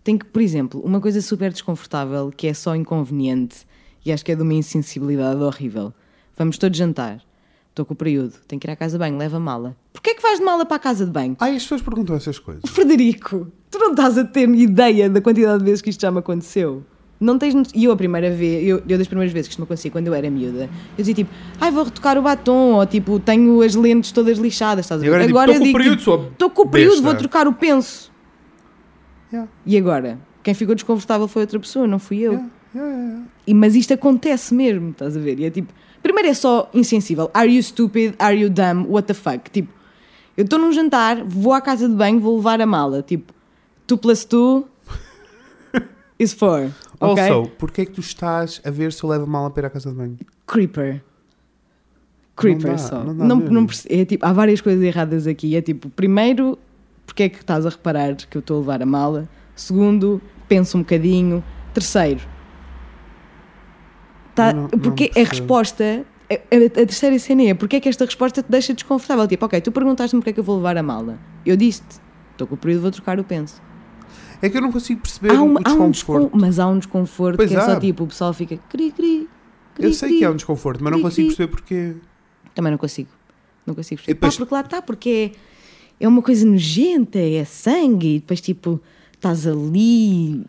tem 0.04 0.16
que, 0.16 0.24
por 0.24 0.40
exemplo, 0.40 0.80
uma 0.84 1.00
coisa 1.00 1.20
super 1.20 1.50
desconfortável 1.52 2.30
que 2.34 2.46
é 2.46 2.54
só 2.54 2.74
inconveniente 2.76 3.66
e 4.04 4.12
acho 4.12 4.24
que 4.24 4.30
é 4.32 4.36
de 4.36 4.42
uma 4.42 4.54
insensibilidade 4.54 5.40
horrível. 5.42 5.92
Vamos 6.38 6.56
todos 6.58 6.78
jantar. 6.78 7.20
Estou 7.76 7.84
com 7.84 7.92
o 7.92 7.96
período, 7.96 8.32
tenho 8.48 8.58
que 8.58 8.66
ir 8.66 8.70
à 8.70 8.74
casa 8.74 8.92
de 8.96 8.98
banho, 8.98 9.18
leva 9.18 9.38
mala. 9.38 9.76
Porquê 9.92 10.08
é 10.12 10.14
que 10.14 10.22
vais 10.22 10.38
de 10.38 10.44
mala 10.46 10.64
para 10.64 10.76
a 10.76 10.78
casa 10.78 11.04
de 11.04 11.12
banho? 11.12 11.36
Ai, 11.38 11.56
as 11.56 11.62
pessoas 11.62 11.82
perguntam 11.82 12.16
essas 12.16 12.38
coisas. 12.38 12.62
Frederico, 12.72 13.48
tu 13.70 13.78
não 13.78 13.90
estás 13.90 14.16
a 14.16 14.24
ter 14.24 14.48
ideia 14.48 15.10
da 15.10 15.20
quantidade 15.20 15.58
de 15.58 15.64
vezes 15.66 15.82
que 15.82 15.90
isto 15.90 16.00
já 16.00 16.10
me 16.10 16.20
aconteceu. 16.20 16.82
Não 17.20 17.36
tens 17.36 17.54
E 17.74 17.84
eu 17.84 17.92
a 17.92 17.96
primeira 17.96 18.30
vez, 18.30 18.66
eu, 18.66 18.82
eu 18.88 18.96
das 18.96 19.06
primeiras 19.06 19.30
vezes 19.30 19.48
que 19.48 19.52
isto 19.52 19.58
me 19.58 19.64
acontecia 19.64 19.90
quando 19.90 20.06
eu 20.06 20.14
era 20.14 20.30
miúda, 20.30 20.70
eu 20.92 20.96
dizia 20.96 21.12
tipo, 21.16 21.30
ai 21.60 21.70
vou 21.70 21.84
retocar 21.84 22.16
o 22.16 22.22
batom, 22.22 22.76
ou 22.76 22.86
tipo, 22.86 23.20
tenho 23.20 23.60
as 23.60 23.74
lentes 23.74 24.10
todas 24.10 24.38
lixadas, 24.38 24.86
estás 24.86 25.02
a 25.02 25.06
E 25.06 25.10
ver? 25.10 25.28
agora 25.28 25.52
tipo, 25.52 25.62
"Tô 25.62 25.62
eu 25.62 25.62
com 25.62 25.68
o 25.68 25.72
período, 25.82 25.98
tipo, 25.98 26.32
Estou 26.32 26.50
com 26.50 26.62
o 26.62 26.68
período, 26.70 26.92
besta." 26.94 27.08
vou 27.08 27.14
trocar 27.14 27.46
o 27.46 27.52
penso. 27.52 28.10
Yeah, 29.30 29.50
E 29.66 29.76
agora? 29.76 30.18
Quem 30.42 30.54
ficou 30.54 30.74
desconfortável 30.74 31.28
foi 31.28 31.42
outra 31.42 31.60
pessoa, 31.60 31.86
não 31.86 31.98
fui 31.98 32.20
eu. 32.20 32.32
yeah, 32.32 32.50
yeah, 32.76 32.96
yeah. 32.96 33.24
E, 33.46 33.54
mas 33.54 33.74
isto 33.74 33.94
acontece 33.94 34.54
mesmo, 34.54 34.90
estás 34.90 35.16
a 35.16 35.20
ver? 35.20 35.38
E 35.38 35.44
é 35.44 35.50
tipo, 35.50 35.72
primeiro 36.02 36.28
é 36.28 36.34
só 36.34 36.70
insensível. 36.74 37.30
Are 37.32 37.50
you 37.50 37.62
stupid? 37.62 38.14
Are 38.18 38.36
you 38.36 38.50
dumb? 38.50 38.86
What 38.88 39.06
the 39.06 39.14
fuck? 39.14 39.50
Tipo, 39.50 39.72
eu 40.36 40.44
estou 40.44 40.58
num 40.58 40.72
jantar, 40.72 41.24
vou 41.24 41.52
à 41.52 41.60
casa 41.60 41.88
de 41.88 41.94
banho, 41.94 42.20
vou 42.20 42.36
levar 42.36 42.60
a 42.60 42.66
mala. 42.66 43.02
Tipo, 43.02 43.32
2 43.88 44.00
plus 44.00 44.24
2 44.24 44.64
is 46.18 46.34
4. 46.34 46.72
Ok? 47.00 47.22
Also, 47.22 47.50
porquê 47.58 47.82
é 47.82 47.84
que 47.86 47.92
tu 47.92 48.00
estás 48.00 48.60
a 48.64 48.70
ver 48.70 48.92
se 48.92 49.02
eu 49.02 49.10
levo 49.10 49.24
a 49.24 49.26
mala 49.26 49.50
para 49.50 49.62
ir 49.62 49.66
à 49.66 49.70
casa 49.70 49.90
de 49.90 49.96
banho? 49.96 50.16
Creeper. 50.46 51.02
Creeper 52.36 52.72
dá, 52.72 52.78
só. 52.78 53.02
não 53.02 53.16
dá 53.16 53.24
Não, 53.24 53.36
não 53.36 53.66
é 53.88 54.04
tipo, 54.04 54.24
há 54.26 54.32
várias 54.32 54.60
coisas 54.60 54.82
erradas 54.82 55.26
aqui. 55.26 55.56
É 55.56 55.62
tipo, 55.62 55.88
primeiro, 55.88 56.58
porque 57.06 57.24
é 57.24 57.28
que 57.28 57.40
estás 57.40 57.64
a 57.64 57.70
reparar 57.70 58.14
que 58.16 58.36
eu 58.36 58.40
estou 58.40 58.58
a 58.58 58.60
levar 58.60 58.82
a 58.82 58.86
mala? 58.86 59.28
Segundo, 59.54 60.20
pensa 60.46 60.76
um 60.76 60.80
bocadinho. 60.80 61.42
Terceiro, 61.72 62.20
tá, 64.36 64.52
não- 64.52 64.62
não 64.62 64.68
porque 64.68 65.10
a 65.16 65.20
resposta. 65.24 66.04
A, 66.30 66.34
a- 66.34 66.66
a 66.66 66.86
terceira 66.86 67.16
cena 67.20 67.42
é 67.42 67.54
porque 67.54 67.76
é 67.76 67.80
que 67.80 67.88
esta 67.88 68.04
resposta 68.04 68.42
te 68.42 68.50
deixa 68.50 68.74
desconfortável? 68.74 69.26
Tipo, 69.28 69.46
ok, 69.46 69.60
tu 69.60 69.70
perguntaste-me 69.72 70.20
porque 70.20 70.30
é 70.30 70.32
que 70.32 70.40
eu 70.40 70.44
vou 70.44 70.56
levar 70.56 70.76
a 70.76 70.82
mala. 70.82 71.18
Eu 71.44 71.56
disse-te, 71.56 72.00
estou 72.32 72.46
com 72.48 72.54
o 72.54 72.58
período, 72.58 72.82
vou 72.82 72.90
trocar 72.90 73.18
o 73.20 73.24
penso. 73.24 73.62
É 74.42 74.48
que 74.48 74.56
eu 74.56 74.60
não 74.60 74.70
consigo 74.72 75.00
perceber 75.00 75.30
Há 75.34 75.40
o 75.40 75.46
um, 75.46 75.56
há 75.64 75.72
um 75.72 75.90
desconforto. 75.90 76.22
descon- 76.24 76.38
mas 76.38 76.58
há 76.58 76.66
um 76.66 76.78
desconforto 76.78 77.36
Pois 77.36 77.48
que 77.50 77.56
é 77.56 77.60
só 77.60 77.72
há. 77.72 77.80
tipo, 77.80 78.04
o 78.04 78.06
pessoal 78.08 78.32
fica 78.34 78.56
cri, 78.68 78.90
cri, 78.90 79.28
cri, 79.74 79.86
eu 79.86 79.92
sei 79.92 80.08
cri. 80.10 80.18
que 80.18 80.24
é 80.24 80.30
um 80.30 80.34
desconforto, 80.36 80.82
mas 80.82 80.90
não 80.90 80.98
Cri, 80.98 81.02
consigo 81.04 81.28
cri. 81.28 81.36
perceber 81.36 81.50
porquê. 81.56 81.94
Também 82.54 82.70
não 82.72 82.78
consigo. 82.78 83.08
Não 83.64 83.74
consigo 83.74 84.00
perceber. 84.00 84.14
depois- 84.14 84.34
Pá, 84.34 84.38
porque 84.40 84.54
lá 84.54 84.60
está, 84.62 84.82
porque 84.82 85.32
é, 86.00 86.04
é 86.04 86.08
uma 86.08 86.20
coisa 86.22 86.44
nojenta, 86.44 87.18
é 87.20 87.44
sangue, 87.44 88.16
e 88.16 88.18
depois 88.18 88.40
tipo, 88.40 88.80
estás 89.34 89.46
ali. 89.46 90.42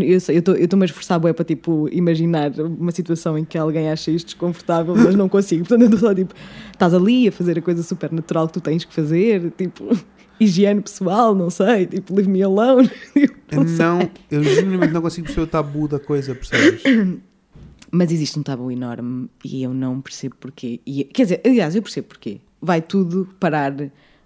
Eu 0.00 0.20
sei, 0.20 0.36
eu 0.36 0.38
estou- 0.40 0.54
eu 0.56 0.64
estou-me 0.64 0.84
a 0.84 0.86
esforçar 0.86 1.18
bué 1.18 1.32
para 1.32 1.44
tipo, 1.44 1.88
imaginar 1.92 2.50
uma 2.60 2.90
situação 2.92 3.36
em 3.38 3.44
que 3.44 3.58
alguém 3.58 3.90
acha 3.90 4.10
isto 4.10 4.26
desconfortável, 4.26 4.94
mas 4.94 5.14
não 5.14 5.28
consigo. 5.28 5.62
Portanto, 5.66 5.82
eu 5.82 5.94
estou 5.94 6.08
só 6.08 6.14
tipo, 6.14 6.34
estás 6.72 6.94
ali 6.94 7.28
a 7.28 7.32
fazer 7.32 7.58
a 7.58 7.62
coisa 7.62 7.82
super 7.82 8.10
natural 8.12 8.46
que 8.46 8.54
tu 8.54 8.60
tens 8.60 8.84
que 8.84 8.94
fazer, 8.94 9.50
tipo, 9.56 9.84
higiene 10.40 10.80
pessoal, 10.80 11.34
não 11.34 11.50
sei, 11.50 11.86
tipo, 11.86 12.14
leave 12.14 12.30
me 12.30 12.42
alone. 12.42 12.90
Não, 13.78 14.10
eu 14.32 14.42
genuinamente 14.42 14.92
não 14.92 15.00
consigo 15.00 15.26
perceber 15.26 15.44
o 15.44 15.46
tabu 15.46 15.86
da 15.86 16.00
coisa, 16.00 16.34
percebes? 16.34 16.82
Mas 17.92 18.10
existe 18.10 18.36
um 18.36 18.42
tabu 18.42 18.68
enorme 18.72 19.28
e 19.44 19.62
eu 19.62 19.72
não 19.72 20.00
percebo 20.00 20.34
porquê. 20.40 20.80
E, 20.84 21.04
quer 21.04 21.22
dizer, 21.22 21.40
aliás, 21.46 21.76
eu 21.76 21.82
percebo 21.82 22.08
porquê. 22.08 22.40
Vai 22.60 22.82
tudo 22.82 23.28
parar 23.38 23.72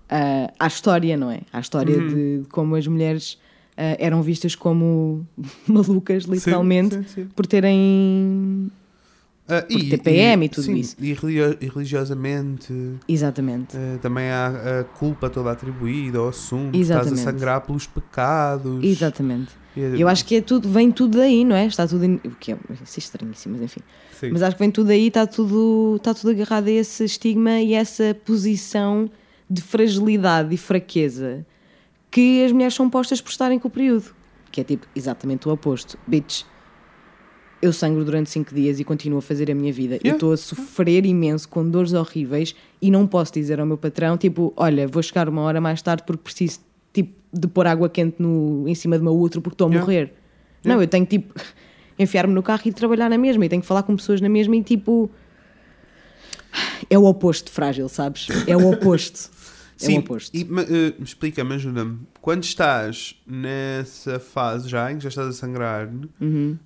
ah, 0.09 0.51
à 0.59 0.67
história, 0.67 1.15
não 1.19 1.31
é? 1.31 1.41
À 1.53 1.61
história 1.61 1.99
Uhum. 1.99 2.07
de, 2.09 2.39
de 2.41 2.49
como 2.49 2.75
as 2.75 2.87
mulheres 2.87 3.37
eram 3.99 4.23
vistas 4.23 4.55
como 4.55 5.27
malucas, 5.67 6.25
literalmente, 6.25 6.95
sim, 6.97 7.05
sim. 7.15 7.29
por 7.35 7.47
terem 7.47 8.71
Ah, 9.51 9.63
Por 9.63 9.81
TPM 9.81 10.45
e 10.45 10.49
tudo 10.49 10.65
sim, 10.65 10.75
isso. 10.77 10.97
E, 11.01 11.11
e 11.61 11.69
religiosamente 11.69 12.73
Exatamente. 13.09 13.77
ah, 13.77 13.99
também 14.03 14.29
há 14.29 14.81
a 14.81 14.85
culpa 14.85 15.31
toda 15.31 15.51
atribuída 15.51 16.19
ao 16.19 16.29
assunto. 16.29 16.77
Estás 16.77 16.99
a 16.99 17.11
Exatamente. 17.11 17.21
sangrar 17.39 17.61
pelos 17.63 17.87
pecados. 17.87 18.85
Exatamente. 18.85 19.53
E 19.77 19.81
é- 19.81 20.03
Eu 20.03 20.09
acho 20.09 20.25
que 20.27 20.35
é 20.37 20.41
tudo, 20.43 20.69
vem 20.69 20.91
tudo 20.93 21.17
daí, 21.19 21.45
não 21.45 21.57
é? 21.57 21.67
Está 21.67 21.87
tudo. 21.87 22.05
In... 22.05 22.17
O 22.25 22.31
que 22.39 22.53
é? 22.53 22.59
Isso 22.85 22.97
é 22.97 22.99
estranhíssimo, 22.99 23.55
mas 23.55 23.63
enfim. 23.63 23.81
Sim. 24.21 24.31
Mas 24.33 24.43
acho 24.43 24.57
que 24.57 24.61
vem 24.63 24.71
tudo 24.71 24.89
daí, 24.89 25.07
está 25.09 25.27
tudo, 25.27 25.95
está 25.97 26.13
tudo 26.13 26.31
agarrado 26.31 26.67
a 26.67 26.71
esse 26.73 27.05
estigma 27.05 27.61
e 27.61 27.73
essa 27.75 28.15
posição 28.25 29.09
de 29.49 29.63
fragilidade 29.63 30.55
e 30.55 30.59
fraqueza 30.59 31.47
que 32.11 32.45
as 32.45 32.53
mulheres 32.53 32.75
são 32.75 32.89
postas 32.89 33.21
por 33.21 33.31
estarem 33.31 33.59
com 33.59 33.69
o 33.69 33.71
período. 33.71 34.15
Que 34.51 34.61
é 34.61 34.65
tipo 34.65 34.87
exatamente 34.97 35.47
o 35.49 35.53
oposto. 35.53 35.99
Bitch, 36.07 36.43
eu 37.61 37.73
sangro 37.73 38.05
durante 38.05 38.31
5 38.31 38.55
dias 38.55 38.79
e 38.81 38.85
continuo 38.85 39.19
a 39.19 39.23
fazer 39.23 39.51
a 39.51 39.55
minha 39.55 39.73
vida. 39.73 39.97
Eu 39.97 40.01
Yeah. 40.05 40.17
estou 40.17 40.33
a 40.33 40.37
sofrer 40.37 41.05
imenso 41.05 41.49
com 41.49 41.69
dores 41.69 41.93
horríveis 41.93 42.55
e 42.81 42.91
não 42.91 43.07
posso 43.07 43.33
dizer 43.33 43.61
ao 43.61 43.67
meu 43.67 43.77
patrão, 43.77 44.17
tipo, 44.17 44.53
olha, 44.57 44.87
vou 44.89 45.03
chegar 45.03 45.29
uma 45.29 45.43
hora 45.43 45.61
mais 45.61 45.83
tarde 45.83 46.03
porque 46.07 46.23
preciso 46.23 46.61
tipo, 46.93 47.13
de 47.33 47.47
pôr 47.49 47.67
água 47.67 47.89
quente 47.89 48.17
no, 48.23 48.65
em 48.69 48.75
cima 48.75 48.97
do 48.97 49.05
meu 49.05 49.19
útero 49.19 49.43
porque 49.43 49.55
estou 49.55 49.67
a 49.67 49.71
Yeah. 49.71 49.85
morrer. 49.87 50.15
Não, 50.65 50.81
eu 50.81 50.89
tenho 50.89 51.05
tipo 51.05 51.35
enfiar-me 51.99 52.33
no 52.33 52.43
carro 52.43 52.63
e 52.65 52.73
trabalhar 52.73 53.09
na 53.11 53.19
mesma 53.19 53.45
e 53.45 53.49
tenho 53.49 53.61
que 53.61 53.69
falar 53.69 53.83
com 53.83 53.95
pessoas 53.97 54.21
na 54.21 54.29
mesma 54.29 54.57
e 54.57 54.63
tipo 54.63 55.11
é 56.89 56.99
o 56.99 57.05
oposto 57.05 57.47
de 57.47 57.53
frágil, 57.53 57.89
sabes? 57.89 58.29
É 58.47 58.57
o 58.57 58.71
oposto. 58.71 59.31
É 59.81 59.85
Sim, 59.87 59.97
o 59.97 60.01
oposto. 60.01 60.37
e, 60.37 60.43
eh, 60.43 60.95
explica-me, 61.03 61.55
ajuda-me. 61.55 62.01
Quando 62.21 62.43
estás 62.43 63.15
nessa 63.27 64.19
fase 64.19 64.69
já, 64.69 64.91
em 64.91 64.97
que 64.97 65.05
já 65.05 65.09
estás 65.09 65.29
a 65.29 65.33
sangrar, 65.33 65.89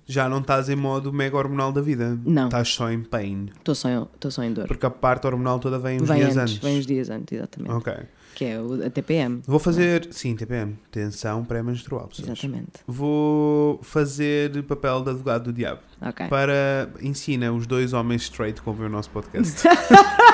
já 0.05 0.27
não 0.27 0.39
estás 0.39 0.67
em 0.67 0.75
modo 0.75 1.13
mega 1.13 1.37
hormonal 1.37 1.71
da 1.71 1.79
vida. 1.81 2.17
Uhum. 2.25 2.33
Não. 2.33 2.45
Estás 2.45 2.69
só 2.69 2.89
em 2.91 3.01
pain. 3.03 3.49
Estou 3.55 3.75
só, 3.75 3.87
em- 3.89 4.07
só 4.31 4.43
em 4.43 4.51
dor. 4.51 4.67
Porque 4.67 4.85
a 4.85 4.89
parte 4.89 5.27
hormonal 5.27 5.59
toda 5.59 5.77
vem 5.77 6.01
uns 6.01 6.07
Vem 6.07 6.17
dias 6.17 6.35
antes, 6.37 6.53
antes. 6.55 6.63
vem 6.63 6.79
uns 6.79 6.85
dias 6.87 7.09
antes, 7.09 7.37
exatamente. 7.37 7.71
Ok. 7.75 7.93
Que 8.35 8.45
é 8.45 8.57
a 8.87 8.89
TPM. 8.89 9.41
Vou 9.45 9.59
fazer. 9.59 10.07
Sim, 10.11 10.35
TPM. 10.35 10.75
Tensão 10.91 11.45
pré-menstrual, 11.45 12.07
pessoas. 12.07 12.29
Exatamente. 12.29 12.71
Vou 12.87 13.79
fazer 13.83 14.63
papel 14.63 15.03
de 15.03 15.11
advogado 15.11 15.43
do 15.43 15.53
diabo. 15.53 15.81
Ok. 16.01 16.27
Para. 16.29 16.89
Ensina 16.99 17.53
os 17.53 17.67
dois 17.67 17.93
homens 17.93 18.23
straight 18.23 18.59
que 18.59 18.67
ouvem 18.67 18.87
o 18.87 18.89
nosso 18.89 19.11
podcast. 19.11 19.61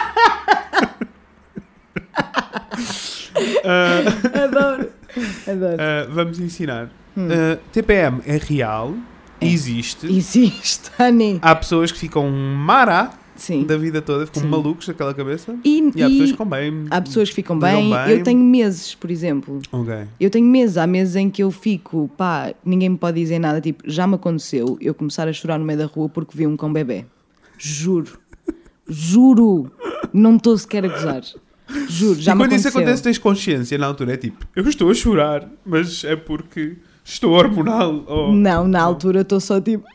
Adoro. 4.43 4.89
Adoro. 5.47 5.73
Uh, 5.75 6.11
vamos 6.13 6.39
ensinar. 6.39 6.89
Hum. 7.17 7.27
Uh, 7.27 7.57
TPM 7.71 8.21
é 8.25 8.37
real, 8.37 8.93
existe. 9.41 10.05
Existe, 10.07 10.91
honey. 11.01 11.39
Há 11.41 11.55
pessoas 11.55 11.91
que 11.91 11.97
ficam 11.97 12.29
mará 12.29 13.13
Sim. 13.35 13.63
da 13.65 13.77
vida 13.77 14.01
toda, 14.01 14.25
ficam 14.25 14.43
Sim. 14.43 14.49
malucos 14.49 14.85
daquela 14.87 15.13
cabeça. 15.13 15.55
E, 15.63 15.91
E 15.95 16.03
há 16.03 16.07
e 16.07 16.11
pessoas 16.11 16.25
que 16.29 16.31
ficam 16.33 16.45
bem. 16.47 16.85
há 16.89 17.01
pessoas 17.01 17.29
que 17.29 17.35
ficam 17.35 17.59
bem. 17.59 17.89
bem. 17.89 18.09
Eu 18.17 18.23
tenho 18.23 18.39
meses, 18.43 18.93
por 18.95 19.09
exemplo. 19.09 19.59
Ok. 19.71 19.93
Eu 20.19 20.29
tenho 20.29 20.45
meses, 20.45 20.77
há 20.77 20.85
meses 20.85 21.15
em 21.15 21.29
que 21.29 21.41
eu 21.43 21.49
fico, 21.51 22.09
pá, 22.17 22.53
ninguém 22.63 22.89
me 22.89 22.97
pode 22.97 23.19
dizer 23.19 23.39
nada. 23.39 23.59
Tipo, 23.59 23.83
já 23.89 24.05
me 24.05 24.15
aconteceu 24.15 24.77
eu 24.79 24.93
começar 24.93 25.27
a 25.27 25.33
chorar 25.33 25.57
no 25.57 25.65
meio 25.65 25.79
da 25.79 25.85
rua 25.85 26.07
porque 26.09 26.37
vi 26.37 26.45
um 26.45 26.55
cão 26.55 26.71
bebê. 26.71 27.05
Juro. 27.57 28.19
Juro. 28.87 29.71
Não 30.13 30.35
estou 30.35 30.57
sequer 30.57 30.85
a 30.85 30.87
gozar. 30.87 31.21
Juro, 31.87 32.19
já 32.19 32.31
e 32.31 32.35
me 32.35 32.41
quando 32.41 32.53
isso 32.53 32.67
aconteceu. 32.67 32.81
acontece, 32.81 33.03
tens 33.03 33.17
consciência 33.17 33.77
na 33.77 33.85
altura. 33.87 34.13
É 34.13 34.17
tipo, 34.17 34.45
eu 34.55 34.67
estou 34.67 34.89
a 34.89 34.93
chorar, 34.93 35.47
mas 35.65 36.03
é 36.03 36.15
porque 36.15 36.77
estou 37.05 37.31
hormonal. 37.33 38.03
ou- 38.07 38.31
Não, 38.33 38.67
na 38.67 38.81
altura 38.81 39.21
estou 39.21 39.39
só 39.39 39.59
tipo. 39.61 39.85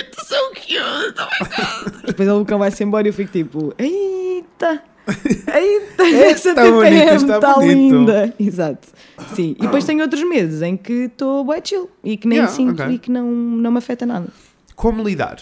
Estou 0.00 0.24
so 0.24 0.50
cute, 0.54 0.74
oh 1.18 1.44
my 1.44 1.48
God." 1.92 2.06
Depois 2.06 2.28
o 2.28 2.44
cão 2.44 2.58
vai-se 2.58 2.82
embora 2.82 3.06
e 3.06 3.10
eu 3.10 3.14
fico 3.14 3.30
tipo, 3.30 3.74
eita, 3.78 4.82
eita, 5.06 6.02
essa 6.26 6.50
Está 6.50 6.62
TPM 6.62 7.16
está 7.16 7.54
bonito." 7.54 7.74
linda. 7.74 8.34
Exato. 8.40 8.88
Sim. 9.34 9.54
E 9.58 9.62
depois 9.62 9.84
tenho 9.84 10.00
outros 10.02 10.22
meses 10.28 10.62
em 10.62 10.76
que 10.76 10.92
estou 11.04 11.44
bem 11.44 11.60
chill 11.62 11.88
e 12.02 12.16
que 12.16 12.26
nem 12.26 12.38
Yeah, 12.38 12.52
sinto 12.54 12.82
ok. 12.82 12.94
e 12.94 12.98
que 12.98 13.10
não, 13.10 13.30
não 13.30 13.70
me 13.70 13.78
afeta 13.78 14.04
nada. 14.04 14.26
Como 14.74 15.02
lidar? 15.06 15.38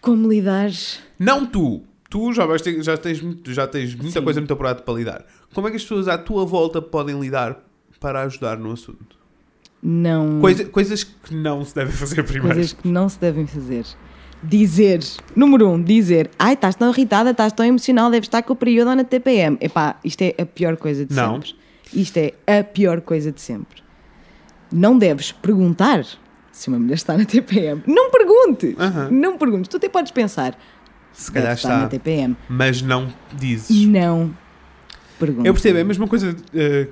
Como 0.00 0.28
lidar? 0.28 0.70
Não 1.18 1.44
tu. 1.44 1.82
Tu 2.10 2.32
já, 2.32 2.46
vais 2.46 2.62
ter- 2.62 2.82
já 2.82 2.96
tens, 2.96 3.22
já 3.48 3.66
tens 3.66 3.94
muita 3.94 4.18
Sim. 4.18 4.24
coisa 4.24 4.40
muito 4.40 4.52
apurada 4.52 4.80
para 4.82 4.94
lidar. 4.94 5.24
Como 5.54 5.66
é 5.66 5.70
que 5.70 5.76
as 5.76 5.82
pessoas 5.82 6.08
à 6.08 6.16
tua 6.16 6.46
volta 6.46 6.80
podem 6.80 7.18
lidar 7.20 7.58
para 8.00 8.22
ajudar 8.22 8.56
no 8.58 8.72
assunto? 8.72 9.16
Não. 9.82 10.40
Coisa- 10.40 10.64
coisas 10.64 11.04
que 11.04 11.34
não 11.34 11.64
se 11.64 11.74
devem 11.74 11.92
fazer 11.92 12.22
primeiro. 12.24 12.54
Coisas 12.54 12.72
que 12.72 12.88
não 12.88 13.08
se 13.08 13.18
devem 13.20 13.46
fazer. 13.46 13.84
Dizer, 14.42 15.00
número 15.34 15.68
um, 15.68 15.82
dizer, 15.82 16.30
ai, 16.38 16.54
estás 16.54 16.76
tão 16.76 16.90
irritada, 16.90 17.30
estás 17.32 17.52
tão 17.52 17.66
emocional, 17.66 18.10
deves 18.10 18.26
estar 18.28 18.42
com 18.42 18.52
o 18.52 18.56
período 18.56 18.94
na 18.94 19.04
TPM. 19.04 19.58
Epá, 19.60 19.98
isto 20.04 20.22
é 20.22 20.34
a 20.40 20.46
pior 20.46 20.76
coisa 20.76 21.04
de 21.04 21.14
Não. 21.14 21.34
sempre. 21.34 21.56
Isto 21.92 22.16
é 22.18 22.34
a 22.60 22.62
pior 22.64 23.00
coisa 23.00 23.32
de 23.32 23.40
sempre. 23.40 23.82
Não 24.72 24.96
deves 24.96 25.32
perguntar 25.32 26.04
se 26.52 26.68
uma 26.68 26.78
mulher 26.78 26.94
está 26.94 27.16
na 27.18 27.24
TPM. 27.24 27.82
Não 27.86 28.10
perguntes! 28.10 28.74
Aham. 28.78 29.08
Não 29.10 29.36
perguntes. 29.38 29.68
Tu 29.68 29.76
até 29.76 29.88
podes 29.88 30.12
pensar, 30.12 30.56
Se 31.18 31.32
calhar 31.32 31.52
estar 31.54 31.68
na 31.70 31.74
está, 31.76 31.88
TPM. 31.88 32.36
mas 32.48 32.80
não 32.80 33.12
dizes. 33.36 33.84
Não 33.86 34.34
perguntes. 35.18 35.46
Eu 35.46 35.52
percebo, 35.52 35.78
é 35.78 35.80
a 35.80 35.84
mesma 35.84 36.06
coisa. 36.06 36.36
eh, 36.54 36.88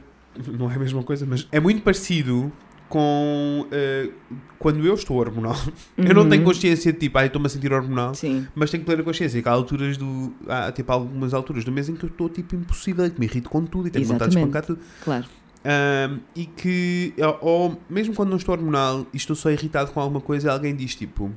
não 0.58 0.70
é 0.70 0.74
a 0.74 0.78
mesma 0.78 1.02
coisa, 1.02 1.24
mas 1.24 1.46
é 1.52 1.60
muito 1.60 1.82
parecido 1.82 2.52
com 2.88 3.66
eh, 3.70 4.10
quando 4.58 4.84
eu 4.84 4.94
estou 4.94 5.16
hormonal. 5.18 5.56
Eu 5.96 6.14
não 6.14 6.28
tenho 6.28 6.42
consciência 6.44 6.92
de 6.92 6.98
tipo, 6.98 7.16
ai, 7.18 7.26
estou-me 7.26 7.46
a 7.46 7.48
sentir 7.50 7.72
hormonal. 7.72 8.08
Uhum. 8.08 8.14
Sim. 8.14 8.46
Mas 8.54 8.70
tenho 8.70 8.84
plena 8.84 9.02
consciência 9.02 9.40
que 9.40 9.48
há 9.48 9.52
alturas 9.52 9.96
do. 9.96 10.32
Há 10.48 10.72
tipo 10.72 10.90
algumas 10.92 11.32
alturas 11.32 11.64
do 11.64 11.70
mês 11.72 11.88
em 11.88 11.94
que 11.94 12.04
eu 12.04 12.08
estou 12.08 12.28
tipo 12.28 12.54
impossível, 12.56 13.08
que 13.10 13.18
me 13.20 13.26
irrito 13.26 13.48
com 13.48 13.64
tudo 13.64 13.88
e 13.88 13.90
tenho 13.90 14.04
vontade 14.06 14.30
de 14.32 14.38
Exatamente. 14.38 14.56
espancar 14.58 14.66
tudo. 14.66 14.80
Claro. 15.04 15.24
Ahm, 15.64 16.18
e 16.34 16.46
que, 16.46 17.12
ou 17.40 17.80
mesmo 17.90 18.14
quando 18.14 18.30
não 18.30 18.36
estou 18.36 18.54
hormonal 18.54 19.04
e 19.12 19.16
estou 19.16 19.34
só 19.34 19.50
irritado 19.50 19.90
com 19.90 20.00
alguma 20.00 20.20
coisa, 20.20 20.52
alguém 20.52 20.74
diz 20.76 20.94
tipo: 20.94 21.32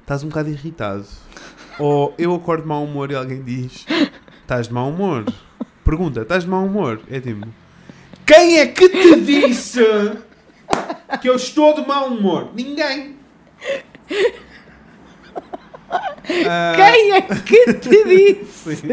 estás 0.00 0.22
um 0.22 0.28
bocado 0.28 0.50
irritado. 0.50 1.04
Ou 1.78 2.14
eu 2.18 2.34
acordo 2.34 2.62
de 2.62 2.68
mau 2.68 2.84
humor 2.84 3.10
e 3.10 3.14
alguém 3.14 3.42
diz: 3.42 3.86
estás 4.42 4.68
de 4.68 4.74
mau 4.74 4.88
humor. 4.90 5.24
Pergunta: 5.84 6.22
estás 6.22 6.44
de 6.44 6.50
mau 6.50 6.64
humor? 6.64 7.00
É 7.10 7.20
tipo: 7.20 7.46
quem 8.26 8.58
é 8.58 8.66
que 8.66 8.88
te 8.88 9.20
disse 9.20 9.80
que 11.20 11.28
eu 11.28 11.36
estou 11.36 11.74
de 11.74 11.86
mau 11.86 12.08
humor? 12.08 12.50
Ninguém. 12.54 13.16
Ah, 16.48 16.72
Quem 16.76 17.12
é 17.12 17.20
que 17.22 17.74
te 17.74 18.04
disse? 18.44 18.76
sim. 18.76 18.88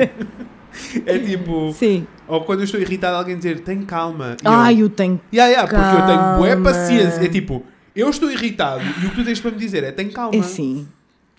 É 1.05 1.19
tipo, 1.19 1.73
Sim. 1.73 2.07
ou 2.27 2.41
quando 2.43 2.59
eu 2.59 2.63
estou 2.65 2.79
irritado, 2.79 3.17
alguém 3.17 3.37
dizer: 3.37 3.59
tem 3.61 3.81
calma. 3.83 4.35
E 4.41 4.45
eu, 4.45 4.51
Ai, 4.51 4.81
eu 4.81 4.89
tenho. 4.89 5.19
Yeah, 5.33 5.51
yeah, 5.51 5.67
porque 5.69 6.01
eu 6.01 6.05
tenho 6.05 6.37
boa 6.37 6.47
Calma. 6.49 6.63
paciência. 6.63 7.25
É 7.25 7.27
tipo, 7.29 7.63
eu 7.95 8.09
estou 8.09 8.31
irritado 8.31 8.81
e 9.01 9.05
o 9.05 9.09
que 9.09 9.15
tu 9.15 9.23
tens 9.25 9.39
para 9.39 9.51
me 9.51 9.57
dizer 9.57 9.83
é 9.83 9.91
tem 9.91 10.09
calma. 10.09 10.35
É 10.35 10.39
assim, 10.39 10.87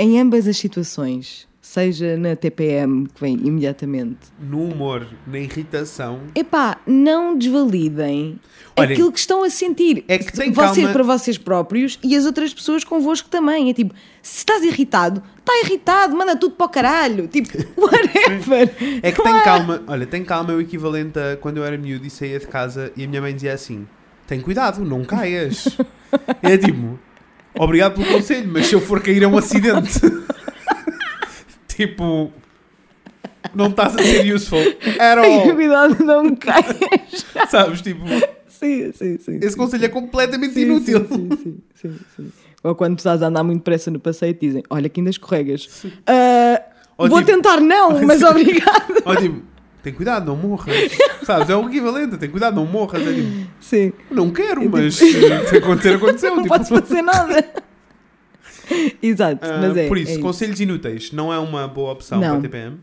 em 0.03 0.21
ambas 0.21 0.47
as 0.49 0.57
situações, 0.57 1.47
seja 1.61 2.17
na 2.17 2.35
TPM, 2.37 3.07
que 3.09 3.21
vem 3.21 3.35
imediatamente, 3.35 4.19
No 4.41 4.65
humor, 4.65 5.07
na 5.27 5.39
irritação. 5.39 6.21
epá, 6.35 6.79
não 6.87 7.37
desvalidem 7.39 8.39
aquilo 8.77 9.13
que 9.13 9.19
estão 9.19 9.45
a 9.45 9.51
sentir. 9.51 10.05
é 10.09 10.19
que 10.19 10.33
tem 10.33 10.51
vocês 10.53 10.77
calma- 10.77 10.93
para 10.93 11.03
vocês 11.03 11.39
próprios 11.39 11.99
e 12.03 12.17
as 12.17 12.25
outras 12.27 12.53
pessoas 12.53 12.83
convosco 12.85 13.29
também. 13.29 13.71
É 13.71 13.75
tipo, 13.75 13.95
se 14.21 14.39
estás 14.39 14.63
irritado, 14.65 15.23
está 15.39 15.53
irritado, 15.65 16.17
manda 16.17 16.35
tudo 16.37 16.55
para 16.57 16.67
o 16.67 16.69
caralho. 16.69 17.29
Tipo, 17.29 17.49
whatever. 17.81 18.75
É 19.03 19.13
que 19.13 19.23
tem 19.23 19.33
há- 19.33 19.43
calma. 19.43 19.83
Olha, 19.87 20.07
tem 20.07 20.25
calma 20.25 20.53
é 20.53 20.57
o 20.57 20.61
equivalente 20.61 21.19
a 21.19 21.37
quando 21.37 21.59
eu 21.59 21.65
era 21.65 21.77
miúdo 21.79 22.07
e 22.07 22.11
saía 22.11 22.39
de 22.41 22.47
casa 22.49 22.93
e 22.97 23.05
a 23.05 23.09
minha 23.09 23.21
mãe 23.21 23.35
dizia 23.35 23.53
assim: 23.55 23.87
tem 24.27 24.41
cuidado, 24.41 24.85
não 24.85 25.05
caias. 25.05 25.69
é 26.43 26.57
tipo, 26.59 26.99
obrigado 27.59 27.95
pelo 27.95 28.07
conselho, 28.07 28.49
mas 28.53 28.67
se 28.67 28.75
eu 28.75 28.81
for 28.81 29.01
cair 29.01 29.23
é 29.23 29.27
um 29.27 29.37
acidente. 29.39 30.01
tipo, 31.69 32.33
não 33.55 33.69
estás 33.69 33.97
a 33.97 33.99
ser 33.99 34.33
useful 34.33 34.61
at 34.99 35.19
all. 35.19 35.55
cuidado, 35.55 36.05
não 36.05 36.35
caias. 36.37 37.27
Sabes? 37.51 37.81
Tipo, 37.83 38.05
sim, 38.47 38.93
sim, 38.93 39.19
sim. 39.19 39.37
esse 39.39 39.51
sim. 39.51 39.57
conselho 39.57 39.85
é 39.85 39.89
completamente 39.89 40.55
Sim, 40.55 40.63
inútil. 40.63 41.07
Sim, 41.09 41.29
sim, 41.31 41.37
sim, 41.37 41.59
sim, 41.75 41.99
sim. 42.17 42.33
Ou 42.63 42.75
quando 42.75 42.99
estás 42.99 43.23
a 43.23 43.27
andar 43.27 43.43
muito 43.43 43.59
depressa 43.59 43.91
no 43.91 43.99
passeio 43.99 44.35
te 44.35 44.47
dizem: 44.47 44.63
Olha, 44.71 44.89
que 44.89 45.01
ainda 45.01 45.11
escorregas. 45.11 45.85
Ou 46.97 47.09
vou 47.09 47.19
tipo- 47.19 47.33
tentar, 47.33 47.61
não, 47.61 48.01
mas 48.07 48.23
obrigado. 48.23 48.95
Tipo, 49.21 49.43
tem 49.83 49.93
cuidado, 49.93 50.27
não 50.27 50.37
morras. 50.37 50.75
Sabes? 51.25 51.51
É 51.51 51.57
o 51.57 51.69
equivalente, 51.69 52.17
tem 52.17 52.31
cuidado, 52.31 52.55
não 52.57 52.67
morras. 52.67 53.07
É 53.07 53.13
tipo, 53.13 53.51
Sim, 53.61 53.93
não 54.11 54.31
quero, 54.31 54.69
mas 54.71 54.95
se 54.97 55.57
acontecer, 55.57 55.95
aconteceu. 55.97 56.31
não 56.37 56.43
tipo, 56.43 56.55
podes 56.55 56.69
fazer 56.69 57.03
nada. 57.03 57.45
Exato, 59.03 59.45
ah, 59.45 59.59
mas 59.61 59.77
é. 59.77 59.89
por 59.89 59.99
isso, 59.99 60.13
é 60.13 60.19
conselhos 60.19 60.61
inúteis 60.61 61.13
não 61.13 61.33
é 61.33 61.39
uma 61.39 61.67
boa 61.69 61.93
opção 61.93 62.19
Não. 62.21 62.41
para 62.41 62.49
TPM. 62.49 62.79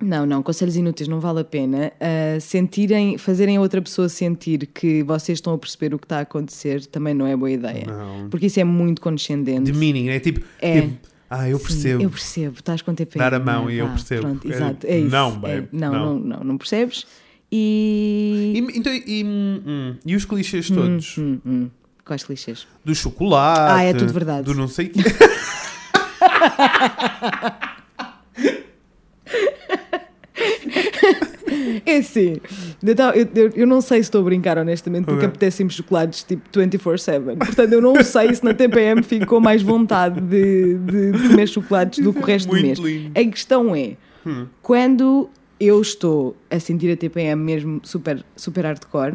Não, 0.00 0.24
não, 0.24 0.42
conselhos 0.42 0.76
inúteis 0.76 1.08
não 1.08 1.18
vale 1.20 1.40
a 1.40 1.44
pena. 1.44 1.92
Ah, 2.00 2.38
sentirem, 2.40 3.18
fazerem 3.18 3.56
a 3.56 3.60
outra 3.60 3.82
pessoa 3.82 4.08
sentir 4.08 4.66
que 4.66 5.02
vocês 5.02 5.38
estão 5.38 5.52
a 5.52 5.58
perceber 5.58 5.94
o 5.94 5.98
que 5.98 6.04
está 6.04 6.18
a 6.18 6.20
acontecer 6.20 6.86
também 6.86 7.14
não 7.14 7.26
é 7.26 7.36
boa 7.36 7.50
ideia. 7.50 7.84
Não. 7.86 8.28
Porque 8.30 8.46
isso 8.46 8.58
é 8.58 8.64
muito 8.64 9.00
condescendente. 9.02 9.70
Demeaning, 9.70 10.08
é 10.08 10.20
tipo, 10.20 10.40
É. 10.60 10.82
tipo, 10.82 11.07
Ah, 11.30 11.48
eu 11.48 11.58
Sim, 11.58 11.64
percebo. 11.64 12.02
eu 12.02 12.10
percebo, 12.10 12.58
estás 12.58 12.82
com 12.82 12.94
TPM. 12.94 13.18
Dar 13.22 13.34
a 13.34 13.38
mão 13.38 13.64
não 13.64 13.70
é? 13.70 13.74
e 13.74 13.78
eu 13.78 13.88
percebo. 13.88 14.22
Pronto, 14.22 14.48
É 14.48 14.54
exato, 14.54 14.86
é 14.86 14.98
isso. 14.98 15.10
não, 15.10 15.28
é, 15.28 15.36
babe, 15.36 15.68
não, 15.72 15.92
não. 15.92 16.18
não, 16.18 16.40
não, 16.44 16.58
percebes. 16.58 17.06
E. 17.52 18.52
E, 18.56 18.78
então, 18.78 18.92
e, 18.92 19.24
hum, 19.24 19.62
hum, 19.66 19.96
e 20.04 20.16
os 20.16 20.24
clichês 20.24 20.70
todos? 20.70 21.16
Hum, 21.18 21.38
hum. 21.44 21.70
Quais 22.04 22.24
clichês? 22.24 22.66
Do 22.84 22.94
chocolate. 22.94 23.72
Ah, 23.72 23.82
é 23.82 23.92
tudo 23.92 24.12
verdade. 24.12 24.44
Do 24.44 24.54
não 24.54 24.68
sei 24.68 24.86
o 24.86 24.90
quê. 24.90 25.00
É 31.90 31.96
assim, 31.98 32.36
então, 32.82 33.10
eu, 33.12 33.26
eu, 33.34 33.50
eu 33.56 33.66
não 33.66 33.80
sei 33.80 33.98
se 33.98 34.08
estou 34.08 34.20
a 34.20 34.24
brincar 34.24 34.58
honestamente 34.58 35.04
porque 35.04 35.18
Ok. 35.24 35.28
apetecem-me 35.28 35.70
chocolates 35.72 36.22
tipo 36.22 36.42
24-7. 36.58 37.36
Portanto, 37.38 37.72
eu 37.72 37.80
não 37.80 38.02
sei 38.04 38.34
se 38.34 38.44
na 38.44 38.52
TPM 38.54 39.02
ficou 39.02 39.40
mais 39.40 39.62
vontade 39.62 40.20
de, 40.20 40.74
de- 40.78 41.12
de 41.12 41.28
comer 41.28 41.46
chocolates 41.48 42.02
do 42.04 42.12
que 42.12 42.18
o 42.20 42.22
resto 42.24 42.46
do 42.48 42.52
Muito 42.52 42.64
mês. 42.66 42.78
lindo. 42.78 43.12
A 43.18 43.24
questão 43.30 43.74
é, 43.74 43.96
Hum. 44.26 44.46
quando 44.62 45.30
eu 45.60 45.80
estou 45.80 46.36
a 46.50 46.60
sentir 46.60 46.92
a 46.92 46.96
TPM 46.96 47.42
mesmo 47.42 47.80
super, 47.82 48.24
super 48.36 48.64
hardcore, 48.64 49.14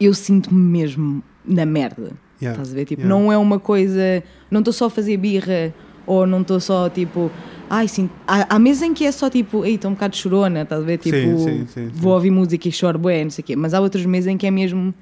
eu 0.00 0.12
sinto-me 0.12 0.60
mesmo 0.60 1.22
na 1.44 1.64
merda. 1.64 2.12
Yeah, 2.42 2.60
Estás 2.60 2.72
a 2.72 2.74
ver? 2.74 2.84
Tipo, 2.84 3.02
yeah. 3.02 3.08
não 3.22 3.32
é 3.32 3.38
uma 3.38 3.58
coisa. 3.60 4.22
Não 4.50 4.58
estou 4.60 4.72
só 4.72 4.86
a 4.86 4.90
fazer 4.90 5.16
birra 5.16 5.72
ou 6.06 6.26
não 6.26 6.40
estou 6.42 6.60
só 6.60 6.88
tipo. 6.88 7.30
Ai, 7.68 7.88
sim. 7.88 8.08
Há, 8.26 8.54
há 8.54 8.58
meses 8.58 8.82
em 8.82 8.92
que 8.94 9.04
é 9.04 9.12
só 9.12 9.28
tipo. 9.30 9.64
Ei, 9.64 9.74
estou 9.76 9.90
um 9.90 9.94
bocado 9.94 10.16
chorona, 10.16 10.62
estás 10.62 10.82
a 10.82 10.84
ver? 10.84 10.98
Tipo, 10.98 11.16
Sim, 11.16 11.38
sim, 11.38 11.66
sim, 11.66 11.88
vou 11.94 12.12
ouvir 12.12 12.30
música 12.30 12.68
e 12.68 12.72
choro, 12.72 12.98
bué, 12.98 13.24
não 13.24 13.30
sei 13.30 13.42
o 13.42 13.46
quê. 13.46 13.56
Mas 13.56 13.72
há 13.74 13.80
outros 13.80 14.04
meses 14.06 14.26
em 14.28 14.36
que 14.36 14.46
é 14.46 14.50
mesmo. 14.50 14.94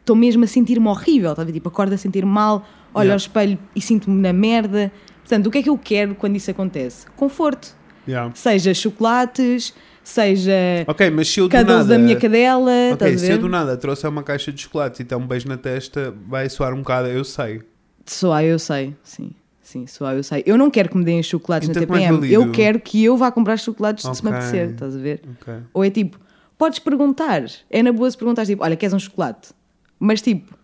Estou 0.00 0.14
mesmo 0.14 0.44
a 0.44 0.46
sentir-me 0.46 0.86
horrível, 0.86 1.30
estás 1.32 1.44
a 1.44 1.46
ver? 1.46 1.52
Tipo, 1.52 1.68
acordo 1.68 1.92
a 1.94 1.98
sentir 1.98 2.24
mal, 2.24 2.64
olho 2.94 3.06
Yeah. 3.06 3.12
ao 3.12 3.16
espelho 3.16 3.58
e 3.74 3.80
sinto-me 3.80 4.20
na 4.20 4.32
merda. 4.32 4.92
Portanto, 5.20 5.48
o 5.48 5.50
que 5.50 5.58
é 5.58 5.62
que 5.64 5.68
eu 5.68 5.76
quero 5.76 6.14
quando 6.14 6.36
isso 6.36 6.48
acontece? 6.50 7.06
Conforto. 7.16 7.74
Yeah. 8.06 8.30
Seja 8.36 8.72
chocolates, 8.72 9.74
seja 10.04 10.52
Ok, 10.86 11.10
mas 11.10 11.26
se 11.28 11.40
eu 11.40 11.48
nada... 11.48 11.82
da 11.84 11.98
minha 11.98 12.14
cadela, 12.14 12.70
Ok, 12.92 12.92
estás 12.92 13.22
a 13.22 13.26
se 13.26 13.32
eu 13.32 13.38
do 13.38 13.48
nada 13.48 13.76
trouxer 13.76 14.08
uma 14.08 14.22
caixa 14.22 14.52
de 14.52 14.62
chocolates 14.62 15.00
e 15.00 15.04
der 15.04 15.16
um 15.16 15.26
beijo 15.26 15.48
na 15.48 15.56
testa, 15.56 16.14
vai 16.28 16.48
soar 16.48 16.72
um 16.72 16.78
bocado, 16.78 17.08
eu 17.08 17.24
sei. 17.24 17.62
Soar 18.04 18.44
eu 18.44 18.60
sei, 18.60 18.94
sim. 19.02 19.32
Sim, 19.66 19.84
soar 19.88 20.14
eu 20.14 20.22
sei. 20.22 20.44
Eu 20.46 20.56
não 20.56 20.70
quero 20.70 20.88
que 20.88 20.96
me 20.96 21.04
deem 21.04 21.20
chocolates 21.24 21.68
Então, 21.68 21.82
na 21.88 22.00
é 22.00 22.06
TPM. 22.08 22.32
eu 22.32 22.52
quero 22.52 22.78
que 22.78 23.02
eu 23.02 23.16
vá 23.16 23.32
comprar 23.32 23.56
chocolates 23.56 24.04
se 24.16 24.24
me 24.24 24.30
apetecer, 24.30 24.70
estás 24.70 24.94
a 24.94 24.98
ver? 25.00 25.22
Ok. 25.42 25.54
Ou 25.74 25.84
é 25.84 25.90
tipo, 25.90 26.20
podes 26.56 26.78
perguntar. 26.78 27.42
É 27.68 27.82
na 27.82 27.90
boa 27.90 28.08
se 28.08 28.16
perguntares, 28.16 28.48
tipo, 28.48 28.62
olha, 28.62 28.76
queres 28.76 28.94
um 28.94 28.98
chocolate? 29.00 29.48
Mas 29.98 30.22
tipo, 30.22 30.54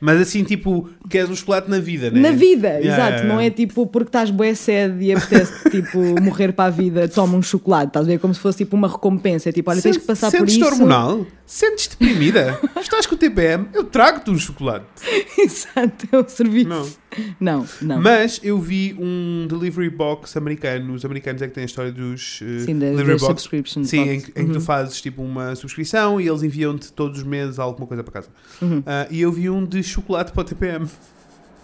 Mas 0.00 0.20
assim, 0.20 0.42
tipo, 0.42 0.90
queres 1.08 1.30
um 1.30 1.36
chocolate 1.36 1.70
na 1.70 1.78
vida, 1.78 2.10
né? 2.10 2.20
na 2.20 2.32
vida, 2.32 2.68
Yeah, 2.80 2.86
exato. 2.88 3.12
yeah, 3.12 3.28
Não 3.28 3.38
é 3.40 3.48
tipo 3.50 3.86
porque 3.86 4.08
estás 4.08 4.30
bué 4.32 4.52
sede 4.52 5.04
e 5.04 5.12
apetece 5.14 5.52
tipo 5.70 5.98
morrer 6.20 6.52
para 6.52 6.64
a 6.64 6.70
vida, 6.70 7.06
toma 7.08 7.36
um 7.38 7.42
chocolate, 7.42 7.86
estás 7.90 8.04
a 8.04 8.08
ver? 8.08 8.18
Como 8.18 8.34
se 8.34 8.40
fosse 8.40 8.58
tipo 8.58 8.74
uma 8.74 8.88
recompensa. 8.88 9.48
É 9.48 9.52
tipo, 9.52 9.70
olha, 9.70 9.80
tens 9.80 9.96
que 9.96 10.04
passar 10.04 10.30
por 10.32 10.38
Sentes-te 10.40 10.60
isso. 10.60 10.68
hormonal? 10.72 11.24
Sentes 11.46 11.86
deprimida? 11.86 12.58
Estás 12.82 13.06
com 13.06 13.14
o 13.14 13.18
TPM? 13.18 13.68
Eu 13.72 13.84
trago-te 13.84 14.28
um 14.30 14.36
chocolate. 14.38 14.86
exato, 15.38 16.08
é 16.10 16.18
um 16.18 16.26
serviço. 16.28 16.68
Não, 16.68 16.86
não. 17.40 17.66
Mas 18.00 18.40
eu 18.42 18.58
vi 18.58 18.94
um 18.98 19.46
delivery 19.48 19.90
box 19.90 20.36
americano. 20.36 20.94
Os 20.94 21.04
americanos 21.04 21.42
é 21.42 21.48
que 21.48 21.54
têm 21.54 21.62
a 21.62 21.66
história 21.66 21.92
dos 21.92 22.40
uh, 22.40 22.60
Sim, 22.64 22.78
da- 22.78 22.86
delivery 22.86 23.12
box. 23.18 23.26
subscription 23.26 23.84
Sim, 23.84 24.00
em, 24.00 24.14
box. 24.20 24.24
que- 24.32 24.40
em 24.40 24.46
que 24.46 24.52
tu 24.52 24.58
Uhum. 24.58 24.60
fazes 24.64 25.00
tipo 25.00 25.22
uma 25.22 25.54
subscrição 25.56 26.20
e 26.20 26.28
eles 26.28 26.42
enviam-te 26.42 26.92
todos 26.92 27.18
os 27.18 27.24
meses 27.24 27.58
alguma 27.58 27.86
coisa 27.86 28.02
para 28.04 28.12
casa. 28.12 28.28
Uhum. 28.62 28.82
Ah, 28.86 29.06
e 29.10 29.20
eu 29.20 29.30
vi 29.32 29.48
um 29.50 29.64
de 29.64 29.82
chocolate 29.82 30.32
para 30.32 30.40
o 30.42 30.44
TPM. 30.44 30.86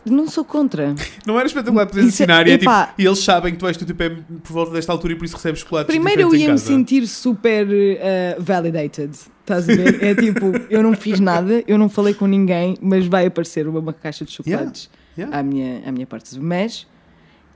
Não 0.06 0.26
sou 0.26 0.42
contra. 0.46 0.94
Não 1.26 1.36
era 1.38 1.46
espetacular 1.46 1.84
poder 1.86 2.00
é- 2.00 2.04
ensinar 2.04 2.48
e, 2.48 2.52
é, 2.52 2.58
tipo, 2.58 2.70
e 2.96 3.04
eles 3.04 3.18
sabem 3.18 3.52
que 3.52 3.58
tu 3.58 3.62
vais 3.64 3.76
do 3.76 3.84
TPM 3.84 4.22
por 4.42 4.52
volta 4.54 4.72
desta 4.72 4.90
altura 4.92 5.12
e 5.12 5.16
por 5.16 5.26
isso 5.26 5.36
recebes 5.36 5.60
chocolate. 5.60 5.88
Primeiro 5.88 6.22
eu 6.22 6.34
ia 6.34 6.50
me 6.52 6.58
sentir 6.58 7.06
super 7.06 7.66
eh, 7.70 8.34
validated. 8.38 9.10
Estás 9.42 9.68
a 9.68 9.74
ver? 9.74 10.02
É 10.02 10.14
tipo, 10.14 10.52
eu 10.70 10.82
não 10.82 10.94
fiz 10.94 11.20
nada, 11.20 11.62
eu 11.66 11.76
não 11.76 11.88
falei 11.90 12.14
com 12.14 12.26
ninguém, 12.26 12.78
mas 12.80 13.06
vai 13.06 13.26
aparecer 13.26 13.68
uma, 13.68 13.78
uma 13.80 13.92
caixa 13.92 14.24
de 14.24 14.30
chocolates 14.32 14.84
Yeah. 14.84 14.99
À, 15.30 15.42
minha, 15.42 15.82
à 15.86 15.92
minha 15.92 16.06
parte. 16.06 16.38
Mas. 16.38 16.86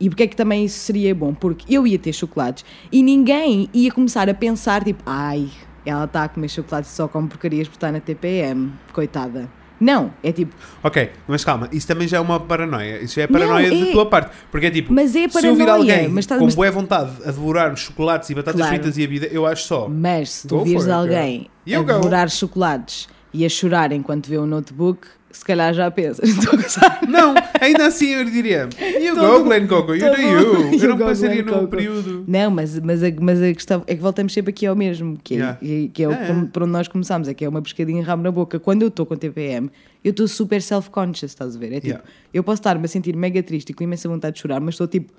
E 0.00 0.08
porque 0.10 0.24
é 0.24 0.26
que 0.26 0.34
também 0.36 0.64
isso 0.64 0.78
seria 0.80 1.14
bom? 1.14 1.32
Porque 1.32 1.72
eu 1.72 1.86
ia 1.86 1.98
ter 1.98 2.12
chocolates 2.12 2.64
e 2.90 3.00
ninguém 3.02 3.68
ia 3.72 3.92
começar 3.92 4.28
a 4.28 4.34
pensar, 4.34 4.82
tipo, 4.82 5.02
ai, 5.06 5.48
ela 5.86 6.04
está 6.04 6.24
a 6.24 6.28
comer 6.28 6.48
chocolates 6.48 6.90
só 6.90 7.06
come 7.06 7.28
porcarias 7.28 7.68
porque 7.68 7.76
está 7.76 7.92
na 7.92 8.00
TPM, 8.00 8.72
coitada. 8.92 9.48
Não, 9.80 10.12
é 10.22 10.32
tipo, 10.32 10.54
Ok, 10.82 11.10
mas 11.28 11.44
calma, 11.44 11.68
isso 11.72 11.86
também 11.86 12.08
já 12.08 12.16
é 12.16 12.20
uma 12.20 12.40
paranoia. 12.40 13.02
Isso 13.02 13.16
já 13.16 13.22
é 13.22 13.26
paranoia 13.26 13.70
Não, 13.70 13.80
da 13.80 13.88
é- 13.88 13.92
tua 13.92 14.06
parte. 14.06 14.32
Porque 14.50 14.66
é 14.66 14.70
tipo, 14.70 14.92
Mas 14.92 15.14
é 15.14 15.28
se 15.28 15.46
eu 15.46 15.54
vir 15.54 15.64
paranoia, 15.64 15.94
alguém 15.94 16.08
mas 16.08 16.24
estás- 16.24 16.38
com 16.40 16.44
mas- 16.46 16.54
boa 16.56 16.70
vontade 16.72 17.10
a 17.22 17.26
devorar 17.26 17.76
chocolates 17.76 18.30
e 18.30 18.34
batatas 18.34 18.60
Claro. 18.60 18.74
fritas 18.76 18.98
e 18.98 19.04
a 19.04 19.06
vida, 19.06 19.26
eu 19.26 19.46
acho 19.46 19.64
só. 19.66 19.88
Mas 19.88 20.30
se 20.30 20.48
tu 20.48 20.60
vires 20.64 20.88
alguém 20.88 21.48
a 21.72 21.78
go. 21.78 21.84
devorar 21.84 22.28
chocolates 22.30 23.08
e 23.32 23.44
a 23.44 23.48
chorar 23.48 23.92
enquanto 23.92 24.28
vê 24.28 24.38
o 24.38 24.46
notebook, 24.46 25.06
se 25.36 25.44
calhar 25.44 25.74
já 25.74 25.90
pensas, 25.90 26.28
estou 26.30 26.58
a 26.58 26.62
gozar. 26.62 27.00
Não, 27.08 27.34
ainda 27.60 27.86
assim 27.86 28.08
eu 28.10 28.24
diria, 28.24 28.68
you 29.00 29.14
Todo- 29.14 29.38
go 29.38 29.44
Glenn 29.44 29.66
Coco, 29.66 29.94
you 29.94 30.10
do 30.14 30.20
you. 30.20 30.72
You 30.74 30.80
Eu 30.82 30.96
não 30.96 31.44
no 31.44 31.52
Coco. 31.52 31.68
período. 31.68 32.24
Não, 32.26 32.50
mas, 32.50 32.78
mas, 32.80 33.02
a, 33.02 33.06
mas 33.20 33.42
a 33.42 33.52
questão 33.52 33.82
é 33.86 33.94
que 33.94 34.00
voltamos 34.02 34.32
sempre 34.32 34.50
aqui 34.50 34.66
ao 34.66 34.74
mesmo, 34.76 35.18
que 35.22 35.34
é, 35.34 35.38
Yeah. 35.38 35.58
que- 35.92 36.02
é 36.02 36.08
o 36.08 36.16
como- 36.26 36.46
por 36.48 36.62
onde 36.62 36.72
nós 36.72 36.88
começamos, 36.88 37.28
é 37.28 37.34
que 37.34 37.44
é 37.44 37.48
uma 37.48 37.60
pescadinha 37.62 38.00
em 38.00 38.02
rabo 38.02 38.22
na 38.22 38.30
boca. 38.30 38.58
Quando 38.60 38.82
eu 38.82 38.88
estou 38.88 39.04
com 39.06 39.16
TPM, 39.16 39.70
eu 40.04 40.10
estou 40.10 40.26
super 40.28 40.60
self-conscious, 40.62 41.32
estás 41.32 41.56
a 41.56 41.58
ver? 41.58 41.66
É 41.72 41.74
tipo, 41.76 41.86
Yeah. 41.88 42.04
eu 42.32 42.42
posso 42.44 42.60
estar-me 42.60 42.84
a 42.84 42.88
sentir 42.88 43.16
mega 43.16 43.42
triste 43.42 43.70
e 43.70 43.74
com 43.74 43.82
imensa 43.84 44.08
vontade 44.08 44.34
de 44.36 44.40
chorar, 44.42 44.60
mas 44.60 44.74
estou 44.74 44.86
tipo 44.86 45.12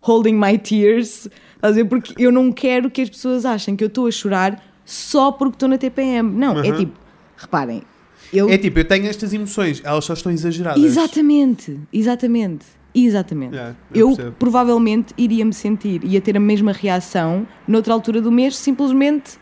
holding 0.00 0.34
my 0.34 0.56
tears, 0.58 1.28
estás 1.56 1.72
a 1.72 1.72
ver? 1.72 1.84
Porque 1.86 2.14
eu 2.22 2.30
não 2.30 2.52
quero 2.52 2.90
que 2.90 3.02
as 3.02 3.10
pessoas 3.10 3.44
achem 3.44 3.74
que 3.74 3.82
eu 3.82 3.88
estou 3.88 4.06
a 4.06 4.10
chorar 4.10 4.62
só 4.84 5.32
porque 5.32 5.56
estou 5.56 5.68
na 5.68 5.76
TPM. 5.78 6.30
Não, 6.32 6.58
é 6.62 6.70
Uhum. 6.70 6.76
tipo, 6.76 6.92
reparem, 7.36 7.82
eu. 8.32 8.48
É 8.48 8.58
tipo, 8.58 8.78
eu 8.78 8.84
tenho 8.84 9.06
estas 9.06 9.32
emoções, 9.32 9.80
elas 9.84 10.04
só 10.04 10.12
estão 10.12 10.30
exageradas. 10.32 10.82
Exatamente, 10.82 11.78
exatamente, 11.92 12.66
exatamente. 12.94 13.54
Yeah, 13.54 13.76
eu 13.94 14.14
eu 14.18 14.32
provavelmente 14.32 15.14
iria 15.16 15.44
me 15.44 15.52
sentir, 15.52 16.02
ia 16.04 16.20
ter 16.20 16.36
a 16.36 16.40
mesma 16.40 16.72
reação 16.72 17.46
noutra 17.66 17.92
altura 17.92 18.20
do 18.20 18.30
mês, 18.32 18.56
simplesmente. 18.56 19.32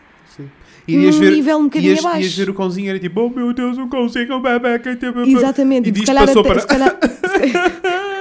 Irias 0.87 1.15
Num 1.15 1.21
ver, 1.21 1.31
nível 1.33 1.57
um 1.57 1.63
bocadinho 1.65 1.95
ias, 1.95 2.05
abaixo. 2.05 2.21
ias 2.21 2.33
ver 2.37 2.49
o 2.49 2.53
cãozinho 2.53 2.89
era 2.89 2.97
tipo, 2.97 3.19
oh 3.19 3.29
meu 3.29 3.51
Deus, 3.51 3.77
um 3.77 3.89
cãozinho, 3.89 4.37
um 4.37 4.41
bebê, 4.41 4.79
que 4.79 4.95
tem 4.95 5.09
exatamente. 5.27 5.83
E 5.83 5.87
se 5.87 5.91
disto 5.91 6.05
calhar 6.07 6.25
passou 6.25 6.41
até, 6.41 6.49
para... 6.49 6.59
se 6.61 6.67
calhar- 6.67 6.97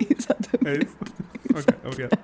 exatamente. 0.10 0.68
É 0.68 0.78
isso? 0.84 0.96
ok, 1.50 1.74
obrigado. 1.84 2.18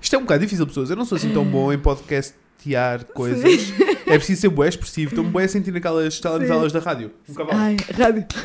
Isto 0.00 0.16
é 0.16 0.18
um 0.18 0.22
bocado 0.22 0.40
difícil, 0.42 0.66
pessoas. 0.66 0.88
Eu 0.90 0.96
não 0.96 1.04
sou 1.04 1.14
assim 1.16 1.32
tão 1.32 1.44
bom 1.44 1.72
em 1.72 1.78
podcastear 1.78 3.04
coisas. 3.06 3.72
É 4.06 4.18
preciso 4.18 4.42
ser 4.42 4.48
bué 4.48 4.68
expressivo. 4.68 5.10
Estou-me 5.10 5.30
bué 5.30 5.44
a 5.44 5.48
sentir 5.48 5.72
naquelas 5.72 6.20
telenovelas 6.20 6.72
da 6.72 6.80
rádio. 6.80 7.10
Um 7.28 7.34
cavalo. 7.34 7.58
Ai, 7.58 7.76
rádio. 7.96 8.26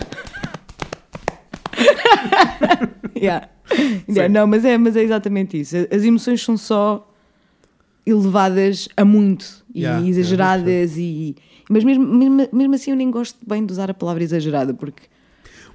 yeah. 3.16 3.50
Yeah, 4.08 4.30
não, 4.30 4.48
mas 4.48 4.66
é, 4.66 4.78
mas 4.78 4.96
é 4.96 5.04
exatamente 5.04 5.60
isso. 5.60 5.76
As 5.92 6.04
emoções 6.04 6.44
são 6.44 6.58
só 6.58 7.08
elevadas 8.06 8.88
a 8.98 9.06
muito 9.06 9.64
e 9.74 9.82
Yeah, 9.82 10.00
yeah, 10.00 10.10
exageradas 10.10 10.98
e 10.98 11.36
mas 11.70 11.84
mesmo, 11.84 12.04
mesmo, 12.04 12.50
mesmo 12.52 12.74
assim 12.74 12.90
eu 12.90 12.98
nem 12.98 13.12
gosto 13.12 13.38
bem 13.46 13.64
de 13.64 13.72
usar 13.72 13.92
a 13.92 13.94
palavra 13.94 14.24
exagerada 14.24 14.74
porque 14.74 15.04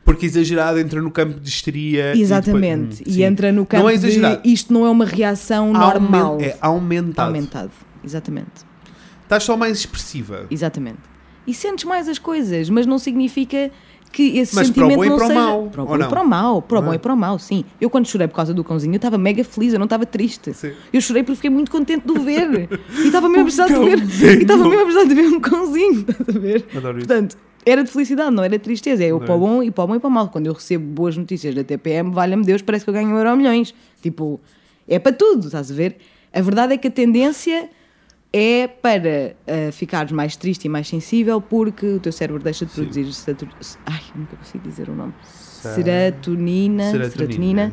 Porque 0.05 0.27
exagerado 0.27 0.79
entra 0.79 1.01
no 1.01 1.11
campo 1.11 1.41
de 1.41 1.49
histeria. 1.49 2.17
exatamente 2.17 2.97
E, 2.97 2.99
depois, 2.99 3.01
e, 3.01 3.11
hum, 3.11 3.15
sim. 3.15 3.23
entra 3.23 3.53
no 3.53 3.65
campo 3.67 3.83
Não 3.85 3.91
é 3.91 3.95
exagerado. 3.95 4.43
de 4.43 4.49
isto 4.53 4.73
não 4.73 4.85
é 4.87 4.91
uma 4.91 5.05
reação 5.05 5.73
normal 5.73 6.39
É 6.41 6.57
aumentado. 6.61 7.27
aumentado 7.29 7.71
exatamente 8.05 8.51
Estás 9.23 9.43
só 9.45 9.57
mais 9.57 9.79
expressiva. 9.79 10.47
exatamente 10.51 10.99
e 11.47 11.53
sentes 11.53 11.85
mais 11.85 12.09
as 12.09 12.19
coisas 12.19 12.71
mas 12.71 12.87
não 12.87 12.99
significa 12.99 13.71
que 14.13 14.39
esse 14.39 14.55
Mas 14.55 14.71
para 14.71 14.87
o 14.87 14.89
sentimento 14.91 14.97
bom 14.99 15.05
e 15.05 15.09
não 15.09 15.17
para 15.17 15.25
o 15.25 15.29
seja 15.29 15.41
mau, 15.41 15.67
para 15.71 15.83
o 15.83 15.87
bom 15.87 15.95
e 15.97 15.99
para 16.09 16.23
o 16.23 16.29
mau 16.29 16.63
para 16.63 16.79
o 16.79 16.83
bom 16.83 16.95
e 16.95 16.99
para 16.99 17.13
o 17.13 17.17
mau 17.17 17.39
sim 17.39 17.65
eu 17.81 17.91
quando 17.91 18.07
chorei 18.07 18.29
por 18.29 18.35
causa 18.37 18.55
do 18.55 18.63
cãozinho 18.63 18.93
eu 18.93 18.97
estava 18.97 19.19
mega 19.19 19.43
feliz 19.45 19.73
eu 19.73 19.79
não 19.79 19.85
estava 19.85 20.07
triste 20.07 20.53
Sim. 20.55 20.73
eu 20.93 21.01
chorei 21.01 21.23
porque 21.23 21.37
fiquei 21.37 21.51
muito 21.51 21.71
contente 21.71 22.07
de 22.07 22.13
o 22.13 22.21
ver 22.23 22.69
e 23.03 23.07
estava 23.07 23.29
mesmo 23.29 23.41
a 23.43 23.45
precisar 23.45 23.67
de 23.67 23.75
ver 24.07 24.39
e 24.39 24.43
estava 24.43 24.63
mesmo 24.69 24.81
a 24.81 24.85
precisar 24.85 25.05
de 25.09 25.15
ver 25.15 25.27
um 25.29 25.41
cãozinho 25.41 26.01
estás 26.09 26.37
a 26.37 26.39
ver 26.39 26.67
Adoro 26.77 26.99
isso. 26.99 27.39
Era 27.67 27.83
de 27.83 27.91
felicidade, 27.91 28.31
não 28.35 28.43
era 28.45 28.57
de 28.59 28.63
tristeza. 28.63 29.03
É 29.05 29.13
o 29.13 29.17
Adoro 29.17 29.27
para 29.27 29.35
o 29.35 29.39
bom 29.39 29.63
e 29.63 29.71
para 29.71 29.85
o 29.85 29.87
bom 29.87 29.95
e 29.97 30.01
para 30.01 30.09
o 30.09 30.11
mal. 30.11 30.29
Quando 30.29 30.47
eu 30.47 30.53
recebo 30.53 30.85
boas 30.85 31.17
notícias 31.17 31.55
da 31.55 31.65
TPM, 31.65 32.11
valha-me 32.13 32.45
Deus, 32.45 32.61
parece 32.63 32.85
que 32.85 32.91
eu 32.91 32.95
ganho 32.95 33.09
um 33.09 33.17
euro 33.17 33.37
milhões. 33.37 33.75
Tipo, 34.03 34.41
é 34.87 34.99
para 34.99 35.13
tudo, 35.13 35.47
estás 35.47 35.71
a 35.71 35.75
ver? 35.75 35.97
A 36.33 36.41
verdade 36.41 36.75
é 36.75 36.77
que 36.79 36.89
a 36.89 36.91
tendência 36.91 37.71
é 38.33 38.67
para 38.67 39.35
ah, 39.47 39.73
ficares 39.73 40.11
mais 40.13 40.37
triste 40.37 40.65
e 40.65 40.69
mais 40.69 40.89
sensível 40.89 41.41
porque 41.41 41.87
o 41.87 42.01
teu 42.01 42.13
cérebro 42.13 42.43
deixa 42.43 42.67
de 42.67 42.73
produzir 42.73 43.11
setu- 43.13 43.49
ai, 43.87 44.01
nunca 44.15 44.37
consigo 44.37 44.69
dizer 44.69 44.89
o 44.89 44.95
nome. 44.95 45.15
Serotonina, 45.23 46.91
Serotonina. 46.91 47.11
serotonina, 47.11 47.73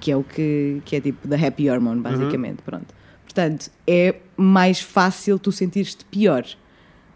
que 0.00 0.10
é 0.12 0.16
o 0.16 0.22
que, 0.22 0.80
que 0.84 0.96
é 0.96 1.00
tipo 1.00 1.26
the 1.28 1.34
happy 1.46 1.68
hormone, 1.68 1.96
Uhum. 1.96 2.02
basicamente. 2.02 2.62
Pronto. 2.62 2.94
Portanto, 3.24 3.70
é 3.86 4.14
mais 4.36 4.80
fácil 4.80 5.38
tu 5.38 5.50
sentir-te 5.52 6.04
pior. 6.06 6.44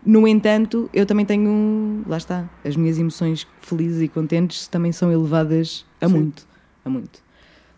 No 0.05 0.27
entanto, 0.27 0.89
eu 0.93 1.05
também 1.05 1.27
tenho. 1.27 2.03
Lá 2.07 2.17
está. 2.17 2.49
As 2.65 2.77
minhas 2.77 2.99
emoções 2.99 3.47
felizes 3.61 4.03
e 4.03 4.09
contentes 4.09 4.67
também 4.67 4.93
são 4.93 5.13
elevadas 5.13 5.85
a 6.01 6.09
Sim. 6.09 6.15
muito. 6.15 6.47
A 6.85 6.91
muito. 6.91 7.23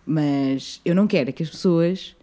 Mas 0.06 0.80
eu 0.84 0.94
não 0.94 1.06
quero 1.06 1.30
é 1.30 1.32
que 1.32 1.42
as 1.42 1.50
pessoas 1.50 2.16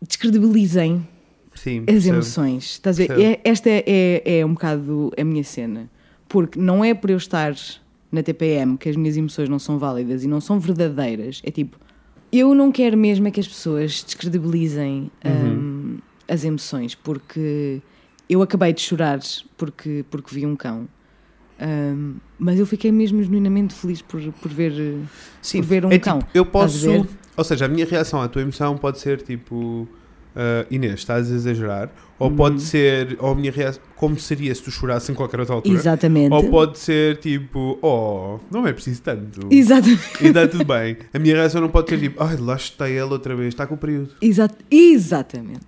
descredibilizem 0.00 1.06
Sim. 1.54 1.84
as 1.88 2.06
emoções. 2.06 2.64
Estás 2.72 3.00
a 3.00 3.06
ver? 3.06 3.20
É- 3.20 3.40
esta 3.44 3.68
é, 3.70 4.22
é 4.24 4.46
um 4.46 4.54
bocado 4.54 5.12
a 5.18 5.24
minha 5.24 5.44
cena. 5.44 5.90
Porque 6.28 6.58
não 6.58 6.84
é 6.84 6.94
por 6.94 7.10
eu 7.10 7.16
estar 7.16 7.54
na 8.12 8.22
TPM 8.22 8.76
que 8.76 8.88
as 8.88 8.96
minhas 8.96 9.16
emoções 9.16 9.48
não 9.48 9.58
são 9.58 9.78
válidas 9.78 10.24
e 10.24 10.28
não 10.28 10.40
são 10.40 10.58
verdadeiras. 10.60 11.40
É 11.44 11.50
tipo, 11.50 11.78
eu 12.32 12.54
não 12.54 12.70
quero 12.70 12.96
mesmo 12.96 13.26
é 13.26 13.30
que 13.30 13.40
as 13.40 13.48
pessoas 13.48 14.04
descredibilizem 14.04 15.10
hum, 15.24 15.98
as 16.28 16.44
emoções, 16.44 16.94
porque 16.94 17.80
eu 18.32 18.40
acabei 18.42 18.72
de 18.72 18.80
chorar 18.80 19.18
porque, 19.56 20.04
porque 20.10 20.34
vi 20.34 20.46
um 20.46 20.54
cão. 20.56 20.86
Hum, 21.62 22.14
mas 22.38 22.58
eu 22.58 22.64
fiquei 22.64 22.90
mesmo 22.90 23.22
genuinamente 23.22 23.74
feliz 23.74 24.00
por, 24.00 24.20
por 24.32 24.50
ver. 24.50 24.72
Sim, 25.42 25.60
por 25.60 25.66
ver 25.68 25.84
um 25.84 25.90
é 25.90 25.98
cão. 25.98 26.20
tipo, 26.20 26.30
eu 26.32 26.46
posso. 26.46 27.06
Ou 27.36 27.44
seja, 27.44 27.66
a 27.66 27.68
minha 27.68 27.84
reação 27.84 28.20
à 28.22 28.28
tua 28.28 28.40
emoção 28.42 28.76
pode 28.78 28.98
ser 28.98 29.20
tipo. 29.20 29.86
ah, 30.34 30.64
Inês, 30.70 31.00
estás 31.00 31.30
a 31.30 31.34
exagerar? 31.34 31.90
Ou 32.18 32.28
Hum. 32.30 32.36
pode 32.36 32.62
ser. 32.62 33.16
Ou 33.20 33.32
a 33.32 33.34
minha 33.34 33.52
reação. 33.52 33.82
Como 33.96 34.18
seria 34.18 34.54
se 34.54 34.62
tu 34.62 34.70
chorasses 34.70 35.08
em 35.10 35.14
qualquer 35.14 35.38
outra 35.40 35.54
altura? 35.56 35.74
Exatamente. 35.74 36.32
Ou 36.32 36.48
pode 36.48 36.78
ser 36.78 37.18
tipo. 37.18 37.78
Oh, 37.82 38.38
não 38.50 38.66
é 38.66 38.72
preciso 38.72 39.02
tanto. 39.02 39.46
Exatamente. 39.50 40.02
E 40.24 40.26
está 40.28 40.48
tudo 40.48 40.64
bem. 40.64 40.96
A 41.12 41.18
minha 41.18 41.34
reação 41.34 41.60
não 41.60 41.68
pode 41.68 41.90
ser 41.90 41.98
tipo. 42.00 42.22
Ai, 42.22 42.36
lá 42.38 42.56
está 42.56 42.88
ele 42.88 43.00
outra 43.02 43.36
vez, 43.36 43.48
está 43.48 43.66
com 43.66 43.74
o 43.74 43.78
período. 43.78 44.14
Exa- 44.22 44.48
exatamente. 44.70 45.60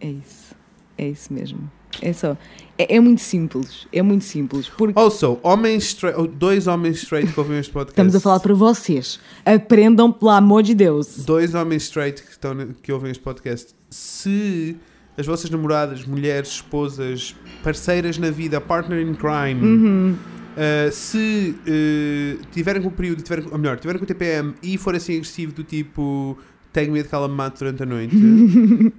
É 0.00 0.08
isso. 0.08 0.54
É 0.96 1.08
isso 1.08 1.32
mesmo. 1.32 1.68
É 2.00 2.12
só. 2.12 2.36
É, 2.78 2.96
é 2.96 3.00
muito 3.00 3.20
simples. 3.20 3.86
É 3.92 4.00
muito 4.02 4.24
simples. 4.24 4.68
Porque 4.68 4.98
Also, 4.98 5.38
homens 5.42 5.84
straight, 5.84 6.28
dois 6.36 6.66
homens 6.66 7.02
straight 7.02 7.30
que 7.32 7.38
ouvem 7.38 7.58
este 7.58 7.70
podcast. 7.72 7.92
estamos 7.92 8.14
a 8.16 8.20
falar 8.20 8.40
para 8.40 8.54
vocês. 8.54 9.20
Aprendam, 9.44 10.10
pelo 10.10 10.30
amor 10.30 10.62
de 10.62 10.74
Deus. 10.74 11.24
Dois 11.24 11.54
homens 11.54 11.82
straight 11.84 12.22
que, 12.22 12.30
estão, 12.30 12.56
que 12.82 12.90
ouvem 12.92 13.10
este 13.10 13.22
podcast. 13.22 13.74
Se 13.90 14.76
as 15.18 15.26
vossas 15.26 15.50
namoradas, 15.50 16.06
mulheres, 16.06 16.48
esposas, 16.48 17.36
parceiras 17.62 18.16
na 18.16 18.30
vida, 18.30 18.58
partner 18.60 19.02
in 19.06 19.12
crime, 19.14 19.60
Uhum. 19.62 20.16
uh, 20.56 20.90
se 20.90 21.54
uh, 21.60 22.46
tiverem 22.50 22.80
com 22.80 22.88
o 22.88 22.92
período, 22.92 23.20
tiverem, 23.22 23.44
ou 23.52 23.58
melhor, 23.58 23.78
tiverem 23.78 23.98
com 23.98 24.04
o 24.04 24.06
TPM 24.06 24.54
e 24.62 24.78
for 24.78 24.94
assim 24.94 25.12
agressivo 25.16 25.52
do 25.52 25.62
tipo 25.62 26.38
tenho 26.72 26.92
medo 26.92 27.08
que 27.08 27.14
ela 27.14 27.28
me 27.28 27.34
mate 27.34 27.58
durante 27.58 27.82
a 27.82 27.86
noite, 27.86 28.16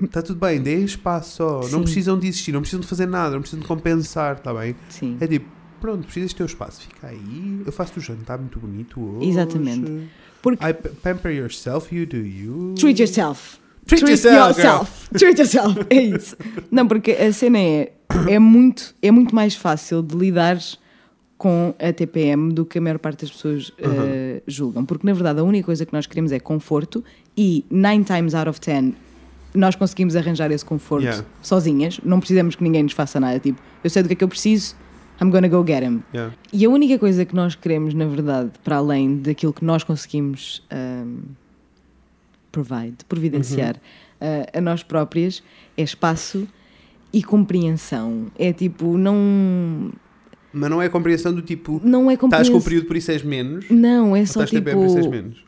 está 0.04 0.22
tudo 0.24 0.40
bem, 0.40 0.62
deem 0.62 0.84
espaço 0.86 1.38
só. 1.38 1.62
Não 1.72 1.82
precisam 1.84 2.18
de 2.20 2.28
existir, 2.28 2.52
não 2.52 2.62
precisam 2.62 2.82
de 2.82 2.88
fazer 2.88 3.06
nada, 3.08 3.32
não 3.34 3.42
precisam 3.42 3.62
de 3.62 3.68
compensar, 3.68 4.36
está 4.38 4.54
bem? 4.54 4.76
Sim. 4.90 5.18
É 5.20 5.28
tipo, 5.28 5.48
pronto, 5.82 6.04
precisas 6.06 6.34
do 6.34 6.38
teu 6.38 6.46
espaço, 6.46 6.82
fica 6.82 7.08
aí, 7.08 7.62
eu 7.66 7.72
faço 7.72 7.94
o 7.98 8.02
jantar 8.02 8.38
muito 8.38 8.60
bonito 8.60 9.02
hoje. 9.02 9.30
Exatamente. 9.30 10.08
Porque- 10.42 10.64
I 10.66 10.74
pamper 10.74 11.32
yourself, 11.32 11.94
you 11.96 12.06
do 12.06 12.18
you. 12.18 12.76
Treat 12.78 13.00
yourself. 13.02 13.58
Treat 13.86 14.04
yourself, 14.08 14.62
girl. 14.62 14.84
Treat 15.18 15.40
yourself. 15.40 15.80
É 15.90 16.02
isso. 16.02 16.38
Não, 16.72 16.88
porque 16.88 17.12
a 17.12 17.34
cena 17.34 17.60
é, 17.60 17.92
é, 18.30 18.40
muito, 18.40 18.94
é 19.02 19.12
muito 19.12 19.34
mais 19.36 19.56
fácil 19.56 20.02
de 20.02 20.16
lidar 20.16 20.58
com 21.44 21.76
a 21.78 21.92
TPM 21.92 22.54
do 22.54 22.64
que 22.64 22.78
a 22.78 22.82
maior 22.82 22.98
parte 22.98 23.26
das 23.26 23.32
pessoas 23.32 23.70
eh, 23.78 24.42
julgam. 24.48 24.86
Porque, 24.86 25.06
na 25.06 25.12
verdade, 25.12 25.42
a 25.42 25.44
única 25.44 25.66
coisa 25.66 25.86
que 25.86 25.92
nós 25.92 26.08
queremos 26.08 26.32
é 26.32 26.40
conforto 26.40 27.04
e, 27.36 27.66
nine 27.70 28.06
times 28.06 28.34
out 28.34 28.48
of 28.48 28.62
ten, 28.62 28.94
nós 29.54 29.76
conseguimos 29.76 30.16
arranjar 30.16 30.52
esse 30.52 30.64
conforto 30.64 31.04
Yeah. 31.04 31.26
sozinhas. 31.42 32.00
Não 32.02 32.20
precisamos 32.20 32.56
que 32.56 32.64
ninguém 32.64 32.84
nos 32.84 32.94
faça 32.94 33.20
nada. 33.20 33.38
Tipo, 33.40 33.60
eu 33.84 33.90
sei 33.90 34.02
do 34.02 34.08
que 34.08 34.14
é 34.14 34.16
que 34.16 34.24
eu 34.24 34.30
preciso, 34.30 34.74
I'm 35.22 35.30
gonna 35.32 35.50
go 35.50 35.68
get 35.68 35.84
him. 35.84 36.02
Yeah. 36.14 36.34
E 36.54 36.64
a 36.64 36.70
única 36.70 36.98
coisa 36.98 37.26
que 37.26 37.36
nós 37.36 37.56
queremos, 37.56 37.94
na 37.94 38.06
verdade, 38.06 38.52
para 38.64 38.78
além 38.78 39.18
daquilo 39.18 39.52
que 39.52 39.66
nós 39.66 39.84
conseguimos 39.84 40.64
um, 40.72 41.24
provide, 42.54 43.04
providenciar 43.10 43.76
uh, 43.76 44.58
a 44.58 44.62
nós 44.62 44.82
próprias, 44.82 45.44
é 45.76 45.84
espaço 45.84 46.48
e 47.12 47.22
compreensão. 47.22 48.28
É 48.40 48.54
tipo, 48.54 48.98
não, 48.98 49.92
Mas 50.54 50.70
não 50.70 50.82
é 50.82 50.88
compreensão 50.88 51.34
do 51.34 51.42
tipo, 51.42 51.82
não 51.84 52.10
é 52.10 52.14
estás 52.14 52.20
compreensão. 52.22 52.54
com 52.54 52.60
o 52.60 52.64
período 52.64 52.86
por 52.88 52.96
isso 52.96 53.12
és 53.12 53.24
menos, 53.24 53.66
Não, 53.70 54.16
é 54.16 54.26
só 54.26 54.44
estás 54.44 54.52
TPM 54.52 54.78
por 54.80 54.86
isso 54.86 54.98
és 54.98 55.06
tipo, 55.06 55.16
menos. 55.16 55.44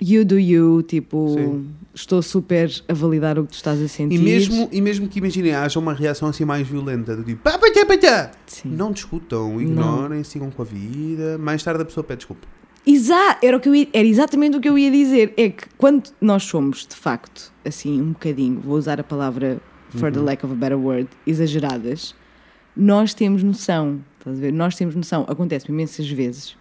you 0.00 0.24
do 0.24 0.38
you, 0.38 0.82
tipo, 0.84 1.34
Sim. 1.36 1.66
estou 1.92 2.22
super 2.22 2.70
a 2.88 2.94
validar 2.94 3.38
o 3.38 3.44
que 3.44 3.50
tu 3.50 3.56
estás 3.56 3.80
a 3.82 3.88
sentir. 3.88 4.14
E 4.14 4.18
mesmo, 4.18 4.68
e 4.70 4.80
mesmo 4.80 5.08
que 5.08 5.18
imaginem, 5.18 5.52
haja 5.54 5.78
uma 5.80 5.92
reação 5.92 6.28
assim 6.28 6.44
mais 6.44 6.66
violenta, 6.68 7.16
do 7.16 7.24
tipo, 7.24 7.42
pá, 7.42 7.58
pá, 7.58 7.66
pá, 7.72 8.30
não 8.64 8.92
discutam, 8.92 9.60
ignorem, 9.60 10.22
sigam 10.22 10.50
com 10.50 10.62
a 10.62 10.64
vida. 10.64 11.36
Mais 11.38 11.62
tarde 11.64 11.82
a 11.82 11.84
pessoa 11.84 12.04
pede 12.04 12.18
desculpa. 12.18 12.46
Exato, 12.86 13.44
era, 13.44 13.56
o 13.56 13.60
que 13.60 13.68
eu 13.68 13.74
ia- 13.74 13.88
era 13.92 14.06
exatamente 14.06 14.56
o 14.56 14.60
que 14.60 14.68
eu 14.68 14.78
ia 14.78 14.90
dizer. 14.90 15.34
É 15.36 15.50
que 15.50 15.64
quando 15.76 16.04
nós 16.20 16.44
somos, 16.44 16.86
de 16.86 16.94
facto, 16.96 17.52
assim, 17.64 18.00
um 18.00 18.12
bocadinho, 18.12 18.60
vou 18.60 18.78
usar 18.78 18.98
a 19.00 19.04
palavra 19.04 19.60
for 19.90 20.10
the 20.12 20.20
lack 20.20 20.44
of 20.46 20.54
a 20.54 20.56
better 20.56 20.78
word, 20.78 21.08
exageradas, 21.26 22.14
nós 22.78 23.12
temos 23.12 23.42
noção, 23.42 24.00
estás 24.18 24.38
a 24.38 24.40
ver? 24.40 24.52
Nós 24.52 24.76
temos 24.76 24.94
noção, 24.94 25.24
acontece 25.28 25.66
imensas 25.68 26.08
vezes, 26.08 26.56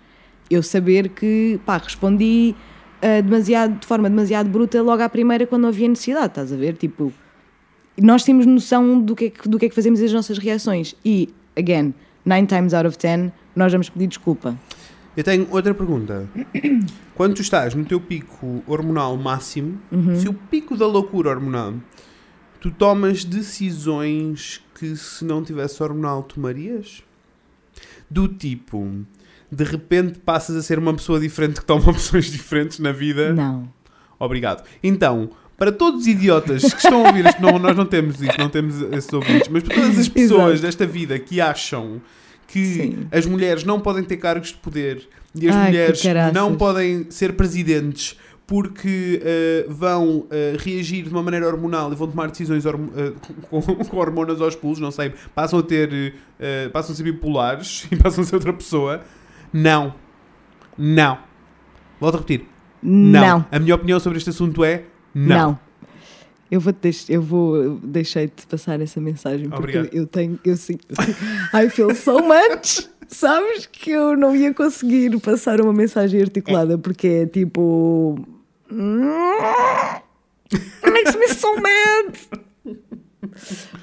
eu 0.49 0.63
saber 0.63 1.09
que, 1.09 1.59
pá, 1.65 1.78
respondi 1.78 2.55
ah, 3.01 3.22
demasiado, 3.22 3.80
de 3.80 3.86
forma 3.86 4.09
demasiado 4.09 4.49
bruta 4.49 4.82
logo 4.82 5.03
à 5.03 5.07
primeira 5.09 5.45
quando 5.45 5.61
não 5.61 5.70
havia 5.70 5.88
necessidade, 5.88 6.28
estás 6.28 6.51
a 6.51 6.55
ver? 6.55 6.76
Tipo, 6.76 7.13
nós 8.01 8.24
temos 8.24 8.45
noção 8.45 8.99
do 8.99 9.15
que, 9.15 9.26
é 9.26 9.30
que, 9.30 9.47
do 9.47 9.59
que 9.59 9.65
é 9.68 9.70
que 9.70 9.76
fazemos 9.76 9.99
e 9.99 10.03
das 10.03 10.13
nossas 10.13 10.38
reações. 10.38 10.95
E, 11.05 11.30
again, 11.55 11.93
nine 12.26 12.47
times 12.47 12.74
out 12.74 12.88
of 12.88 12.97
ten, 12.97 13.32
nós 13.55 13.72
vamos 13.72 13.89
pedir 13.89 14.07
desculpa. 14.07 14.57
Eu 15.15 15.24
tenho 15.24 15.47
outra 15.51 15.74
pergunta. 15.74 16.28
Quando 17.15 17.36
tu 17.36 17.41
estás 17.41 17.74
no 17.74 17.84
teu 17.86 17.99
pico 17.99 18.63
hormonal 18.68 19.18
máximo, 19.18 19.80
Uhum. 19.91 20.15
se 20.15 20.30
o 20.30 20.34
pico 20.34 20.78
da 20.78 20.86
loucura 20.86 21.30
hormonal, 21.30 21.74
tu 22.59 22.70
tomas 22.72 23.26
decisões 23.26 24.63
que 24.78 24.96
se 24.96 25.26
não 25.26 25.44
tivesse 25.44 25.82
hormonal 25.82 26.24
tomarias? 26.24 27.04
Do 28.10 28.28
tipo, 28.28 29.06
de 29.52 29.64
repente 29.64 30.20
passas 30.20 30.56
a 30.56 30.62
ser 30.62 30.78
uma 30.80 30.94
pessoa 30.94 31.20
diferente 31.20 31.60
que 31.60 31.66
toma 31.66 31.90
opções 31.90 32.26
diferentes 32.26 32.80
na 32.80 32.92
vida? 32.92 33.34
Não. 33.34 33.68
Obrigado. 34.20 34.64
Então, 34.84 35.30
para 35.58 35.72
todos 35.72 36.02
os 36.02 36.08
idiotas 36.08 36.62
que 36.62 36.78
estão 36.78 37.06
a 37.06 37.10
ouvir 37.10 37.26
isto, 37.26 37.42
não, 37.42 37.58
nós 37.58 37.76
não 37.76 37.86
temos 37.86 38.22
isso, 38.22 38.38
não 38.38 38.50
temos 38.50 38.82
esses 38.94 39.12
ouvintes, 39.12 39.48
mas 39.48 39.64
para 39.64 39.76
todas 39.76 39.98
as 40.00 40.10
pessoas 40.10 40.54
Exato. 40.54 40.62
desta 40.62 40.86
vida 40.86 41.20
que 41.20 41.42
acham 41.42 42.02
que 42.48 42.66
Sim. 42.66 43.08
as 43.12 43.26
mulheres 43.26 43.64
não 43.64 43.80
podem 43.80 44.04
ter 44.04 44.18
cargos 44.18 44.50
de 44.50 44.56
poder 44.56 45.08
e 45.36 45.50
as 45.50 45.56
Ai, 45.56 45.68
mulheres 45.68 46.04
não 46.34 46.56
podem 46.56 47.08
ser 47.10 47.34
presidentes 47.34 48.18
porque 48.48 49.22
eh, 49.22 49.66
vão 49.68 50.26
eh, 50.32 50.56
reagir 50.58 51.04
de 51.04 51.10
uma 51.10 51.22
maneira 51.22 51.45
hormonal 51.45 51.91
e 51.91 51.95
vão 51.95 52.08
tomar 52.08 52.30
decisões 52.30 52.66
eh, 52.66 52.72
com, 53.50 53.62
com 53.62 53.98
hormonas 53.98 54.41
aos 54.41 54.56
pulos, 54.56 54.80
não 54.80 54.89
sei, 54.89 55.14
passam 55.36 55.60
a 55.60 55.64
ter, 55.64 56.16
passam 56.72 56.93
a 56.93 56.95
ser 56.95 57.04
bipolares 57.04 57.86
e 57.91 57.98
passam 57.98 58.24
a 58.24 58.28
ser 58.28 58.36
outra 58.36 58.54
pessoa. 58.54 59.02
Não. 59.52 59.93
Não. 60.78 61.18
Volto 62.00 62.16
a 62.16 62.18
repetir. 62.20 62.48
Não. 62.82 63.45
A 63.52 63.60
minha 63.60 63.76
opinião 63.76 64.00
sobre 64.00 64.18
este 64.18 64.30
assunto 64.30 64.64
é 64.64 64.86
não. 65.14 65.52
Não. 65.52 65.60
Eu 66.50 66.62
vou, 66.62 66.72
deix 66.72 67.10
eu 67.10 67.22
vou 67.22 67.78
deixei-te 67.84 68.48
passar 68.48 68.80
essa 68.80 69.02
mensagem 69.02 69.50
porque 69.50 69.78
Obrigado. 69.78 69.89
eu 69.93 70.08
tenho, 70.08 70.39
eu 70.45 70.56
sinto, 70.56 70.88
I 71.54 71.70
feel 71.70 71.93
so 71.93 72.20
much. 72.22 72.88
Sabes 73.10 73.66
que 73.66 73.91
eu 73.91 74.16
não 74.16 74.34
ia 74.34 74.54
conseguir 74.54 75.20
passar 75.20 75.60
uma 75.60 75.74
mensagem 75.74 76.22
articulada 76.22 76.78
porque 76.78 77.08
é 77.08 77.26
tipo. 77.26 78.18
It 78.72 80.91
makes 80.91 81.15
me 81.15 81.28
so 81.30 81.55
mad. 81.55 82.18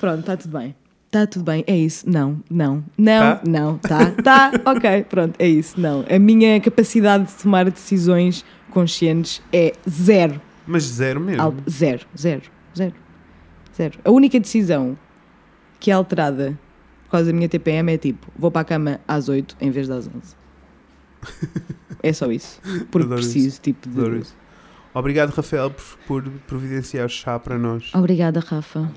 Pronto, 0.00 0.20
está 0.20 0.36
tudo 0.36 0.58
bem. 0.58 0.74
Está 1.06 1.26
tudo 1.26 1.44
bem, 1.44 1.64
é 1.66 1.76
isso. 1.76 2.08
Não, 2.10 2.42
não, 2.50 2.84
não, 2.98 3.36
Tá? 3.36 3.40
não, 3.46 3.78
tá, 3.78 4.10
tá, 4.10 4.52
ok, 4.70 5.04
pronto, 5.04 5.34
é 5.38 5.46
isso. 5.48 5.80
Não. 5.80 6.04
A 6.10 6.18
minha 6.18 6.60
capacidade 6.60 7.26
de 7.26 7.32
tomar 7.34 7.70
decisões 7.70 8.44
conscientes 8.70 9.40
é 9.52 9.72
zero. 9.88 10.40
Mas 10.66 10.82
zero 10.84 11.20
mesmo. 11.20 11.40
Al- 11.42 11.54
Zero, 11.70 12.04
zero, 12.18 12.42
zero, 12.76 12.94
zero. 13.76 13.98
A 14.04 14.10
única 14.10 14.40
decisão 14.40 14.98
que 15.78 15.90
é 15.90 15.94
alterada 15.94 16.58
por 17.04 17.10
causa 17.12 17.26
da 17.26 17.32
minha 17.32 17.48
TPM 17.48 17.92
é 17.92 17.98
tipo, 17.98 18.26
vou 18.36 18.50
para 18.50 18.62
a 18.62 18.64
cama 18.64 19.00
às 19.06 19.28
8 19.28 19.56
em 19.60 19.70
vez 19.70 19.86
das 19.88 20.08
11. 20.08 20.34
É 22.02 22.12
só 22.12 22.30
isso. 22.30 22.60
Porque 22.90 23.06
Adoro 23.06 23.20
isso. 23.20 23.30
preciso, 23.32 23.60
tipo, 23.62 23.88
de. 23.88 24.22
Obrigado, 24.94 25.30
Rafael, 25.30 25.70
por, 25.70 25.84
por 26.06 26.30
providenciar 26.46 27.08
chá 27.08 27.38
para 27.38 27.58
nós. 27.58 27.90
Obrigada, 27.94 28.40
Rafa. 28.40 28.90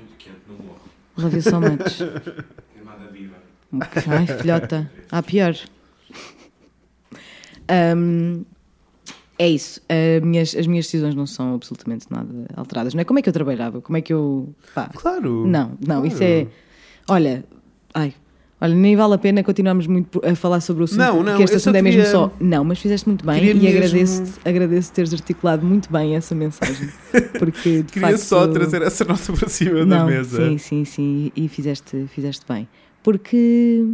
Love 1.16 1.36
you 1.36 1.42
so 1.42 1.60
much. 1.60 1.98
Queimada 2.72 3.10
viva. 3.12 3.36
Ai, 4.06 4.26
filhota. 4.38 4.90
Há 5.10 5.22
pior. 5.22 5.54
Ahm, 7.68 8.44
é 9.38 9.48
isso. 9.48 9.80
A 9.88 10.24
minhas- 10.24 10.54
as 10.54 10.66
minhas 10.66 10.86
decisões 10.86 11.14
não 11.14 11.26
são 11.26 11.54
absolutamente 11.54 12.06
nada 12.10 12.46
alteradas. 12.56 12.94
Não 12.94 13.00
é 13.00 13.04
como 13.04 13.18
é 13.18 13.22
que 13.22 13.28
eu 13.28 13.32
trabalhava? 13.32 13.80
Como 13.80 13.96
é 13.96 14.00
que 14.00 14.12
eu. 14.12 14.54
Pá, 14.74 14.88
Claro. 14.94 15.46
Não, 15.46 15.76
não, 15.84 16.06
isso 16.06 16.22
é. 16.22 16.46
Olha, 17.08 17.44
ai, 17.94 18.14
Olha, 18.60 18.74
nem 18.74 18.96
vale 18.96 19.14
a 19.14 19.18
pena 19.18 19.42
continuarmos 19.44 19.86
muito 19.86 20.20
a 20.24 20.34
falar 20.34 20.60
sobre 20.60 20.82
o 20.82 20.84
assunto, 20.84 20.98
Não, 20.98 21.16
não, 21.22 21.24
porque 21.26 21.44
este 21.44 21.56
assunto 21.56 21.76
é 21.76 21.82
mesmo 21.82 22.00
queria- 22.00 22.10
só. 22.12 22.32
Não, 22.40 22.64
mas 22.64 22.80
fizeste 22.80 23.06
muito 23.08 23.24
bem 23.24 23.38
Queria 23.38 23.52
e 23.52 23.54
mesmo- 23.74 23.76
agradeço-te 23.78 24.48
agradeço 24.48 24.92
teres 24.92 25.12
articulado 25.14 25.64
muito 25.64 25.92
bem 25.92 26.16
essa 26.16 26.34
mensagem. 26.34 26.88
Porque 27.38 27.82
de 27.82 27.92
Queria 27.92 28.08
facto, 28.08 28.22
só 28.24 28.48
trazer 28.48 28.82
essa 28.82 29.04
nota 29.04 29.32
para 29.32 29.48
cima 29.48 29.84
não, 29.84 29.98
da 29.98 30.04
mesa. 30.04 30.44
Sim, 30.48 30.58
sim, 30.58 30.84
sim. 30.84 31.32
E 31.36 31.48
fizeste, 31.48 32.06
fizeste 32.12 32.44
bem. 32.48 32.68
Porque. 33.02 33.86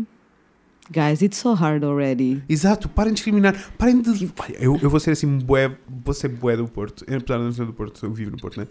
Guys, 0.91 1.23
it's 1.23 1.39
so 1.39 1.55
hard 1.55 1.83
already. 1.83 2.43
Exato, 2.49 2.89
parem 2.91 3.13
de 3.13 3.17
discriminar. 3.17 3.55
Parem 3.79 4.01
de. 4.03 4.11
Olha, 4.39 4.57
Eu, 4.59 4.79
eu 4.83 4.91
vou 4.91 5.01
ser 5.01 5.13
assim, 5.13 5.39
bué, 5.39 5.77
vou 6.05 6.13
ser 6.15 6.29
bué 6.29 6.57
do 6.57 6.67
Porto. 6.67 7.05
Apesar 7.05 7.39
de 7.39 7.45
não 7.45 7.53
ser 7.53 7.65
do 7.67 7.73
Porto, 7.73 8.05
eu 8.05 8.13
vivo 8.13 8.31
no 8.33 8.37
Porto, 8.39 8.59
né? 8.61 8.67